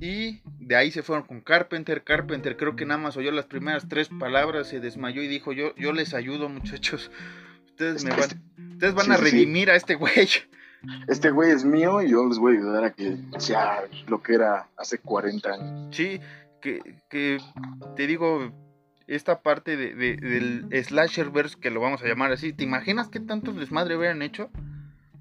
Y 0.00 0.40
de 0.58 0.76
ahí 0.76 0.90
se 0.90 1.02
fueron 1.02 1.26
con 1.26 1.40
Carpenter. 1.40 2.02
Carpenter 2.04 2.56
creo 2.56 2.76
que 2.76 2.84
nada 2.86 3.00
más 3.00 3.16
oyó 3.16 3.30
las 3.30 3.46
primeras 3.46 3.88
tres 3.88 4.08
palabras, 4.08 4.68
se 4.68 4.80
desmayó 4.80 5.22
y 5.22 5.28
dijo, 5.28 5.52
yo, 5.52 5.74
yo 5.76 5.92
les 5.92 6.14
ayudo 6.14 6.48
muchachos. 6.48 7.10
Ustedes, 7.66 8.04
me 8.04 8.10
van, 8.10 8.20
ustedes 8.74 8.94
van 8.94 9.06
Sí, 9.06 9.12
a 9.12 9.16
sí. 9.16 9.22
redimir 9.24 9.70
a 9.70 9.76
este 9.76 9.94
güey. 9.94 10.28
Este 11.08 11.30
güey 11.30 11.50
es 11.50 11.64
mío 11.64 12.02
y 12.02 12.10
yo 12.10 12.28
les 12.28 12.38
voy 12.38 12.54
a 12.56 12.58
ayudar 12.58 12.84
a 12.84 12.92
que 12.92 13.16
sea 13.38 13.84
lo 14.06 14.22
que 14.22 14.34
era 14.34 14.68
hace 14.76 14.98
40 14.98 15.50
años. 15.52 15.96
Sí, 15.96 16.20
que, 16.60 16.80
que 17.08 17.38
te 17.96 18.06
digo, 18.06 18.52
esta 19.06 19.40
parte 19.40 19.76
de, 19.78 19.94
de- 19.94 20.16
del 20.16 20.84
slasherverse, 20.84 21.56
que 21.58 21.70
lo 21.70 21.80
vamos 21.80 22.02
a 22.02 22.06
llamar 22.06 22.32
así, 22.32 22.52
¿te 22.52 22.64
imaginas 22.64 23.08
qué 23.08 23.20
tantos 23.20 23.56
desmadre 23.56 23.96
hubieran 23.96 24.20
hecho? 24.20 24.50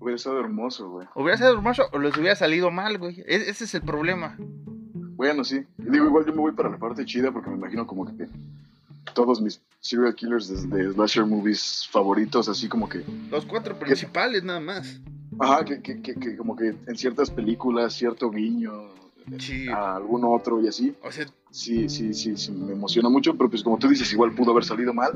Hubiera 0.03 0.17
estado 0.17 0.39
hermoso, 0.39 0.89
güey. 0.89 1.07
Hubiera 1.15 1.37
sido 1.37 1.53
hermoso 1.53 1.83
o 1.93 1.97
les 1.99 2.15
hubiera 2.17 2.35
salido 2.35 2.69
mal, 2.71 2.97
güey. 2.97 3.21
E- 3.21 3.49
ese 3.49 3.63
es 3.63 3.73
el 3.73 3.81
problema. 3.83 4.35
Bueno, 5.15 5.43
sí. 5.45 5.63
Digo, 5.77 6.05
igual 6.05 6.25
yo 6.25 6.33
me 6.33 6.39
voy 6.39 6.51
para 6.51 6.69
la 6.69 6.77
parte 6.77 7.05
chida 7.05 7.31
porque 7.31 7.49
me 7.49 7.55
imagino 7.55 7.87
como 7.87 8.05
que 8.05 8.27
todos 9.13 9.41
mis 9.41 9.61
serial 9.79 10.13
killers 10.15 10.69
de, 10.69 10.83
de 10.85 10.93
slasher 10.93 11.25
movies 11.25 11.87
favoritos, 11.91 12.49
así 12.49 12.67
como 12.67 12.89
que, 12.89 13.03
Los 13.31 13.45
cuatro 13.45 13.77
principales 13.79 14.43
nada 14.43 14.59
más. 14.59 14.99
ajá, 15.39 15.63
que, 15.65 15.81
que, 15.81 16.01
que, 16.01 16.15
que 16.15 16.35
como 16.35 16.55
que 16.55 16.75
en 16.87 16.97
ciertas 16.97 17.29
películas, 17.31 17.93
cierto 17.93 18.29
guiño 18.29 18.71
Sí. 19.39 19.69
a 19.69 19.95
algún 19.95 20.25
otro 20.25 20.61
y 20.61 20.67
así, 20.67 20.93
O 21.01 21.09
sea, 21.09 21.25
sí, 21.49 21.87
sí, 21.87 22.13
sí, 22.13 22.35
sí, 22.35 22.51
me 22.51 22.73
emociona 22.73 23.07
mucho, 23.07 23.33
pero 23.37 23.49
pues 23.49 23.63
como 23.63 23.77
tú 23.79 23.87
dices, 23.87 24.11
igual 24.11 24.33
pudo 24.35 24.51
haber 24.51 24.65
salido 24.65 24.93
mal, 24.93 25.13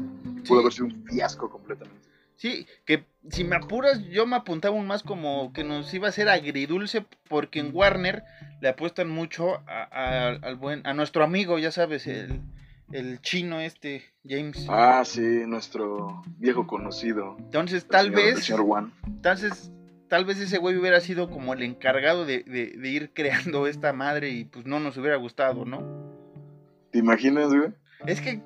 pudo 0.47 0.59
sí, 0.59 0.61
haber 0.61 0.71
sido 0.73 0.85
un 0.85 1.03
fiasco 1.07 1.49
completamente. 1.49 2.06
Sí, 2.37 2.65
que 2.85 3.03
si 3.29 3.43
me 3.43 3.57
apuras, 3.57 4.01
yo 4.05 4.25
me 4.25 4.37
apuntaba 4.37 4.75
un 4.75 4.87
más 4.87 5.03
como 5.03 5.51
que 5.51 5.63
nos 5.65 5.93
iba 5.93 6.07
a 6.07 6.11
ser 6.13 6.29
agridulce, 6.29 7.05
porque 7.29 7.59
en 7.59 7.71
Warner 7.75 8.23
le 8.61 8.69
apuestan 8.69 9.09
mucho 9.09 9.55
a, 9.67 9.83
a- 9.91 10.29
al 10.29 10.55
buen, 10.55 10.87
a 10.87 10.93
nuestro 10.93 11.23
amigo, 11.25 11.59
ya 11.59 11.71
sabes, 11.71 12.07
el, 12.07 12.41
el 12.93 13.19
chino 13.21 13.59
este, 13.59 14.03
James. 14.25 14.65
Ah, 14.69 15.03
sí, 15.05 15.21
nuestro 15.45 16.23
viejo 16.37 16.65
conocido. 16.67 17.35
Entonces, 17.37 17.85
tal 17.87 18.07
señor- 18.07 18.15
vez, 18.15 18.45
señor 18.45 18.61
Juan. 18.65 18.93
entonces, 19.05 19.71
tal 20.07 20.23
vez 20.23 20.39
ese 20.39 20.57
güey 20.57 20.77
hubiera 20.77 21.01
sido 21.01 21.29
como 21.29 21.53
el 21.53 21.63
encargado 21.63 22.25
de, 22.25 22.43
de- 22.43 22.77
de 22.77 22.89
ir 22.89 23.11
creando 23.13 23.67
esta 23.67 23.91
madre 23.91 24.29
y 24.29 24.45
pues 24.45 24.65
no 24.65 24.79
nos 24.79 24.95
hubiera 24.95 25.17
gustado, 25.17 25.65
¿no? 25.65 25.83
¿Te 26.91 26.99
imaginas, 26.99 27.49
güey? 27.53 27.73
Es 28.05 28.21
que, 28.21 28.41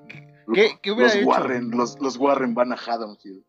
¿qué, 0.54 0.80
qué 0.82 0.92
hubiera 0.92 1.10
los 1.10 1.16
hecho? 1.18 1.28
Warren, 1.28 1.70
los, 1.72 2.00
los 2.00 2.18
Warren 2.18 2.56
van 2.56 2.74
a 2.74 2.76
Haddonfield. 2.76 3.44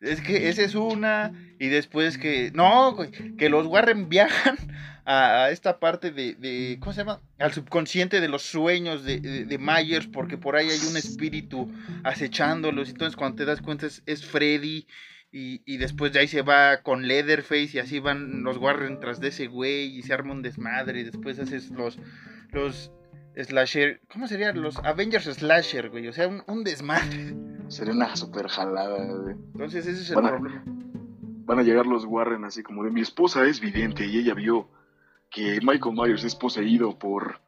Es 0.00 0.20
que 0.20 0.48
esa 0.48 0.62
es 0.62 0.74
una. 0.74 1.32
Y 1.58 1.68
después 1.68 2.18
que. 2.18 2.52
No, 2.54 2.94
güey. 2.94 3.10
Que 3.36 3.48
los 3.48 3.66
Warren 3.66 4.08
viajan 4.08 4.56
a, 5.04 5.50
esta 5.50 5.80
parte 5.80 6.10
de, 6.10 6.34
de, 6.34 6.78
¿Cómo 6.80 6.92
se 6.92 7.00
llama? 7.00 7.20
Al 7.38 7.52
subconsciente 7.52 8.20
de 8.20 8.28
los 8.28 8.42
sueños 8.42 9.04
de, 9.04 9.20
de, 9.20 9.58
Myers. 9.58 10.06
Porque 10.06 10.38
por 10.38 10.56
ahí 10.56 10.68
hay 10.68 10.80
un 10.88 10.96
espíritu 10.96 11.72
acechándolos. 12.04 12.90
Entonces, 12.90 13.16
cuando 13.16 13.36
te 13.36 13.44
das 13.44 13.60
cuenta, 13.60 13.86
es, 13.86 14.26
Freddy. 14.26 14.86
Y, 15.30 15.62
y, 15.66 15.76
después 15.76 16.12
de 16.12 16.20
ahí 16.20 16.28
se 16.28 16.42
va 16.42 16.82
con 16.82 17.06
Leatherface. 17.06 17.70
Y 17.74 17.78
así 17.80 17.98
van 17.98 18.44
los 18.44 18.56
Warren 18.58 19.00
tras 19.00 19.20
de 19.20 19.28
ese 19.28 19.48
güey. 19.48 19.96
Y 19.96 20.02
se 20.02 20.14
arma 20.14 20.32
un 20.32 20.42
desmadre. 20.42 21.00
Y 21.00 21.04
después 21.04 21.38
haces 21.38 21.70
los. 21.70 21.98
Los 22.52 22.92
slasher, 23.44 24.00
¿cómo 24.08 24.26
serían? 24.26 24.60
Los 24.60 24.78
Avengers 24.78 25.24
slasher, 25.24 25.90
güey, 25.90 26.08
o 26.08 26.12
sea, 26.12 26.28
un, 26.28 26.64
desmadre. 26.64 27.34
Sería 27.68 27.94
una 27.94 28.16
super 28.16 28.48
jalada, 28.48 29.04
güey. 29.04 29.36
Entonces 29.52 29.86
ese 29.86 30.02
es 30.02 30.10
el 30.10 30.16
problema. 30.16 30.64
Van 31.44 31.58
a 31.58 31.62
llegar 31.62 31.86
los 31.86 32.04
Warren 32.04 32.44
así 32.44 32.62
como 32.62 32.84
de 32.84 32.90
mi 32.90 33.00
esposa 33.00 33.46
es 33.46 33.60
vidente 33.60 34.06
y 34.06 34.18
ella 34.18 34.34
vio 34.34 34.68
que 35.30 35.60
Michael 35.62 35.94
Myers 35.94 36.24
es 36.24 36.34
poseído 36.34 36.98
por 36.98 37.40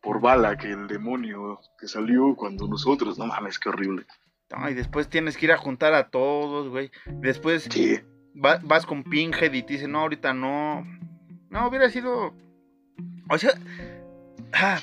por 0.00 0.20
Bala, 0.20 0.56
que 0.56 0.70
el 0.70 0.86
demonio 0.86 1.60
que 1.78 1.88
salió 1.88 2.34
cuando 2.36 2.66
nosotros, 2.66 3.18
no 3.18 3.26
mames, 3.26 3.58
qué 3.58 3.68
horrible. 3.68 4.06
y 4.70 4.74
después 4.74 5.08
tienes 5.08 5.36
que 5.36 5.46
ir 5.46 5.52
a 5.52 5.58
juntar 5.58 5.94
a 5.94 6.08
todos, 6.08 6.68
güey. 6.68 6.90
Después 7.06 7.68
sí. 7.70 7.98
vas 8.34 8.86
con 8.86 9.02
Pinhead 9.04 9.52
y 9.52 9.62
te 9.62 9.74
dicen, 9.74 9.92
no, 9.92 10.00
ahorita 10.00 10.32
no. 10.32 10.86
No, 11.50 11.68
hubiera 11.68 11.90
sido... 11.90 12.34
O 13.28 13.38
sea... 13.38 13.52
Ah, 14.52 14.80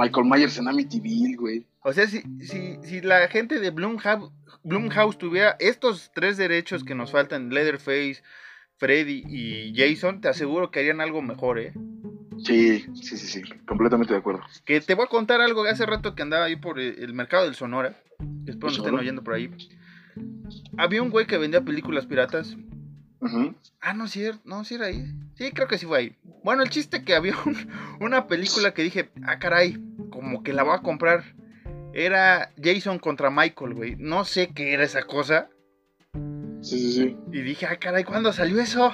Michael 0.00 0.26
Myers 0.26 0.58
en 0.58 0.68
Amityville, 0.68 1.36
güey. 1.36 1.66
O 1.82 1.92
sea, 1.92 2.06
si, 2.06 2.22
si, 2.40 2.76
si 2.82 3.00
la 3.00 3.28
gente 3.28 3.60
de 3.60 3.70
Blumhouse, 3.70 4.30
Blumhouse 4.62 5.18
tuviera 5.18 5.56
estos 5.58 6.10
tres 6.14 6.36
derechos 6.36 6.84
que 6.84 6.94
nos 6.94 7.10
faltan, 7.10 7.50
Leatherface, 7.50 8.22
Freddy 8.76 9.22
y 9.26 9.74
Jason, 9.74 10.20
te 10.20 10.28
aseguro 10.28 10.70
que 10.70 10.80
harían 10.80 11.00
algo 11.00 11.22
mejor, 11.22 11.58
¿eh? 11.58 11.72
Sí, 12.44 12.86
sí, 12.94 13.16
sí, 13.18 13.26
sí, 13.26 13.42
completamente 13.66 14.14
de 14.14 14.18
acuerdo. 14.18 14.40
Que 14.64 14.80
te 14.80 14.94
voy 14.94 15.04
a 15.04 15.08
contar 15.08 15.42
algo 15.42 15.62
de 15.62 15.70
hace 15.70 15.84
rato 15.84 16.14
que 16.14 16.22
andaba 16.22 16.46
ahí 16.46 16.56
por 16.56 16.80
el 16.80 17.12
mercado 17.12 17.44
del 17.44 17.54
Sonora. 17.54 18.00
Espero 18.46 18.72
no 18.72 18.78
estén 18.78 18.94
oyendo 18.94 19.22
por 19.22 19.34
ahí. 19.34 19.50
Había 20.78 21.02
un 21.02 21.10
güey 21.10 21.26
que 21.26 21.36
vendía 21.36 21.60
películas 21.60 22.06
piratas. 22.06 22.56
Ah, 23.80 23.92
no, 23.92 24.08
sí, 24.08 24.24
no, 24.44 24.64
sí 24.64 24.74
era 24.76 24.86
ahí. 24.86 25.04
Sí, 25.34 25.52
creo 25.52 25.68
que 25.68 25.78
sí 25.78 25.86
fue 25.86 25.98
ahí. 25.98 26.16
Bueno, 26.42 26.62
el 26.62 26.70
chiste 26.70 27.04
que 27.04 27.14
había 27.14 27.34
una 28.00 28.26
película 28.26 28.72
que 28.72 28.82
dije, 28.82 29.10
ah, 29.26 29.38
caray, 29.38 29.78
como 30.10 30.42
que 30.42 30.52
la 30.52 30.62
voy 30.62 30.74
a 30.74 30.82
comprar. 30.82 31.34
Era 31.92 32.52
Jason 32.62 32.98
contra 32.98 33.30
Michael, 33.30 33.74
güey. 33.74 33.96
No 33.96 34.24
sé 34.24 34.48
qué 34.54 34.72
era 34.72 34.84
esa 34.84 35.02
cosa. 35.02 35.48
Sí, 36.62 36.78
sí, 36.78 36.92
sí. 36.92 37.16
Y 37.32 37.42
dije, 37.42 37.66
ah, 37.66 37.76
caray, 37.78 38.04
¿cuándo 38.04 38.32
salió 38.32 38.60
eso? 38.60 38.92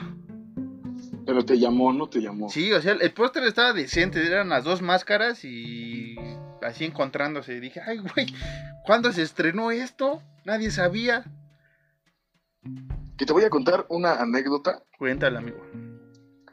Pero 1.26 1.44
te 1.44 1.58
llamó, 1.58 1.92
¿no 1.92 2.08
te 2.08 2.20
llamó? 2.20 2.48
Sí, 2.48 2.72
o 2.72 2.80
sea, 2.80 2.92
el 2.92 3.12
póster 3.12 3.42
estaba 3.44 3.72
decente. 3.72 4.24
Eran 4.24 4.48
las 4.48 4.64
dos 4.64 4.82
máscaras 4.82 5.44
y 5.44 6.16
así 6.62 6.84
encontrándose. 6.84 7.54
Y 7.54 7.60
dije, 7.60 7.80
ay, 7.84 7.98
güey, 7.98 8.26
¿cuándo 8.84 9.12
se 9.12 9.22
estrenó 9.22 9.70
esto? 9.70 10.22
Nadie 10.44 10.70
sabía. 10.70 11.24
Que 13.16 13.24
te 13.24 13.32
voy 13.32 13.44
a 13.44 13.50
contar 13.50 13.86
una 13.88 14.14
anécdota. 14.20 14.82
Cuéntale, 14.98 15.38
amigo. 15.38 15.58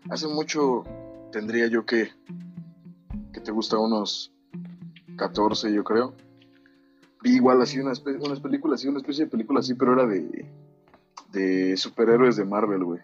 Hace 0.10 0.28
mucho 0.28 0.84
tendría 1.32 1.67
yo 1.67 1.86
que, 1.86 2.12
que 3.34 3.41
te 3.41 3.52
gusta 3.52 3.78
unos 3.78 4.32
14 5.17 5.73
yo 5.73 5.84
creo. 5.84 6.15
Vi 7.21 7.36
igual 7.36 7.62
así 7.62 7.80
unas, 7.80 7.99
unas 7.99 8.39
películas, 8.39 8.80
así 8.80 8.88
una 8.88 8.99
especie 8.99 9.26
de 9.26 9.32
película 9.32 9.60
así, 9.60 9.73
pero 9.73 9.93
era 9.93 10.06
de, 10.06 10.49
de 11.32 11.78
superhéroes 11.78 12.36
de 12.36 12.45
Marvel, 12.45 12.84
güey. 12.84 13.02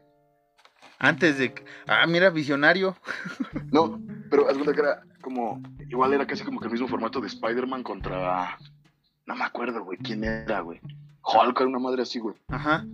Antes 1.00 1.38
de... 1.38 1.54
Ah, 1.88 2.06
mira, 2.08 2.30
visionario. 2.30 2.95
No, 3.72 4.02
pero 4.30 4.50
haz 4.50 4.58
que 4.58 4.80
era 4.80 5.04
como... 5.22 5.62
Igual 5.88 6.13
era 6.13 6.28
casi 6.28 6.43
como 6.43 6.60
que 6.60 6.65
el 6.65 6.72
mismo 6.72 6.88
formato 6.88 7.22
de 7.22 7.28
Spider-Man 7.28 7.84
contra... 7.84 8.58
No 9.26 9.36
me 9.36 9.43
acuerdo, 9.43 9.84
güey, 9.84 9.98
quién 10.00 10.24
era, 10.24 10.62
güey. 10.62 10.82
Hulk 11.23 11.60
era 11.60 11.69
una 11.69 11.79
madre 11.79 12.03
así, 12.03 12.19
güey. 12.19 12.36
Ajá. 12.47 12.86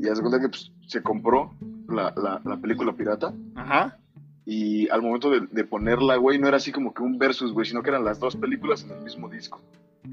Y 0.00 0.08
haz 0.08 0.20
cuenta 0.20 0.40
que 0.40 0.48
pues, 0.48 0.72
se 0.86 1.02
compró 1.02 1.54
la, 1.88 2.12
la, 2.44 2.56
película 2.58 2.92
pirata. 2.92 3.32
Ajá. 3.54 3.98
Y 4.44 4.88
al 4.88 5.02
momento 5.02 5.30
de, 5.30 5.64
ponerla, 5.64 6.16
güey, 6.16 6.38
no 6.38 6.48
era 6.48 6.56
así 6.56 6.72
como 6.72 6.94
que 6.94 7.02
un 7.02 7.18
versus, 7.18 7.52
güey, 7.52 7.66
sino 7.66 7.82
que 7.82 7.90
eran 7.90 8.04
las 8.04 8.18
dos 8.18 8.36
películas 8.36 8.82
en 8.82 8.92
el 8.92 9.02
mismo 9.02 9.28
disco. 9.28 9.60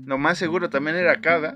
Lo 0.05 0.17
más 0.17 0.37
seguro 0.37 0.69
también 0.69 0.97
era 0.97 1.21
cada. 1.21 1.55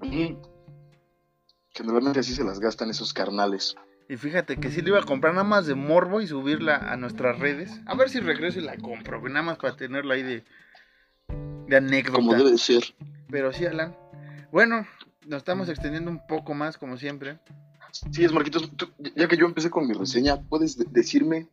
Que 0.00 1.84
normalmente 1.84 2.20
así 2.20 2.34
se 2.34 2.44
las 2.44 2.58
gastan 2.58 2.90
esos 2.90 3.12
carnales. 3.12 3.76
Y 4.08 4.16
fíjate 4.16 4.56
que 4.56 4.70
sí 4.70 4.82
le 4.82 4.88
iba 4.90 4.98
a 4.98 5.04
comprar 5.04 5.32
nada 5.32 5.46
más 5.46 5.66
de 5.66 5.74
morbo 5.74 6.20
y 6.20 6.26
subirla 6.26 6.76
a 6.76 6.96
nuestras 6.96 7.38
redes. 7.38 7.80
A 7.86 7.94
ver 7.94 8.10
si 8.10 8.20
regreso 8.20 8.58
y 8.58 8.62
la 8.62 8.76
compro, 8.76 9.20
güey, 9.20 9.32
nada 9.32 9.46
más 9.46 9.58
para 9.58 9.76
tenerla 9.76 10.14
ahí 10.14 10.22
de, 10.22 10.44
de 11.68 11.76
anécdota. 11.76 12.18
Como 12.18 12.34
debe 12.34 12.50
de 12.50 12.58
ser. 12.58 12.82
Pero 13.30 13.52
sí, 13.52 13.64
Alan. 13.64 13.96
Bueno, 14.50 14.86
nos 15.26 15.38
estamos 15.38 15.68
extendiendo 15.68 16.10
un 16.10 16.26
poco 16.26 16.54
más, 16.54 16.76
como 16.76 16.96
siempre. 16.96 17.38
Sí, 18.10 18.24
es 18.24 18.32
Marquitos, 18.32 18.70
ya 19.16 19.28
que 19.28 19.36
yo 19.36 19.46
empecé 19.46 19.70
con 19.70 19.86
mi 19.86 19.92
reseña, 19.92 20.40
¿puedes 20.40 20.78
decirme, 20.92 21.48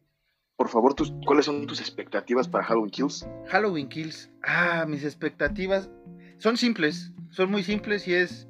por 0.56 0.70
favor, 0.70 0.94
tus, 0.94 1.14
cuáles 1.26 1.46
son 1.46 1.68
tus 1.68 1.82
expectativas 1.82 2.48
para 2.48 2.64
Halloween 2.64 2.92
Kills? 2.92 3.28
Halloween 3.48 3.90
Kills. 3.90 4.30
Ah, 4.44 4.86
mis 4.88 5.04
expectativas 5.04 5.90
son 6.38 6.58
simples, 6.58 7.12
son 7.30 7.52
muy 7.52 7.64
simples 7.64 8.08
y 8.08 8.14
es 8.14 8.48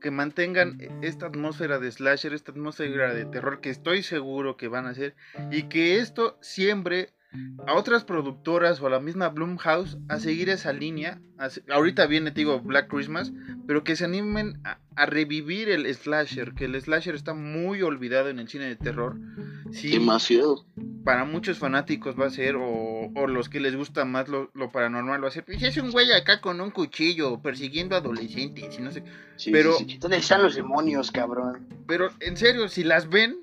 que 0.00 0.10
mantengan 0.10 0.78
esta 1.02 1.26
atmósfera 1.26 1.78
de 1.78 1.92
slasher, 1.92 2.32
esta 2.32 2.52
atmósfera 2.52 3.14
de 3.14 3.26
terror 3.26 3.60
que 3.60 3.70
estoy 3.70 4.02
seguro 4.02 4.56
que 4.56 4.68
van 4.68 4.86
a 4.86 4.90
hacer 4.90 5.14
y 5.50 5.64
que 5.64 5.98
esto 5.98 6.38
siempre 6.40 7.12
a 7.66 7.74
otras 7.74 8.04
productoras 8.04 8.80
o 8.80 8.86
a 8.86 8.90
la 8.90 9.00
misma 9.00 9.28
Blumhouse 9.28 9.98
a 10.08 10.18
seguir 10.18 10.48
esa 10.50 10.72
línea. 10.72 11.20
ahorita 11.70 12.06
viene, 12.06 12.32
te 12.32 12.40
digo, 12.40 12.60
Black 12.60 12.88
Christmas, 12.88 13.32
pero 13.66 13.84
que 13.84 13.96
se 13.96 14.04
animen 14.04 14.60
a, 14.64 14.78
revivir 15.06 15.70
el 15.70 15.92
slasher, 15.94 16.52
que 16.54 16.66
el 16.66 16.80
slasher 16.80 17.14
está 17.14 17.32
muy 17.32 17.82
olvidado 17.82 18.28
en 18.28 18.38
el 18.38 18.48
cine 18.48 18.66
de 18.66 18.76
terror. 18.76 19.16
Sí, 19.72 19.92
Demasiado. 19.92 20.66
Para 21.04 21.24
muchos 21.24 21.58
fanáticos 21.58 22.18
va 22.20 22.26
a 22.26 22.30
ser, 22.30 22.56
o, 22.58 23.10
los 23.26 23.48
que 23.48 23.60
les 23.60 23.76
gusta 23.76 24.04
más 24.04 24.28
lo, 24.28 24.50
paranormal 24.72 25.22
va 25.22 25.28
a 25.28 25.30
ser, 25.30 25.44
pues 25.44 25.62
es 25.62 25.76
un 25.78 25.90
güey 25.90 26.12
acá 26.12 26.40
con 26.40 26.60
un 26.60 26.70
cuchillo 26.70 27.40
persiguiendo 27.40 27.96
adolescentes 27.96 28.78
y 28.78 28.82
no 28.82 28.90
sé. 28.90 29.04
pero, 29.50 29.76
¿Dónde 30.00 30.18
están 30.18 30.42
los 30.42 30.56
demonios, 30.56 31.10
cabrón? 31.10 31.66
Pero 31.86 32.10
en 32.20 32.36
serio, 32.36 32.68
si 32.68 32.84
las 32.84 33.08
ven, 33.08 33.38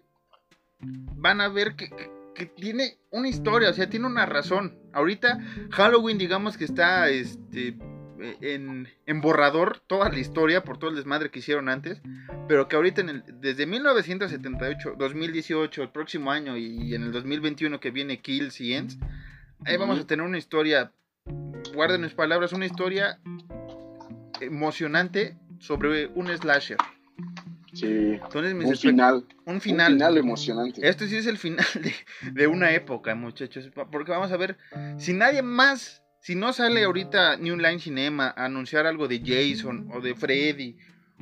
van 0.80 1.42
a 1.42 1.48
ver 1.48 1.76
que 1.76 1.90
que 2.38 2.46
tiene 2.46 3.00
una 3.10 3.28
historia, 3.28 3.72
o 3.72 3.74
sea, 3.74 3.90
tiene 3.90 4.06
una 4.06 4.26
razón. 4.26 4.78
Ahorita 4.94 5.40
Halloween, 5.72 6.20
digamos 6.20 6.56
que 6.56 6.66
está 6.66 7.10
este, 7.10 7.76
en, 8.42 8.88
borrador 9.22 9.80
toda 9.80 10.10
la 10.10 10.20
historia 10.20 10.64
por 10.64 10.78
todo 10.78 10.92
el 10.92 10.96
desmadre 10.96 11.32
que 11.32 11.40
hicieron 11.40 11.68
antes, 11.68 12.00
pero 12.48 12.68
que 12.68 12.76
ahorita 12.76 13.02
en 13.02 13.10
el, 13.10 13.24
desde 13.42 13.66
1978, 13.66 14.96
2018, 14.98 15.82
el 15.82 15.90
próximo 15.90 16.32
año 16.32 16.56
y 16.58 16.94
en 16.94 17.04
el 17.04 17.12
2021 17.12 17.80
que 17.80 17.90
viene 17.90 18.22
Kills 18.22 18.62
y 18.62 18.76
Ends, 18.76 19.00
ahí 19.66 19.76
vamos 19.78 20.00
a 20.00 20.06
tener 20.06 20.24
una 20.24 20.38
historia, 20.38 20.92
guarden 21.74 22.02
mis 22.02 22.14
palabras, 22.14 22.54
una 22.54 22.68
historia 22.68 23.20
emocionante 24.40 25.38
sobre 25.60 26.06
un 26.08 26.28
slasher. 26.28 26.78
Sí. 27.78 28.20
un 28.34 28.76
final. 28.76 29.26
Un 29.46 29.62
final. 29.62 29.94
Un 29.94 30.00
final 30.00 30.18
emocionante. 30.18 30.88
Esto 30.88 31.06
sí 31.06 31.16
es 31.16 31.28
el 31.28 31.38
final 31.38 31.66
de, 32.34 32.48
una 32.48 32.72
época, 32.72 33.14
muchachos. 33.14 33.70
Porque 33.92 34.12
vamos 34.12 34.32
a 34.32 34.38
ver, 34.38 34.58
si 34.98 35.14
nadie 35.14 35.42
más, 35.42 36.04
si 36.20 36.36
no 36.36 36.54
sale 36.54 36.84
ahorita 36.84 37.38
New 37.38 37.56
Line 37.58 37.80
Cinema 37.80 38.34
a 38.36 38.46
anunciar 38.46 38.88
algo 38.88 39.08
de 39.08 39.20
Jason 39.20 39.90
o 39.94 40.02
de 40.02 40.16
Freddy, 40.16 40.76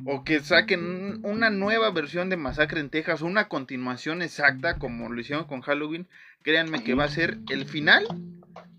o 0.04 0.24
que 0.24 0.40
saquen 0.40 1.20
una 1.24 1.50
nueva 1.50 1.90
versión 1.90 2.28
de 2.28 2.36
Masacre 2.36 2.80
en 2.80 2.90
Texas, 2.90 3.22
una 3.22 3.48
continuación 3.48 4.22
exacta 4.22 4.78
como 4.78 5.10
lo 5.10 5.20
hicieron 5.20 5.44
con 5.46 5.60
Halloween, 5.62 6.06
créanme 6.42 6.84
que 6.84 6.94
va 6.94 7.04
a 7.04 7.08
ser 7.08 7.38
el 7.50 7.66
final 7.66 8.06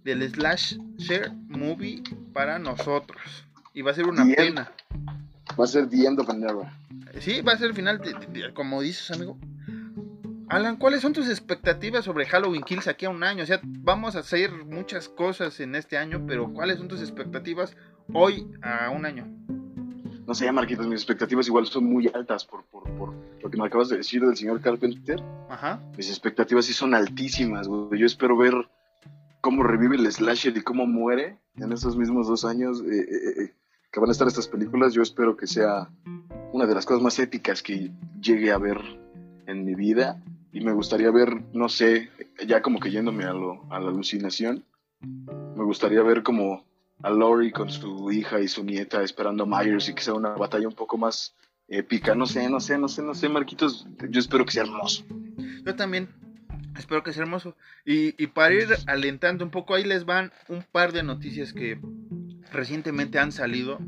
del 0.03 0.27
Slash 0.31 0.77
Share 0.97 1.31
Movie 1.47 2.03
para 2.33 2.59
nosotros. 2.59 3.45
Y 3.73 3.81
va 3.83 3.91
a 3.91 3.93
ser 3.93 4.07
una 4.07 4.25
pena. 4.25 4.71
Va 5.59 5.63
a 5.63 5.67
ser 5.67 5.89
The 5.89 6.05
End 6.05 6.19
of 6.19 6.29
Sí, 7.19 7.41
va 7.41 7.53
a 7.53 7.57
ser 7.57 7.67
el 7.67 7.73
final, 7.73 8.01
como 8.53 8.81
dices, 8.81 9.09
amigo. 9.11 9.37
Alan, 10.49 10.77
¿cuáles 10.77 11.01
son 11.01 11.13
tus 11.13 11.27
expectativas 11.27 12.05
sobre 12.05 12.25
Halloween 12.25 12.63
Kills 12.63 12.87
aquí 12.87 13.05
a 13.05 13.09
un 13.09 13.23
año? 13.23 13.43
O 13.43 13.45
sea, 13.45 13.59
vamos 13.63 14.15
a 14.15 14.19
hacer 14.19 14.51
muchas 14.65 15.09
cosas 15.09 15.59
en 15.59 15.75
este 15.75 15.97
año, 15.97 16.23
pero 16.25 16.53
¿cuáles 16.53 16.77
son 16.77 16.87
tus 16.87 17.01
expectativas 17.01 17.75
hoy 18.13 18.47
a 18.61 18.89
un 18.89 19.05
año? 19.05 19.27
No 20.25 20.33
sé, 20.33 20.49
Marquitos, 20.51 20.87
mis 20.87 21.01
expectativas 21.01 21.47
igual 21.47 21.65
son 21.65 21.85
muy 21.85 22.09
altas 22.13 22.45
por, 22.45 22.63
por, 22.65 22.83
por 22.97 23.13
lo 23.41 23.49
que 23.49 23.57
me 23.57 23.65
acabas 23.65 23.89
de 23.89 23.97
decir 23.97 24.21
del 24.21 24.37
señor 24.37 24.61
Carpenter. 24.61 25.21
Ajá. 25.49 25.81
Mis 25.97 26.09
expectativas 26.09 26.65
sí 26.65 26.73
son 26.73 26.93
altísimas, 26.93 27.67
güey. 27.67 27.99
Yo 27.99 28.05
espero 28.05 28.37
ver 28.37 28.53
cómo 29.41 29.63
revive 29.63 29.95
el 29.95 30.11
slasher 30.11 30.55
y 30.55 30.61
cómo 30.61 30.85
muere 30.85 31.39
en 31.55 31.71
esos 31.71 31.97
mismos 31.97 32.27
dos 32.27 32.45
años 32.45 32.81
eh, 32.81 32.99
eh, 32.99 33.43
eh, 33.43 33.53
que 33.97 34.01
van 34.01 34.09
a 34.09 34.11
estar 34.11 34.27
estas 34.27 34.47
películas. 34.47 34.93
Yo 34.93 35.01
espero 35.01 35.35
que 35.35 35.47
sea 35.47 35.89
una 36.53 36.67
de 36.67 36.75
las 36.75 36.85
cosas 36.85 37.01
más 37.01 37.17
épicas 37.17 37.63
que 37.63 37.89
llegué 38.21 38.51
a 38.51 38.59
ver 38.59 38.77
en 39.47 39.65
mi 39.65 39.73
vida 39.73 40.21
y 40.51 40.61
me 40.61 40.71
gustaría 40.71 41.09
ver, 41.09 41.41
no 41.53 41.67
sé, 41.67 42.11
ya 42.45 42.61
como 42.61 42.79
que 42.79 42.91
yéndome 42.91 43.23
a, 43.23 43.33
lo, 43.33 43.63
a 43.73 43.79
la 43.79 43.89
alucinación, 43.89 44.63
me 45.01 45.63
gustaría 45.63 46.03
ver 46.03 46.21
como 46.21 46.63
a 47.01 47.09
Lori 47.09 47.51
con 47.51 47.71
su 47.71 48.11
hija 48.11 48.39
y 48.39 48.47
su 48.47 48.63
nieta 48.63 49.01
esperando 49.01 49.45
a 49.45 49.47
Myers 49.47 49.89
y 49.89 49.95
que 49.95 50.03
sea 50.03 50.13
una 50.13 50.29
batalla 50.29 50.67
un 50.67 50.75
poco 50.75 50.99
más 50.99 51.33
épica, 51.67 52.13
no 52.13 52.27
sé, 52.27 52.47
no 52.51 52.59
sé, 52.59 52.77
no 52.77 52.89
sé, 52.89 53.01
no 53.01 53.15
sé, 53.15 53.29
Marquitos, 53.29 53.87
yo 54.11 54.19
espero 54.19 54.45
que 54.45 54.51
sea 54.51 54.63
hermoso. 54.63 55.05
Yo 55.65 55.75
también 55.75 56.07
espero 56.77 57.01
que 57.01 57.13
sea 57.13 57.23
hermoso. 57.23 57.55
Y, 57.83 58.13
y 58.23 58.27
para 58.27 58.53
ir 58.53 58.67
alentando 58.85 59.43
un 59.43 59.49
poco, 59.49 59.73
ahí 59.73 59.85
les 59.85 60.05
van 60.05 60.31
un 60.49 60.63
par 60.71 60.93
de 60.93 61.01
noticias 61.01 61.51
que 61.51 61.79
recientemente 62.51 63.19
han 63.19 63.31
salido 63.31 63.79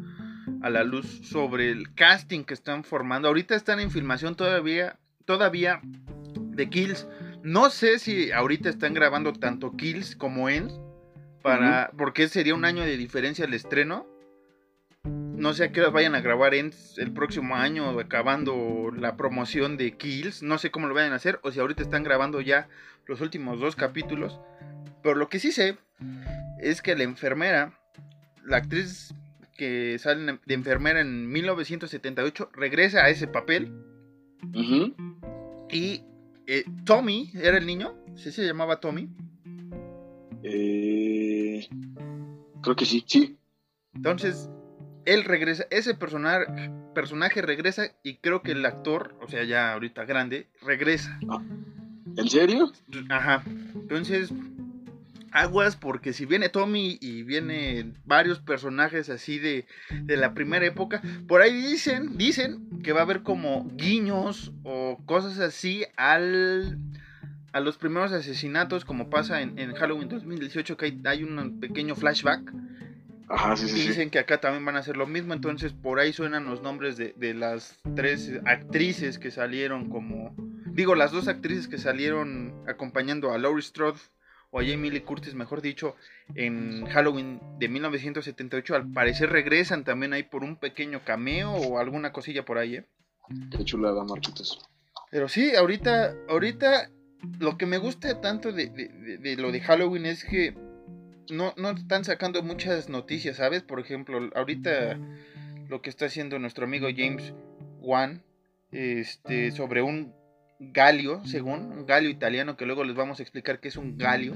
a 0.61 0.69
la 0.69 0.83
luz 0.83 1.21
sobre 1.23 1.71
el 1.71 1.93
casting 1.93 2.43
que 2.43 2.53
están 2.53 2.83
formando. 2.83 3.27
Ahorita 3.27 3.55
están 3.55 3.79
en 3.79 3.91
filmación 3.91 4.35
todavía, 4.35 4.97
todavía 5.25 5.81
de 5.83 6.69
Kills. 6.69 7.07
No 7.43 7.69
sé 7.69 7.99
si 7.99 8.31
ahorita 8.31 8.69
están 8.69 8.93
grabando 8.93 9.33
tanto 9.33 9.75
Kills 9.75 10.15
como 10.15 10.49
Ends. 10.49 10.79
Para, 11.41 11.91
Porque 11.97 12.27
sería 12.27 12.53
un 12.53 12.65
año 12.65 12.83
de 12.83 12.97
diferencia 12.97 13.45
el 13.45 13.53
estreno. 13.53 14.05
No 15.03 15.53
sé 15.53 15.63
a 15.63 15.71
qué 15.71 15.79
hora 15.79 15.89
vayan 15.89 16.15
a 16.15 16.21
grabar 16.21 16.53
Ends 16.53 16.97
el 16.97 17.13
próximo 17.13 17.55
año, 17.55 17.97
acabando 17.97 18.91
la 18.93 19.15
promoción 19.15 19.77
de 19.77 19.95
Kills. 19.95 20.43
No 20.43 20.57
sé 20.57 20.69
cómo 20.69 20.87
lo 20.87 20.93
vayan 20.93 21.13
a 21.13 21.15
hacer. 21.15 21.39
O 21.43 21.51
si 21.51 21.61
ahorita 21.61 21.81
están 21.81 22.03
grabando 22.03 22.41
ya 22.41 22.67
los 23.05 23.21
últimos 23.21 23.61
dos 23.61 23.77
capítulos. 23.77 24.39
Pero 25.01 25.15
lo 25.15 25.29
que 25.29 25.39
sí 25.39 25.53
sé 25.53 25.77
es 26.59 26.81
que 26.81 26.95
la 26.95 27.03
enfermera, 27.03 27.78
la 28.49 28.57
actriz 28.57 29.13
que 29.57 29.97
sale 29.99 30.39
de 30.45 30.53
enfermera 30.53 31.01
en 31.01 31.29
1978, 31.29 32.49
regresa 32.53 33.03
a 33.03 33.09
ese 33.09 33.27
papel. 33.27 33.73
Y 35.71 36.01
eh, 36.47 36.63
Tommy, 36.85 37.31
¿era 37.35 37.57
el 37.57 37.65
niño? 37.65 37.93
¿Sí 38.15 38.31
se 38.31 38.45
llamaba 38.45 38.79
Tommy? 38.79 39.09
Eh, 40.43 41.67
creo 42.61 42.75
que 42.75 42.85
sí, 42.85 43.03
sí. 43.05 43.37
Entonces, 43.93 44.49
él 45.05 45.25
regresa, 45.25 45.65
ese 45.69 45.93
personaje, 45.93 46.71
personaje 46.95 47.41
regresa 47.41 47.91
y 48.01 48.17
creo 48.17 48.41
que 48.41 48.53
el 48.53 48.65
actor, 48.65 49.15
o 49.21 49.27
sea, 49.27 49.43
ya 49.43 49.73
ahorita 49.73 50.05
grande, 50.05 50.47
regresa. 50.61 51.19
Ah, 51.29 51.43
¿En 52.15 52.29
serio? 52.29 52.71
Ajá. 53.09 53.43
Entonces, 53.75 54.31
aguas 55.31 55.75
porque 55.75 56.13
si 56.13 56.25
viene 56.25 56.49
Tommy 56.49 56.97
y 57.01 57.23
vienen 57.23 57.97
varios 58.05 58.39
personajes 58.39 59.09
así 59.09 59.39
de, 59.39 59.65
de, 59.89 60.17
la 60.17 60.33
primera 60.33 60.65
época, 60.65 61.01
por 61.27 61.41
ahí 61.41 61.53
dicen, 61.53 62.17
dicen 62.17 62.81
que 62.83 62.93
va 62.93 63.01
a 63.01 63.03
haber 63.03 63.23
como 63.23 63.69
guiños 63.75 64.51
o 64.63 64.99
cosas 65.05 65.39
así 65.39 65.85
al 65.95 66.77
a 67.51 67.59
los 67.59 67.77
primeros 67.77 68.11
asesinatos 68.11 68.85
como 68.85 69.09
pasa 69.09 69.41
en, 69.41 69.57
en 69.57 69.73
Halloween 69.73 70.09
2018 70.09 70.77
que 70.77 70.85
hay, 70.85 71.01
hay, 71.05 71.23
un 71.23 71.59
pequeño 71.59 71.95
flashback. 71.95 72.53
Ajá, 73.27 73.55
sí, 73.55 73.67
sí, 73.67 73.87
dicen 73.87 74.09
que 74.09 74.19
acá 74.19 74.39
también 74.39 74.65
van 74.65 74.75
a 74.75 74.79
hacer 74.79 74.97
lo 74.97 75.05
mismo, 75.05 75.33
entonces 75.33 75.71
por 75.71 75.99
ahí 75.99 76.13
suenan 76.13 76.45
los 76.45 76.63
nombres 76.63 76.97
de, 76.97 77.13
de 77.15 77.35
las 77.35 77.77
tres 77.95 78.31
actrices 78.45 79.19
que 79.19 79.29
salieron 79.29 79.89
como... 79.89 80.35
Digo, 80.65 80.95
las 80.95 81.11
dos 81.11 81.27
actrices 81.27 81.67
que 81.67 81.77
salieron 81.77 82.53
acompañando 82.67 83.31
a 83.31 83.37
Laurie 83.37 83.63
Strode 83.63 83.99
o 84.51 84.59
a 84.59 84.65
Jamie 84.65 84.91
Lee 84.91 85.01
Curtis, 85.01 85.35
mejor 85.35 85.61
dicho, 85.61 85.95
en 86.35 86.85
Halloween 86.87 87.39
de 87.59 87.69
1978, 87.69 88.75
al 88.75 88.91
parecer 88.91 89.29
regresan 89.29 89.83
también 89.83 90.13
ahí 90.13 90.23
por 90.23 90.43
un 90.43 90.55
pequeño 90.55 91.01
cameo 91.03 91.51
o 91.51 91.79
alguna 91.79 92.11
cosilla 92.11 92.45
por 92.45 92.57
ahí, 92.57 92.77
¿eh? 92.77 92.85
Qué 93.51 93.63
chulada, 93.63 94.03
Marquitos. 94.03 94.59
Pero 95.11 95.27
sí, 95.27 95.55
ahorita, 95.55 96.15
ahorita 96.27 96.89
lo 97.39 97.57
que 97.57 97.65
me 97.65 97.77
gusta 97.77 98.21
tanto 98.21 98.51
de, 98.51 98.69
de, 98.69 99.17
de 99.17 99.35
lo 99.35 99.51
de 99.51 99.61
Halloween 99.61 100.05
es 100.05 100.23
que 100.23 100.55
no, 101.29 101.53
no 101.57 101.71
están 101.71 102.03
sacando 102.03 102.41
muchas 102.43 102.89
noticias, 102.89 103.37
¿sabes? 103.37 103.61
Por 103.61 103.79
ejemplo, 103.79 104.29
ahorita 104.35 104.97
lo 105.67 105.81
que 105.81 105.89
está 105.89 106.05
haciendo 106.05 106.39
nuestro 106.39 106.65
amigo 106.65 106.87
James 106.95 107.33
Wan 107.79 108.23
este, 108.71 109.51
sobre 109.51 109.81
un 109.81 110.13
galio, 110.59 111.21
según, 111.25 111.71
un 111.71 111.85
galio 111.85 112.09
italiano, 112.09 112.57
que 112.57 112.65
luego 112.65 112.83
les 112.83 112.95
vamos 112.95 113.19
a 113.19 113.23
explicar 113.23 113.59
qué 113.59 113.69
es 113.69 113.77
un 113.77 113.97
galio. 113.97 114.33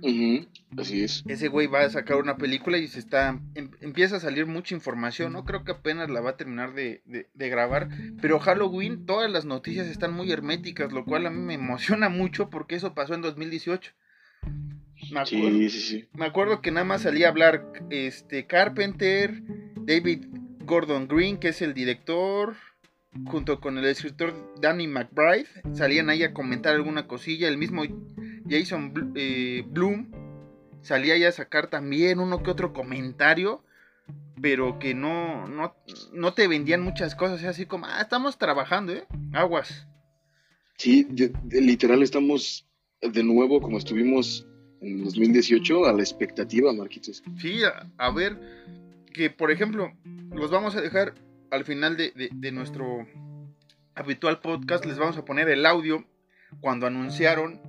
Uh 0.00 0.08
-huh, 0.08 0.48
así 0.76 1.02
es. 1.02 1.24
Ese 1.26 1.48
güey 1.48 1.66
va 1.66 1.80
a 1.80 1.90
sacar 1.90 2.16
una 2.18 2.36
película 2.36 2.78
y 2.78 2.86
se 2.86 3.00
está. 3.00 3.40
Em, 3.54 3.70
empieza 3.80 4.16
a 4.16 4.20
salir 4.20 4.46
mucha 4.46 4.74
información, 4.74 5.32
¿no? 5.32 5.44
Creo 5.44 5.64
que 5.64 5.72
apenas 5.72 6.08
la 6.10 6.20
va 6.20 6.30
a 6.30 6.36
terminar 6.36 6.74
de, 6.74 7.02
de, 7.04 7.26
de, 7.34 7.48
grabar. 7.48 7.88
Pero 8.20 8.38
Halloween, 8.38 9.06
todas 9.06 9.30
las 9.30 9.44
noticias 9.44 9.88
están 9.88 10.12
muy 10.12 10.30
herméticas, 10.30 10.92
lo 10.92 11.04
cual 11.04 11.26
a 11.26 11.30
mí 11.30 11.40
me 11.40 11.54
emociona 11.54 12.08
mucho 12.08 12.50
porque 12.50 12.76
eso 12.76 12.94
pasó 12.94 13.14
en 13.14 13.22
2018. 13.22 13.92
Me 15.10 15.20
acuerdo, 15.20 15.58
sí, 15.58 15.70
sí, 15.70 15.80
sí. 15.80 16.08
Me 16.12 16.26
acuerdo 16.26 16.60
que 16.60 16.70
nada 16.70 16.84
más 16.84 17.02
salía 17.02 17.26
a 17.26 17.30
hablar 17.30 17.72
este 17.90 18.46
Carpenter, 18.46 19.42
David 19.76 20.26
Gordon 20.64 21.08
Green, 21.08 21.38
que 21.38 21.48
es 21.48 21.62
el 21.62 21.72
director, 21.72 22.56
junto 23.26 23.60
con 23.60 23.78
el 23.78 23.84
escritor 23.86 24.34
Danny 24.60 24.86
McBride, 24.86 25.48
salían 25.74 26.10
ahí 26.10 26.22
a 26.22 26.32
comentar 26.32 26.74
alguna 26.74 27.06
cosilla. 27.06 27.48
El 27.48 27.58
mismo 27.58 27.82
Jason 28.48 29.12
eh, 29.14 29.64
Bloom 29.66 30.10
salía 30.82 31.14
ahí 31.14 31.24
a 31.24 31.32
sacar 31.32 31.68
también 31.68 32.18
uno 32.20 32.42
que 32.42 32.50
otro 32.50 32.72
comentario, 32.72 33.62
pero 34.40 34.78
que 34.78 34.94
no, 34.94 35.46
no, 35.48 35.74
no 36.12 36.34
te 36.34 36.48
vendían 36.48 36.82
muchas 36.82 37.14
cosas, 37.14 37.44
así 37.44 37.66
como, 37.66 37.86
ah, 37.86 38.00
estamos 38.00 38.38
trabajando, 38.38 38.92
¿eh? 38.92 39.06
Aguas. 39.32 39.86
Sí, 40.76 41.06
de, 41.10 41.32
de, 41.44 41.60
literal 41.60 42.02
estamos 42.02 42.66
de 43.02 43.24
nuevo 43.24 43.60
como 43.60 43.78
estuvimos 43.78 44.46
en 44.80 45.04
2018 45.04 45.86
a 45.86 45.92
la 45.92 46.02
expectativa, 46.02 46.72
Marquitos. 46.72 47.22
Sí, 47.38 47.62
a, 47.64 47.90
a 47.98 48.12
ver, 48.12 48.38
que 49.12 49.30
por 49.30 49.50
ejemplo, 49.50 49.92
los 50.30 50.50
vamos 50.50 50.76
a 50.76 50.80
dejar 50.80 51.14
al 51.50 51.64
final 51.64 51.96
de, 51.96 52.12
de, 52.12 52.30
de, 52.32 52.52
nuestro 52.52 53.06
habitual 53.94 54.40
podcast, 54.40 54.84
les 54.84 54.98
vamos 54.98 55.16
a 55.16 55.24
poner 55.24 55.48
el 55.48 55.66
audio 55.66 56.04
cuando 56.60 56.86
anunciaron 56.86 57.60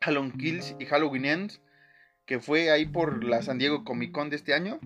Halloween 0.00 0.32
Kills 0.32 0.76
y 0.78 0.86
Halloween 0.86 1.24
Ends, 1.24 1.60
que 2.26 2.40
fue 2.40 2.70
ahí 2.70 2.86
por 2.86 3.24
la 3.24 3.42
San 3.42 3.58
Diego 3.58 3.84
Comic 3.84 4.12
Con 4.12 4.30
de 4.30 4.36
este 4.36 4.54
año. 4.54 4.78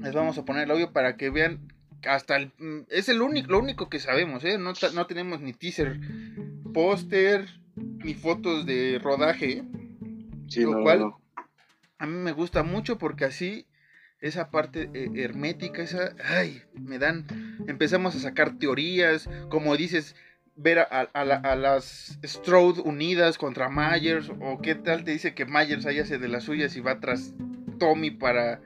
Les 0.00 0.14
vamos 0.14 0.38
a 0.38 0.44
poner 0.44 0.64
el 0.64 0.70
audio 0.70 0.92
para 0.92 1.16
que 1.16 1.30
vean 1.30 1.72
hasta 2.06 2.36
el, 2.36 2.52
es 2.88 3.08
el 3.08 3.22
único, 3.22 3.50
lo 3.50 3.58
único 3.58 3.88
que 3.88 3.98
sabemos, 3.98 4.44
¿eh? 4.44 4.58
no, 4.58 4.72
no 4.94 5.06
tenemos 5.06 5.40
ni 5.40 5.52
teaser, 5.52 5.98
póster, 6.72 7.48
ni 7.76 8.14
fotos 8.14 8.66
de 8.66 9.00
rodaje. 9.02 9.64
Sí, 10.48 10.62
lo 10.62 10.72
no, 10.72 10.82
cual 10.82 11.00
no. 11.00 11.20
a 11.98 12.06
mí 12.06 12.16
me 12.16 12.32
gusta 12.32 12.62
mucho 12.62 12.98
porque 12.98 13.24
así 13.24 13.66
esa 14.20 14.50
parte 14.50 14.90
eh, 14.94 15.10
hermética, 15.16 15.82
esa, 15.82 16.14
ay, 16.24 16.62
me 16.74 16.98
dan, 16.98 17.26
empezamos 17.68 18.16
a 18.16 18.20
sacar 18.20 18.58
teorías, 18.58 19.28
como 19.48 19.76
dices, 19.76 20.16
ver 20.56 20.80
a, 20.80 21.08
la, 21.24 21.56
las 21.56 22.18
Strode 22.24 22.80
unidas 22.80 23.38
contra 23.38 23.68
Myers, 23.68 24.30
o 24.40 24.60
qué 24.60 24.74
tal 24.74 25.04
te 25.04 25.12
dice 25.12 25.34
que 25.34 25.46
Myers 25.46 25.86
hace 25.86 26.18
de 26.18 26.28
las 26.28 26.44
suyas 26.44 26.74
y 26.76 26.80
va 26.80 26.98
tras 26.98 27.32
Tommy 27.78 28.10
para 28.10 28.60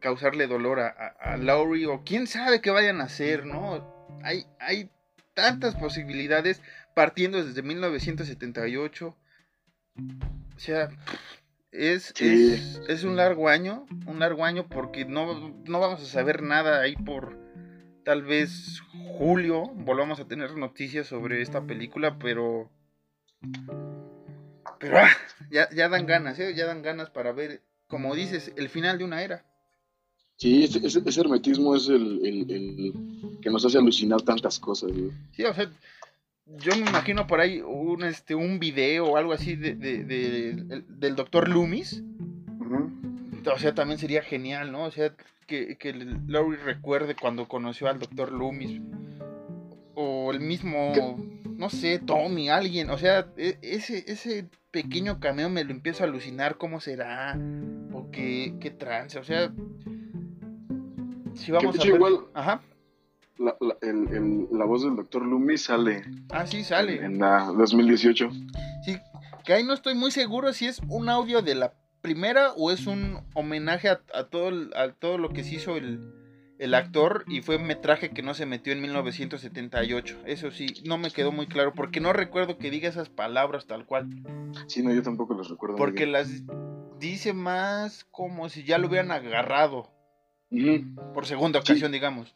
causarle 0.00 0.46
dolor 0.46 0.80
a, 0.80 0.88
a 0.88 1.36
Laurie, 1.36 1.86
o 1.86 2.02
quién 2.04 2.26
sabe 2.26 2.62
qué 2.62 2.70
vayan 2.70 3.00
a 3.00 3.04
hacer, 3.04 3.44
¿no? 3.44 4.18
Hay, 4.22 4.46
hay 4.58 4.90
tantas 5.34 5.76
posibilidades 5.76 6.62
partiendo 6.94 7.44
desde 7.44 7.62
1978. 7.62 9.16
O 9.16 10.58
sea, 10.58 10.88
es, 11.72 12.12
Sí. 12.14 12.52
es, 12.54 12.80
es 12.88 13.04
un 13.04 13.16
largo 13.16 13.48
año, 13.48 13.86
un 14.06 14.18
largo 14.18 14.44
año 14.44 14.66
porque 14.68 15.04
no, 15.04 15.50
no 15.66 15.80
vamos 15.80 16.00
a 16.02 16.06
saber 16.06 16.42
nada 16.42 16.80
ahí 16.80 16.96
por 16.96 17.38
tal 18.04 18.22
vez 18.22 18.80
julio, 19.18 19.64
volvamos 19.74 20.20
a 20.20 20.26
tener 20.28 20.56
noticias 20.56 21.06
sobre 21.08 21.42
esta 21.42 21.62
película, 21.66 22.18
pero... 22.18 22.70
Pero 24.78 24.98
ah, 24.98 25.08
ya, 25.50 25.68
ya 25.70 25.88
dan 25.88 26.06
ganas, 26.06 26.38
¿eh? 26.38 26.54
ya 26.54 26.66
dan 26.66 26.82
ganas 26.82 27.10
para 27.10 27.32
ver, 27.32 27.62
como 27.88 28.14
dices, 28.14 28.52
el 28.56 28.68
final 28.68 28.98
de 28.98 29.04
una 29.04 29.22
era. 29.22 29.44
Sí, 30.36 30.64
ese, 30.64 30.86
ese- 30.86 31.02
ese 31.04 31.20
hermetismo 31.20 31.74
es 31.74 31.88
el, 31.88 32.20
el- 32.26 32.50
el 32.50 33.38
que 33.40 33.48
nos 33.50 33.64
hace 33.64 33.78
alucinar 33.78 34.20
tantas 34.22 34.58
cosas. 34.58 34.92
güey. 34.92 35.10
Sí, 35.32 35.44
o 35.44 35.54
sea, 35.54 35.70
yo 36.58 36.72
me 36.72 36.88
imagino 36.88 37.26
por 37.26 37.40
ahí 37.40 37.60
un, 37.60 38.04
este, 38.04 38.34
un 38.34 38.58
video 38.58 39.06
o 39.06 39.16
algo 39.16 39.32
así 39.32 39.56
de, 39.56 39.74
de- 39.74 40.04
de- 40.04 40.50
el- 40.50 40.84
del 41.00 41.16
doctor 41.16 41.48
Loomis. 41.48 42.02
O 43.54 43.58
sea, 43.58 43.74
también 43.74 43.98
sería 43.98 44.22
genial, 44.22 44.72
¿no? 44.72 44.84
O 44.84 44.90
sea, 44.90 45.12
que, 45.46 45.76
que 45.76 45.92
Laurie 46.26 46.58
recuerde 46.62 47.14
cuando 47.14 47.46
conoció 47.46 47.88
al 47.88 47.98
doctor 48.00 48.32
Loomis. 48.32 48.80
O 49.94 50.30
el 50.32 50.40
mismo, 50.40 50.92
no 51.56 51.70
sé, 51.70 51.98
Tommy, 51.98 52.48
alguien. 52.48 52.90
O 52.90 52.98
sea, 52.98 53.28
e- 53.36 53.58
ese, 53.62 54.04
ese 54.10 54.46
pequeño 54.72 55.20
cameo 55.20 55.48
me 55.48 55.64
lo 55.64 55.70
empiezo 55.70 56.02
a 56.02 56.06
alucinar 56.06 56.58
cómo 56.58 56.80
será. 56.80 57.38
O 57.92 58.10
qué, 58.10 58.54
qué 58.60 58.70
trance. 58.70 59.18
O 59.18 59.24
sea, 59.24 59.52
si 61.34 61.52
vamos 61.52 61.76
a 61.78 61.82
ver... 61.92 61.96
igual- 61.96 62.26
Ajá. 62.34 62.60
La, 63.38 63.56
la- 63.60 63.76
el- 63.82 64.08
el- 64.14 64.48
la 64.52 64.64
voz 64.64 64.82
del 64.82 64.96
doctor 64.96 65.24
Loomis 65.24 65.62
sale 65.64 66.02
Ah, 66.30 66.46
sí, 66.46 66.64
sale. 66.64 67.04
en 67.04 67.18
la 67.18 67.44
2018. 67.56 68.30
Sí, 68.84 68.96
que 69.44 69.52
ahí 69.52 69.64
no 69.64 69.72
estoy 69.74 69.94
muy 69.94 70.10
seguro 70.10 70.52
si 70.52 70.66
es 70.66 70.80
un 70.88 71.08
audio 71.08 71.42
de 71.42 71.54
la 71.54 71.72
primera 72.00 72.52
o 72.52 72.70
es 72.70 72.86
un 72.86 73.18
homenaje 73.34 73.88
a, 73.88 74.00
a 74.14 74.24
todo, 74.24 74.48
el- 74.48 74.72
a 74.76 74.92
todo 74.92 75.18
lo 75.18 75.30
que 75.30 75.42
se 75.44 75.56
hizo 75.56 75.76
el, 75.76 76.00
el 76.58 76.72
actor 76.74 77.24
y 77.28 77.42
fue 77.42 77.56
un 77.56 77.64
metraje 77.66 78.10
que 78.10 78.22
no 78.22 78.32
se 78.32 78.46
metió 78.46 78.72
en 78.72 78.80
1978. 78.80 80.22
Eso 80.24 80.50
sí, 80.50 80.66
no 80.84 80.98
me 80.98 81.10
quedó 81.10 81.32
muy 81.32 81.46
claro 81.46 81.72
porque 81.74 82.00
no 82.00 82.12
recuerdo 82.12 82.58
que 82.58 82.70
diga 82.70 82.88
esas 82.88 83.08
palabras 83.08 83.66
tal 83.66 83.84
cual. 83.86 84.08
Sí, 84.68 84.82
no, 84.82 84.92
yo 84.94 85.02
tampoco 85.02 85.34
los 85.34 85.50
recuerdo. 85.50 85.76
Porque 85.76 86.06
las 86.06 86.30
dice 86.98 87.32
más 87.34 88.04
como 88.10 88.48
si 88.48 88.64
ya 88.64 88.78
lo 88.78 88.88
hubieran 88.88 89.10
agarrado 89.10 89.90
por 91.12 91.26
segunda 91.26 91.60
Sí. 91.62 91.72
ocasión, 91.72 91.92
digamos. 91.92 92.34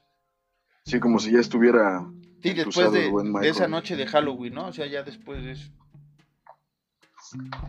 Sí, 0.90 0.98
como 0.98 1.20
si 1.20 1.30
ya 1.30 1.38
estuviera. 1.38 2.04
Sí, 2.42 2.52
después 2.52 2.90
de, 2.90 3.12
esa 3.42 3.68
noche 3.68 3.94
de 3.94 4.08
Halloween, 4.08 4.54
¿no? 4.54 4.66
O 4.66 4.72
sea, 4.72 4.86
ya 4.86 5.04
después 5.04 5.44
de 5.44 5.52
eso. 5.52 5.70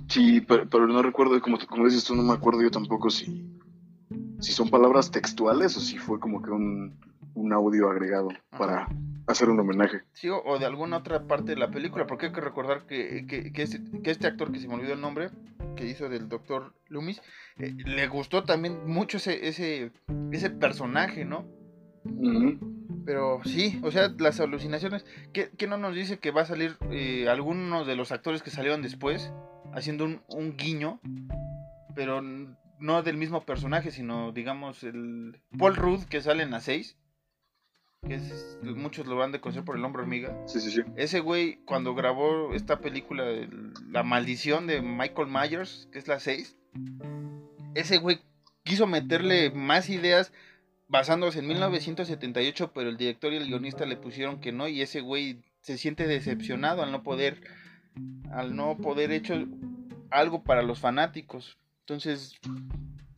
Sí, 0.08 0.42
pero, 0.42 0.68
pero 0.68 0.88
no 0.88 1.04
recuerdo, 1.04 1.40
como, 1.40 1.60
como 1.68 1.86
dices 1.86 2.04
tú, 2.04 2.16
no 2.16 2.24
me 2.24 2.34
acuerdo 2.34 2.64
yo 2.64 2.72
tampoco 2.72 3.12
si, 3.12 3.46
si 4.40 4.52
son 4.54 4.72
palabras 4.72 5.12
textuales 5.12 5.78
o 5.78 5.80
si 5.80 6.00
fue 6.00 6.20
como 6.20 6.42
que 6.42 6.50
un, 6.50 7.00
un 7.36 7.54
audio 7.54 7.92
agregado 7.92 8.30
para 8.58 8.88
hacer 9.28 9.52
un 9.52 9.60
homenaje. 9.60 10.02
Sí, 10.14 10.28
o, 10.30 10.42
o 10.44 10.58
de 10.58 10.66
alguna 10.66 10.98
otra 10.98 11.28
parte 11.28 11.52
de 11.52 11.58
la 11.58 11.70
película, 11.70 12.08
porque 12.08 12.28
hay 12.28 12.32
que 12.32 12.42
recordar 12.42 12.88
que, 12.88 13.28
que, 13.28 13.54
que 13.54 13.62
este, 13.62 13.84
que 14.02 14.10
este 14.10 14.26
actor, 14.26 14.52
que 14.52 14.58
se 14.58 14.68
me 14.68 14.74
olvidó 14.74 14.94
el 14.94 15.02
nombre, 15.02 15.30
que 15.76 15.86
hizo 15.86 16.10
del 16.10 16.28
Doctor 16.28 16.74
Loomis, 16.88 17.22
eh, 17.60 17.72
le 17.86 18.08
gustó 18.08 18.46
también 18.46 18.88
mucho 18.88 19.18
ese, 19.18 19.48
ese, 19.48 19.92
ese 20.32 20.50
personaje, 20.50 21.24
¿no? 21.24 21.61
Pero 23.06 23.41
sí, 23.45 23.80
o 23.84 23.91
sea, 23.91 24.14
las 24.20 24.39
alucinaciones, 24.39 25.06
¿qué, 25.34 25.49
qué 25.58 25.68
no 25.68 25.78
nos 25.78 25.95
dice 25.95 26.20
que 26.20 26.32
va 26.32 26.41
a 26.41 26.45
salir 26.45 26.78
eh, 26.91 27.28
algunos 27.30 27.88
de 27.88 27.95
los 27.95 28.12
actores 28.12 28.43
que 28.43 28.52
salieron 28.52 28.82
después 28.82 29.32
haciendo 29.74 30.06
un, 30.06 30.22
un 30.28 30.56
guiño, 30.56 30.99
pero 31.95 32.22
no 32.22 33.04
del 33.04 33.18
mismo 33.18 33.43
personaje, 33.45 33.91
sino 33.91 34.32
digamos 34.32 34.84
el 34.84 35.41
Paul 35.58 35.76
Rudd 35.76 36.04
que 36.06 36.22
sale 36.22 36.43
en 36.43 36.52
la 36.52 36.60
6, 36.62 36.97
que 38.08 38.16
es, 38.16 38.58
muchos 38.64 39.06
lo 39.08 39.16
van 39.16 39.32
de 39.32 39.41
conocer 39.41 39.64
por 39.64 39.78
el 39.78 39.86
hombre 39.86 40.04
hormiga. 40.04 40.36
Sí, 40.47 40.60
sí, 40.60 40.72
sí. 40.72 40.82
Ese 40.95 41.20
güey, 41.20 41.58
cuando 41.66 41.93
grabó 41.95 42.54
esta 42.54 42.80
película, 42.80 43.28
el- 43.30 43.74
La 43.89 44.04
Maldición 44.04 44.68
de 44.68 44.82
Michael 44.82 45.28
Myers, 45.28 45.88
que 45.91 45.99
es 45.99 46.08
la 46.08 46.20
6, 46.20 46.56
ese 47.76 47.97
güey 47.97 48.20
quiso 48.64 48.86
meterle 48.88 49.52
más 49.52 49.89
ideas 49.89 50.32
basándose 50.92 51.39
en 51.39 51.48
1978, 51.48 52.72
pero 52.74 52.89
el 52.89 52.98
director 52.98 53.32
y 53.32 53.38
el 53.38 53.48
guionista 53.48 53.86
le 53.86 53.96
pusieron 53.96 54.42
que 54.42 54.52
no, 54.52 54.68
y 54.68 54.82
ese 54.82 55.00
güey 55.00 55.42
se 55.62 55.78
siente 55.78 56.06
decepcionado 56.06 56.84
al 56.84 56.92
no 56.92 57.02
poder, 57.02 57.42
al 58.30 58.56
no 58.56 58.76
poder 58.78 59.12
hecho 59.12 59.34
algo 60.10 60.44
para 60.44 60.62
los 60.62 60.80
fanáticos. 60.80 61.58
Entonces, 61.80 62.36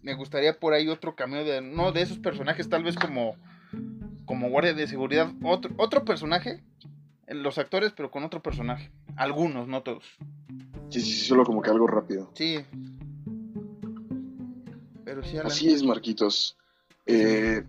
me 0.03 0.13
gustaría 0.13 0.59
por 0.59 0.73
ahí 0.73 0.87
otro 0.87 1.15
cameo 1.15 1.43
de, 1.43 1.61
no 1.61 1.91
de 1.91 2.03
esos 2.03 2.19
personajes, 2.19 2.69
tal 2.69 2.83
vez 2.83 2.95
como, 2.95 3.35
como 4.25 4.49
guardia 4.49 4.73
de 4.73 4.85
seguridad, 4.85 5.31
otro, 5.41 5.73
otro 5.77 6.05
personaje 6.05 6.61
los 7.27 7.57
actores, 7.57 7.91
pero 7.95 8.11
con 8.11 8.23
otro 8.23 8.43
personaje. 8.43 8.91
Algunos, 9.15 9.67
no 9.67 9.81
todos. 9.81 10.03
Sí, 10.89 11.01
sí, 11.01 11.11
sí, 11.11 11.25
solo 11.25 11.43
como 11.43 11.61
que 11.63 11.71
algo 11.71 11.87
rápido. 11.87 12.29
Sí. 12.35 12.59
Pero 15.03 15.23
sí, 15.23 15.37
Alan. 15.37 15.47
Así 15.47 15.71
es, 15.71 15.83
Marquitos. 15.83 16.55
Eh, 17.05 17.63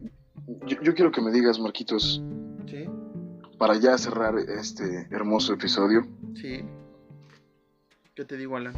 yo, 0.66 0.80
yo 0.82 0.94
quiero 0.94 1.10
que 1.10 1.20
me 1.20 1.30
digas, 1.30 1.58
Marquitos, 1.58 2.22
Sí, 2.66 2.88
para 3.58 3.76
ya 3.76 3.96
cerrar 3.98 4.34
este 4.38 5.06
hermoso 5.10 5.52
episodio, 5.54 6.06
sí. 6.34 6.64
¿Qué 8.14 8.24
te 8.24 8.36
digo, 8.36 8.56
Alan? 8.56 8.74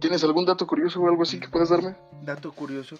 ¿tienes 0.00 0.22
algún 0.22 0.44
dato 0.46 0.66
curioso 0.66 1.00
o 1.00 1.08
algo 1.08 1.22
así 1.22 1.40
que 1.40 1.48
puedas 1.48 1.70
darme? 1.70 1.96
Dato 2.22 2.52
curioso. 2.52 2.96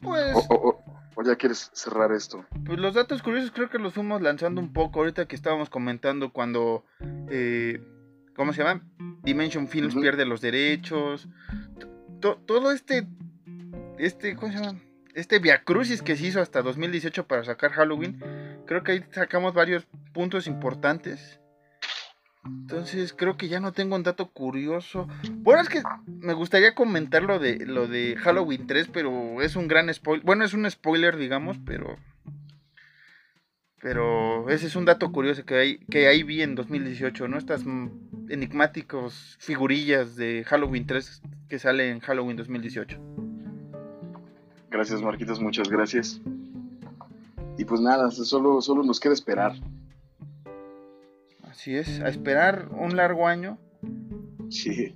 Pues, 0.00 0.34
O, 0.34 0.54
o- 0.54 0.68
o- 0.70 0.82
o 1.16 1.22
ya 1.22 1.34
quieres 1.36 1.70
cerrar 1.74 2.12
esto? 2.12 2.44
pues 2.64 2.78
los 2.78 2.94
datos 2.94 3.22
curiosos 3.22 3.50
creo 3.50 3.68
que 3.68 3.78
los 3.78 3.92
fuimos 3.92 4.22
lanzando 4.22 4.60
un 4.60 4.72
poco 4.72 5.00
ahorita 5.00 5.26
que 5.26 5.34
estábamos 5.36 5.68
comentando 5.68 6.32
cuando, 6.32 6.84
eh, 7.28 7.82
¿cómo 8.36 8.52
se 8.52 8.62
llama? 8.62 8.86
Dimension 9.24 9.66
Films 9.68 9.94
pierde 9.96 10.24
los 10.24 10.40
derechos. 10.40 11.28
To- 12.20 12.36
todo 12.46 12.70
este, 12.72 13.06
este, 13.98 14.36
¿cómo 14.36 14.52
se 14.52 14.58
llama? 14.60 14.80
Este 15.18 15.40
viacrucis 15.40 16.00
que 16.00 16.14
se 16.14 16.28
hizo 16.28 16.40
hasta 16.40 16.62
2018 16.62 17.26
para 17.26 17.42
sacar 17.42 17.72
Halloween, 17.72 18.22
creo 18.66 18.84
que 18.84 18.92
ahí 18.92 19.04
sacamos 19.10 19.52
varios 19.52 19.84
puntos 20.12 20.46
importantes. 20.46 21.40
Entonces 22.44 23.12
creo 23.14 23.36
que 23.36 23.48
ya 23.48 23.58
no 23.58 23.72
tengo 23.72 23.96
un 23.96 24.04
dato 24.04 24.30
curioso. 24.30 25.08
Bueno, 25.32 25.60
es 25.60 25.68
que 25.68 25.82
me 26.06 26.34
gustaría 26.34 26.76
comentar 26.76 27.24
lo 27.24 27.40
de, 27.40 27.66
lo 27.66 27.88
de 27.88 28.14
Halloween 28.16 28.68
3, 28.68 28.90
pero 28.92 29.42
es 29.42 29.56
un 29.56 29.66
gran 29.66 29.92
spoiler. 29.92 30.24
Bueno, 30.24 30.44
es 30.44 30.54
un 30.54 30.70
spoiler, 30.70 31.16
digamos, 31.16 31.58
pero... 31.66 31.98
Pero 33.82 34.48
ese 34.50 34.68
es 34.68 34.76
un 34.76 34.84
dato 34.84 35.10
curioso 35.10 35.44
que, 35.44 35.56
hay, 35.56 35.78
que 35.90 36.06
ahí 36.06 36.22
vi 36.22 36.42
en 36.42 36.54
2018, 36.54 37.26
¿no? 37.26 37.38
Estas 37.38 37.64
enigmáticos 38.28 39.36
figurillas 39.40 40.14
de 40.14 40.44
Halloween 40.44 40.86
3 40.86 41.22
que 41.48 41.58
sale 41.58 41.90
en 41.90 41.98
Halloween 41.98 42.36
2018. 42.36 43.27
Gracias, 44.70 45.00
Marquitos, 45.02 45.40
muchas 45.40 45.68
gracias. 45.68 46.20
Y 47.56 47.64
pues 47.64 47.80
nada, 47.80 48.10
solo, 48.10 48.60
solo 48.60 48.82
nos 48.84 49.00
queda 49.00 49.14
esperar. 49.14 49.52
Así 51.42 51.74
es, 51.74 52.00
a 52.00 52.08
esperar 52.08 52.68
un 52.70 52.96
largo 52.96 53.26
año. 53.26 53.58
Sí, 54.50 54.92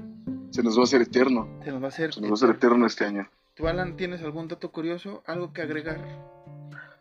se 0.51 0.63
nos 0.63 0.77
va 0.77 0.83
a 0.83 0.85
hacer 0.85 1.03
eterno. 1.03 1.49
Se 1.65 1.71
nos 1.73 1.83
va 1.83 1.87
a 1.87 1.89
hacer... 1.89 2.13
Se 2.15 2.21
nos 2.21 2.31
va 2.31 2.35
a 2.35 2.37
hacer 2.37 2.51
eterno 2.51 2.87
este 2.87 3.05
año. 3.05 3.29
¿Tú, 3.55 3.67
Alan, 3.67 3.97
tienes 3.97 4.23
algún 4.23 4.49
dato 4.49 4.71
curioso? 4.71 5.23
¿Algo 5.27 5.53
que 5.53 5.63
agregar? 5.63 5.99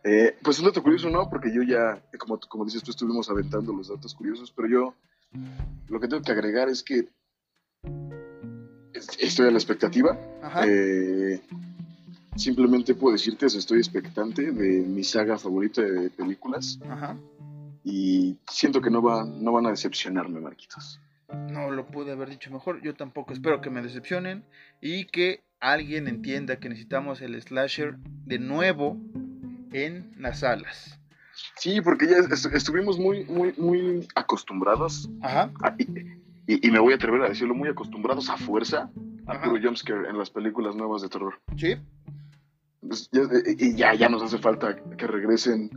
Eh, 0.03 0.35
pues 0.41 0.57
un 0.59 0.65
dato 0.65 0.81
curioso 0.81 1.09
no, 1.09 1.29
porque 1.29 1.53
yo 1.53 1.61
ya, 1.61 2.01
como, 2.17 2.39
como 2.39 2.65
dices 2.65 2.81
tú, 2.81 2.89
estuvimos 2.91 3.29
aventando 3.29 3.71
los 3.71 3.89
datos 3.89 4.15
curiosos, 4.15 4.51
pero 4.51 4.67
yo 4.67 4.93
lo 5.89 5.99
que 5.99 6.07
tengo 6.07 6.23
que 6.23 6.31
agregar 6.31 6.69
es 6.69 6.81
que 6.81 7.07
es- 8.93 9.17
estoy 9.19 9.47
a 9.47 9.51
la 9.51 9.57
expectativa. 9.57 10.17
Ajá. 10.41 10.63
Eh, 10.67 11.39
simplemente 12.35 12.95
puedo 12.95 13.13
decirte 13.13 13.45
eso, 13.45 13.57
estoy 13.59 13.79
expectante 13.79 14.51
de 14.51 14.81
mi 14.81 15.03
saga 15.03 15.37
favorita 15.37 15.81
de 15.81 16.09
películas 16.09 16.79
Ajá. 16.89 17.17
y 17.83 18.37
siento 18.49 18.81
que 18.81 18.89
no, 18.89 19.01
va, 19.01 19.23
no 19.25 19.51
van 19.51 19.65
a 19.65 19.69
decepcionarme, 19.71 20.39
Marquitos. 20.39 20.99
No 21.49 21.71
lo 21.71 21.87
pude 21.87 22.11
haber 22.11 22.29
dicho 22.29 22.51
mejor. 22.51 22.81
Yo 22.81 22.93
tampoco 22.93 23.31
espero 23.31 23.61
que 23.61 23.69
me 23.69 23.81
decepcionen 23.81 24.43
y 24.81 25.05
que 25.05 25.41
alguien 25.61 26.07
entienda 26.07 26.57
que 26.59 26.67
necesitamos 26.67 27.21
el 27.21 27.41
slasher 27.41 27.95
de 28.25 28.37
nuevo 28.39 28.97
en 29.71 30.11
las 30.17 30.39
salas. 30.39 30.99
Sí, 31.57 31.79
porque 31.79 32.07
ya 32.07 32.17
est- 32.17 32.53
estuvimos 32.53 32.99
muy, 32.99 33.23
muy, 33.25 33.53
muy 33.57 34.05
acostumbrados, 34.15 35.09
Ajá. 35.21 35.51
a- 35.63 35.73
y, 35.77 35.83
y- 36.47 36.67
y 36.67 36.71
me 36.71 36.79
voy 36.79 36.91
a 36.91 36.95
atrever 36.97 37.21
a 37.23 37.29
decirlo, 37.29 37.55
muy 37.55 37.69
acostumbrados 37.69 38.29
a 38.29 38.35
fuerza 38.37 38.89
a 39.25 39.31
Ajá. 39.33 39.43
puro 39.49 39.61
jumpscare 39.61 40.09
en 40.09 40.17
las 40.17 40.29
películas 40.29 40.75
nuevas 40.75 41.01
de 41.01 41.07
terror. 41.09 41.39
Sí. 41.55 41.77
Pues 42.81 43.09
ya- 43.11 43.21
y 43.57 43.75
ya, 43.75 43.93
ya 43.93 44.09
nos 44.09 44.23
hace 44.23 44.37
falta 44.37 44.75
que 44.97 45.07
regresen 45.07 45.69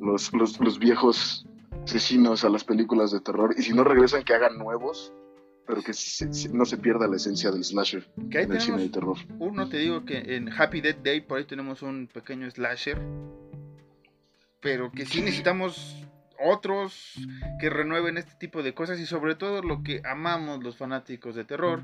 los, 0.00 0.32
los, 0.32 0.58
los 0.60 0.78
viejos 0.78 1.46
asesinos 1.84 2.44
a 2.44 2.48
las 2.48 2.64
películas 2.64 3.10
de 3.12 3.20
terror. 3.20 3.54
Y 3.56 3.62
si 3.62 3.72
no 3.72 3.84
regresan, 3.84 4.24
que 4.24 4.34
hagan 4.34 4.58
nuevos, 4.58 5.12
pero 5.66 5.82
que 5.82 5.92
se- 5.92 6.32
se- 6.32 6.48
no 6.48 6.64
se 6.64 6.76
pierda 6.78 7.06
la 7.06 7.16
esencia 7.16 7.50
del 7.50 7.62
slasher 7.64 8.08
Que 8.30 8.38
ahí 8.38 8.44
en 8.44 8.52
el 8.52 8.60
cine 8.60 8.78
de 8.82 8.88
terror. 8.88 9.16
uno, 9.38 9.68
te 9.68 9.78
digo 9.78 10.04
que 10.04 10.36
en 10.36 10.50
Happy 10.52 10.80
Death 10.80 11.02
Day 11.04 11.20
por 11.20 11.38
ahí 11.38 11.44
tenemos 11.44 11.82
un 11.82 12.08
pequeño 12.12 12.50
slasher. 12.50 12.98
Pero 14.60 14.90
que 14.92 15.04
sí 15.06 15.20
necesitamos 15.22 16.06
otros 16.42 17.14
que 17.60 17.70
renueven 17.70 18.18
este 18.18 18.34
tipo 18.34 18.62
de 18.62 18.74
cosas 18.74 18.98
y 19.00 19.06
sobre 19.06 19.34
todo 19.34 19.62
lo 19.62 19.82
que 19.82 20.02
amamos 20.04 20.62
los 20.62 20.76
fanáticos 20.76 21.34
de 21.34 21.44
terror. 21.44 21.82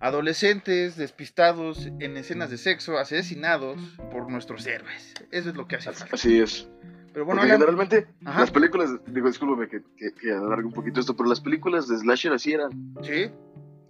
Adolescentes 0.00 0.96
despistados 0.96 1.86
en 2.00 2.16
escenas 2.16 2.50
de 2.50 2.58
sexo, 2.58 2.98
asesinados 2.98 3.80
por 4.10 4.30
nuestros 4.30 4.66
héroes. 4.66 5.14
Eso 5.30 5.50
es 5.50 5.56
lo 5.56 5.66
que 5.68 5.76
hace 5.76 5.92
falta. 5.92 6.14
Así 6.14 6.38
es. 6.40 6.68
Pero 7.12 7.26
bueno, 7.26 7.42
Alan, 7.42 7.58
generalmente 7.58 8.08
Ajá. 8.24 8.40
las 8.40 8.50
películas, 8.50 8.90
digo, 9.06 9.28
discúlpame 9.28 9.68
que, 9.68 9.82
que, 9.96 10.12
que 10.14 10.32
alargue 10.32 10.64
un 10.64 10.72
poquito 10.72 10.98
esto, 11.00 11.14
pero 11.14 11.28
las 11.28 11.40
películas 11.40 11.86
de 11.86 11.98
slasher 11.98 12.32
así 12.32 12.52
eran. 12.52 12.70
sí, 13.02 13.30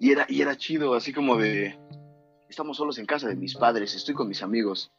Y 0.00 0.10
era, 0.10 0.26
y 0.28 0.42
era 0.42 0.56
chido, 0.56 0.94
así 0.94 1.12
como 1.12 1.36
de... 1.36 1.78
Estamos 2.48 2.76
solos 2.76 2.98
en 2.98 3.06
casa 3.06 3.28
de 3.28 3.36
mis 3.36 3.54
padres, 3.54 3.94
estoy 3.94 4.14
con 4.14 4.28
mis 4.28 4.42
amigos. 4.42 4.92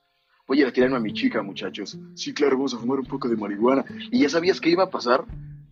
Voy 0.48 0.62
a 0.62 0.68
ir 0.68 0.84
a 0.84 1.00
mi 1.00 1.14
chica, 1.14 1.42
muchachos. 1.42 1.98
Sí, 2.16 2.34
claro, 2.34 2.58
vamos 2.58 2.74
a 2.74 2.78
fumar 2.78 3.00
un 3.00 3.06
poco 3.06 3.30
de 3.30 3.36
marihuana. 3.38 3.86
Y 4.12 4.20
ya 4.22 4.30
sabías 4.30 4.60
que 4.60 4.70
iba 4.70 4.84
a 4.84 4.90
pasar, 4.90 5.24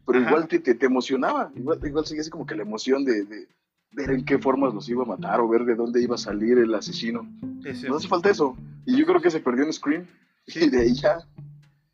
pero 0.05 0.19
Ajá. 0.19 0.30
igual 0.30 0.47
te, 0.47 0.59
te, 0.59 0.76
te 0.76 0.86
emocionaba. 0.86 1.51
Igual, 1.55 1.80
igual 1.86 2.05
seguía 2.05 2.22
así 2.22 2.30
como 2.30 2.45
que 2.45 2.55
la 2.55 2.63
emoción 2.63 3.03
de, 3.03 3.26
de 3.26 3.47
ver 3.91 4.11
en 4.11 4.24
qué 4.24 4.38
formas 4.39 4.74
los 4.74 4.88
iba 4.88 5.03
a 5.03 5.07
matar 5.07 5.39
o 5.41 5.47
ver 5.49 5.65
de 5.65 5.76
dónde 5.76 6.01
iba 6.01 6.15
a 6.15 6.17
salir 6.17 6.57
el 6.57 6.74
asesino. 6.74 7.30
Nos 7.41 7.97
hace 7.97 8.07
falta 8.07 8.30
eso. 8.30 8.55
Y 8.86 8.97
yo 8.97 9.05
creo 9.05 9.22
que 9.22 9.30
se 9.30 9.41
perdió 9.41 9.65
en 9.65 9.74
Scream. 9.74 10.07
Sí. 10.47 10.65
Y 10.65 10.69
de 10.69 10.82
ahí 10.82 10.93
ya, 10.93 11.17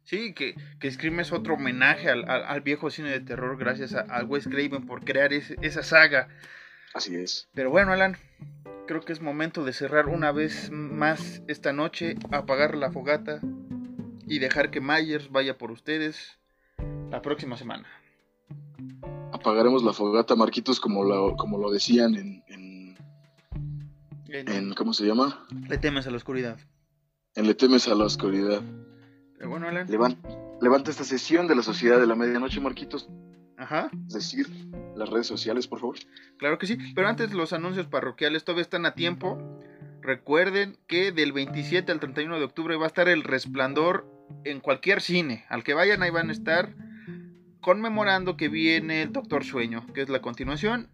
Sí, 0.03 0.33
que, 0.33 0.55
que 0.79 0.89
Scream 0.89 1.19
es 1.19 1.33
otro 1.33 1.55
homenaje 1.55 2.09
al, 2.09 2.29
al- 2.29 2.45
al 2.45 2.61
viejo 2.61 2.89
cine 2.89 3.09
de 3.09 3.19
terror 3.19 3.57
gracias 3.57 3.93
a, 3.93 4.01
a 4.03 4.23
Wes 4.23 4.47
Craven 4.47 4.85
por 4.85 5.03
crear 5.03 5.33
esa 5.33 5.83
saga. 5.83 6.29
Así 6.93 7.13
es. 7.15 7.49
Pero 7.53 7.71
bueno, 7.71 7.91
Alan, 7.91 8.15
creo 8.87 9.01
que 9.01 9.13
es 9.13 9.21
momento 9.21 9.63
de 9.63 9.73
cerrar 9.73 10.07
una 10.07 10.31
vez 10.31 10.71
más 10.71 11.41
esta 11.47 11.73
noche, 11.73 12.15
apagar 12.31 12.75
la 12.75 12.91
fogata 12.91 13.39
y 14.25 14.39
dejar 14.39 14.71
que 14.71 14.81
Myers 14.81 15.29
vaya 15.31 15.57
por 15.57 15.71
ustedes 15.71 16.39
la 17.11 17.21
próxima 17.21 17.57
semana. 17.57 17.87
Apagaremos 19.31 19.83
la 19.83 19.93
fogata, 19.93 20.35
Marquitos, 20.35 20.79
como 20.79 21.03
lo, 21.03 21.35
como 21.35 21.57
lo 21.57 21.69
decían 21.71 22.15
en, 22.15 22.43
en, 22.47 22.97
En- 24.29 24.49
en- 24.49 24.73
¿Cómo 24.73 24.93
se 24.93 25.05
llama? 25.05 25.45
Le 25.69 25.77
temes 25.77 26.07
a 26.07 26.11
la 26.11 26.17
oscuridad. 26.17 26.57
En 27.35 27.45
Le 27.47 27.53
temes 27.53 27.87
a 27.87 27.95
la 27.95 28.05
oscuridad. 28.05 28.61
Pero 29.37 29.49
bueno, 29.49 29.67
Alan. 29.67 29.87
Levan- 29.87 30.17
levanta 30.61 30.89
esta 30.91 31.03
sesión 31.03 31.47
de 31.47 31.55
la 31.55 31.61
Sociedad 31.61 31.99
de 31.99 32.07
la 32.07 32.15
Medianoche, 32.15 32.59
Marquitos. 32.59 33.07
Ajá, 33.57 33.89
Es 34.07 34.13
decir, 34.13 34.47
las 34.95 35.09
redes 35.09 35.25
sociales, 35.27 35.67
por 35.67 35.79
favor. 35.79 35.97
claro 36.37 36.59
que 36.59 36.67
sí. 36.67 36.77
Pero 36.95 37.07
antes 37.07 37.33
los 37.33 37.53
anuncios 37.53 37.87
parroquiales 37.87 38.43
todavía 38.43 38.61
están 38.61 38.85
a 38.85 38.93
tiempo. 38.93 39.37
Recuerden 40.01 40.77
que 40.87 41.11
del 41.11 41.33
27 41.33 41.91
al 41.91 41.99
31 41.99 42.37
de 42.37 42.45
octubre 42.45 42.75
va 42.75 42.85
a 42.85 42.87
estar 42.87 43.09
el 43.09 43.23
resplandor 43.23 44.07
en 44.43 44.59
cualquier 44.59 45.01
cine. 45.01 45.43
Al 45.49 45.63
que 45.63 45.73
vayan 45.73 46.03
ahí 46.03 46.11
van 46.11 46.29
a 46.29 46.33
estar 46.33 46.75
conmemorando 47.59 48.37
que 48.37 48.47
viene 48.47 49.01
el 49.01 49.11
Doctor 49.11 49.43
Sueño, 49.43 49.85
que 49.93 50.01
es 50.01 50.09
la 50.09 50.21
continuación. 50.21 50.89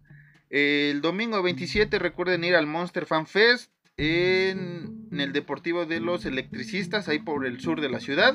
El 0.48 1.02
domingo 1.02 1.42
27 1.42 1.98
recuerden 1.98 2.44
ir 2.44 2.54
al 2.56 2.66
Monster 2.66 3.04
Fan 3.06 3.26
Fest 3.26 3.70
en, 3.96 5.06
en 5.12 5.20
el 5.20 5.32
Deportivo 5.32 5.84
de 5.84 6.00
los 6.00 6.24
Electricistas, 6.24 7.08
ahí 7.08 7.18
por 7.18 7.44
el 7.46 7.60
sur 7.60 7.80
de 7.80 7.90
la 7.90 8.00
ciudad. 8.00 8.34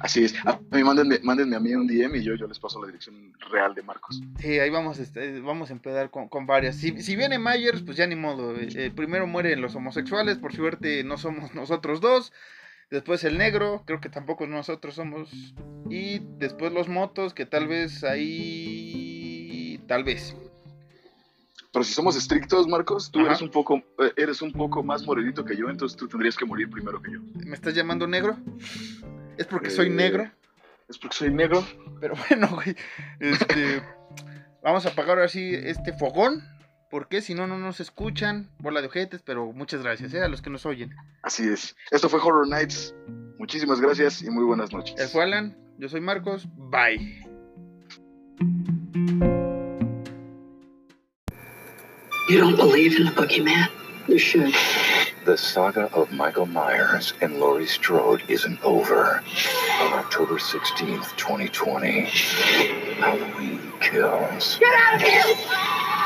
Así 0.00 0.24
es. 0.24 0.34
A 0.44 0.58
mí 0.72 0.82
mándenme, 0.84 1.18
mándenme 1.22 1.56
a 1.56 1.60
mí 1.60 1.74
un 1.74 1.86
DM 1.86 2.16
y 2.16 2.22
yo, 2.22 2.34
yo 2.34 2.46
les 2.46 2.58
paso 2.58 2.80
la 2.80 2.86
dirección 2.88 3.32
real 3.50 3.74
de 3.74 3.82
Marcos. 3.82 4.20
Sí, 4.38 4.58
ahí 4.58 4.68
vamos, 4.68 4.98
este, 4.98 5.40
vamos 5.40 5.70
a 5.70 5.72
empezar 5.72 6.10
con, 6.10 6.28
con 6.28 6.46
varias. 6.46 6.76
Si, 6.76 7.00
si 7.00 7.16
viene 7.16 7.38
Myers, 7.38 7.82
pues 7.82 7.96
ya 7.96 8.06
ni 8.06 8.16
modo. 8.16 8.54
eh, 8.58 8.92
primero 8.94 9.26
mueren 9.26 9.60
los 9.62 9.74
homosexuales, 9.74 10.36
por 10.38 10.52
suerte 10.54 11.04
no 11.04 11.16
somos 11.16 11.54
nosotros 11.54 12.00
dos. 12.00 12.32
Después 12.90 13.24
el 13.24 13.38
negro, 13.38 13.82
creo 13.86 14.00
que 14.00 14.08
tampoco 14.10 14.46
nosotros 14.46 14.94
somos. 14.94 15.30
Y 15.88 16.20
después 16.38 16.72
los 16.72 16.88
motos, 16.88 17.32
que 17.34 17.46
tal 17.46 17.66
vez 17.66 18.04
ahí... 18.04 19.80
Tal 19.88 20.04
vez. 20.04 20.36
Pero 21.72 21.84
si 21.84 21.92
somos 21.92 22.14
estrictos, 22.16 22.68
Marcos, 22.68 23.10
tú 23.10 23.18
Ajá. 23.20 23.28
eres 23.30 23.42
un 23.42 23.50
poco 23.50 23.82
eh, 23.98 24.12
eres 24.16 24.40
un 24.42 24.52
poco 24.52 24.82
más 24.84 25.04
morenito 25.04 25.44
que 25.44 25.56
yo, 25.56 25.68
entonces 25.68 25.98
tú 25.98 26.06
tendrías 26.06 26.36
que 26.36 26.44
morir 26.44 26.70
primero 26.70 27.02
que 27.02 27.12
yo. 27.12 27.18
¿Me 27.44 27.54
estás 27.54 27.74
llamando 27.74 28.06
negro? 28.06 28.36
¿Es 29.38 29.46
porque 29.46 29.70
soy 29.70 29.86
Eh, 29.88 29.90
negro? 29.90 30.30
Es 30.88 30.98
porque 30.98 31.16
soy 31.16 31.30
negro. 31.32 31.66
Pero 32.00 32.14
bueno, 32.28 32.48
güey. 32.52 32.76
Este, 33.20 33.82
vamos 34.62 34.86
a 34.86 34.90
apagar 34.90 35.16
ahora 35.18 35.28
sí 35.28 35.54
este 35.54 35.92
fogón. 35.92 36.42
Porque 36.90 37.22
si 37.22 37.34
no, 37.34 37.46
no 37.48 37.58
nos 37.58 37.80
escuchan. 37.80 38.50
Bola 38.58 38.80
de 38.80 38.86
ojetes, 38.86 39.22
pero 39.22 39.52
muchas 39.52 39.82
gracias, 39.82 40.14
¿eh? 40.14 40.22
A 40.22 40.28
los 40.28 40.42
que 40.42 40.50
nos 40.50 40.64
oyen. 40.64 40.94
Así 41.22 41.48
es. 41.48 41.74
Esto 41.90 42.08
fue 42.08 42.20
Horror 42.20 42.46
Nights. 42.46 42.94
Muchísimas 43.38 43.80
gracias 43.80 44.22
y 44.22 44.30
muy 44.30 44.44
buenas 44.44 44.72
noches. 44.72 44.94
Él 44.98 45.08
fue 45.08 45.24
Alan, 45.24 45.56
yo 45.78 45.88
soy 45.88 46.00
Marcos. 46.00 46.46
Bye. 46.54 47.20
You 52.28 52.38
don't 52.38 52.56
believe 52.56 52.96
in 52.96 53.04
the 53.06 53.10
boogeyman? 53.10 53.68
You 54.06 54.18
should. 54.18 54.54
The 55.24 55.38
saga 55.38 55.90
of 55.94 56.12
Michael 56.12 56.44
Myers 56.44 57.14
and 57.22 57.40
Laurie 57.40 57.66
Strode 57.66 58.22
isn't 58.28 58.62
over. 58.62 59.22
On 59.80 59.92
October 59.94 60.34
16th, 60.34 61.16
2020, 61.16 62.00
Halloween 63.00 63.72
kills. 63.80 64.58
Get 64.58 64.74
out 64.74 64.96
of 64.96 65.00
here! 65.00 65.22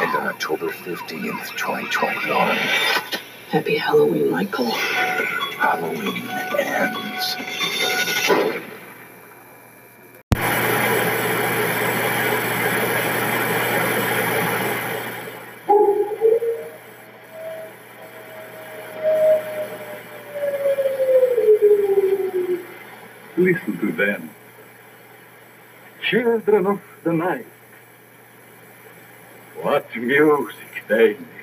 And 0.03 0.17
on 0.17 0.29
October 0.29 0.69
15th, 0.69 1.57
2021, 1.57 2.57
Happy 3.49 3.77
Halloween, 3.77 4.31
Michael. 4.31 4.71
Halloween 4.71 6.29
ends. 6.57 7.35
Children 26.19 26.67
of 26.67 26.81
the 27.05 27.13
night. 27.13 27.47
What 29.63 29.95
music 29.95 30.83
they 30.89 31.11
make. 31.11 31.38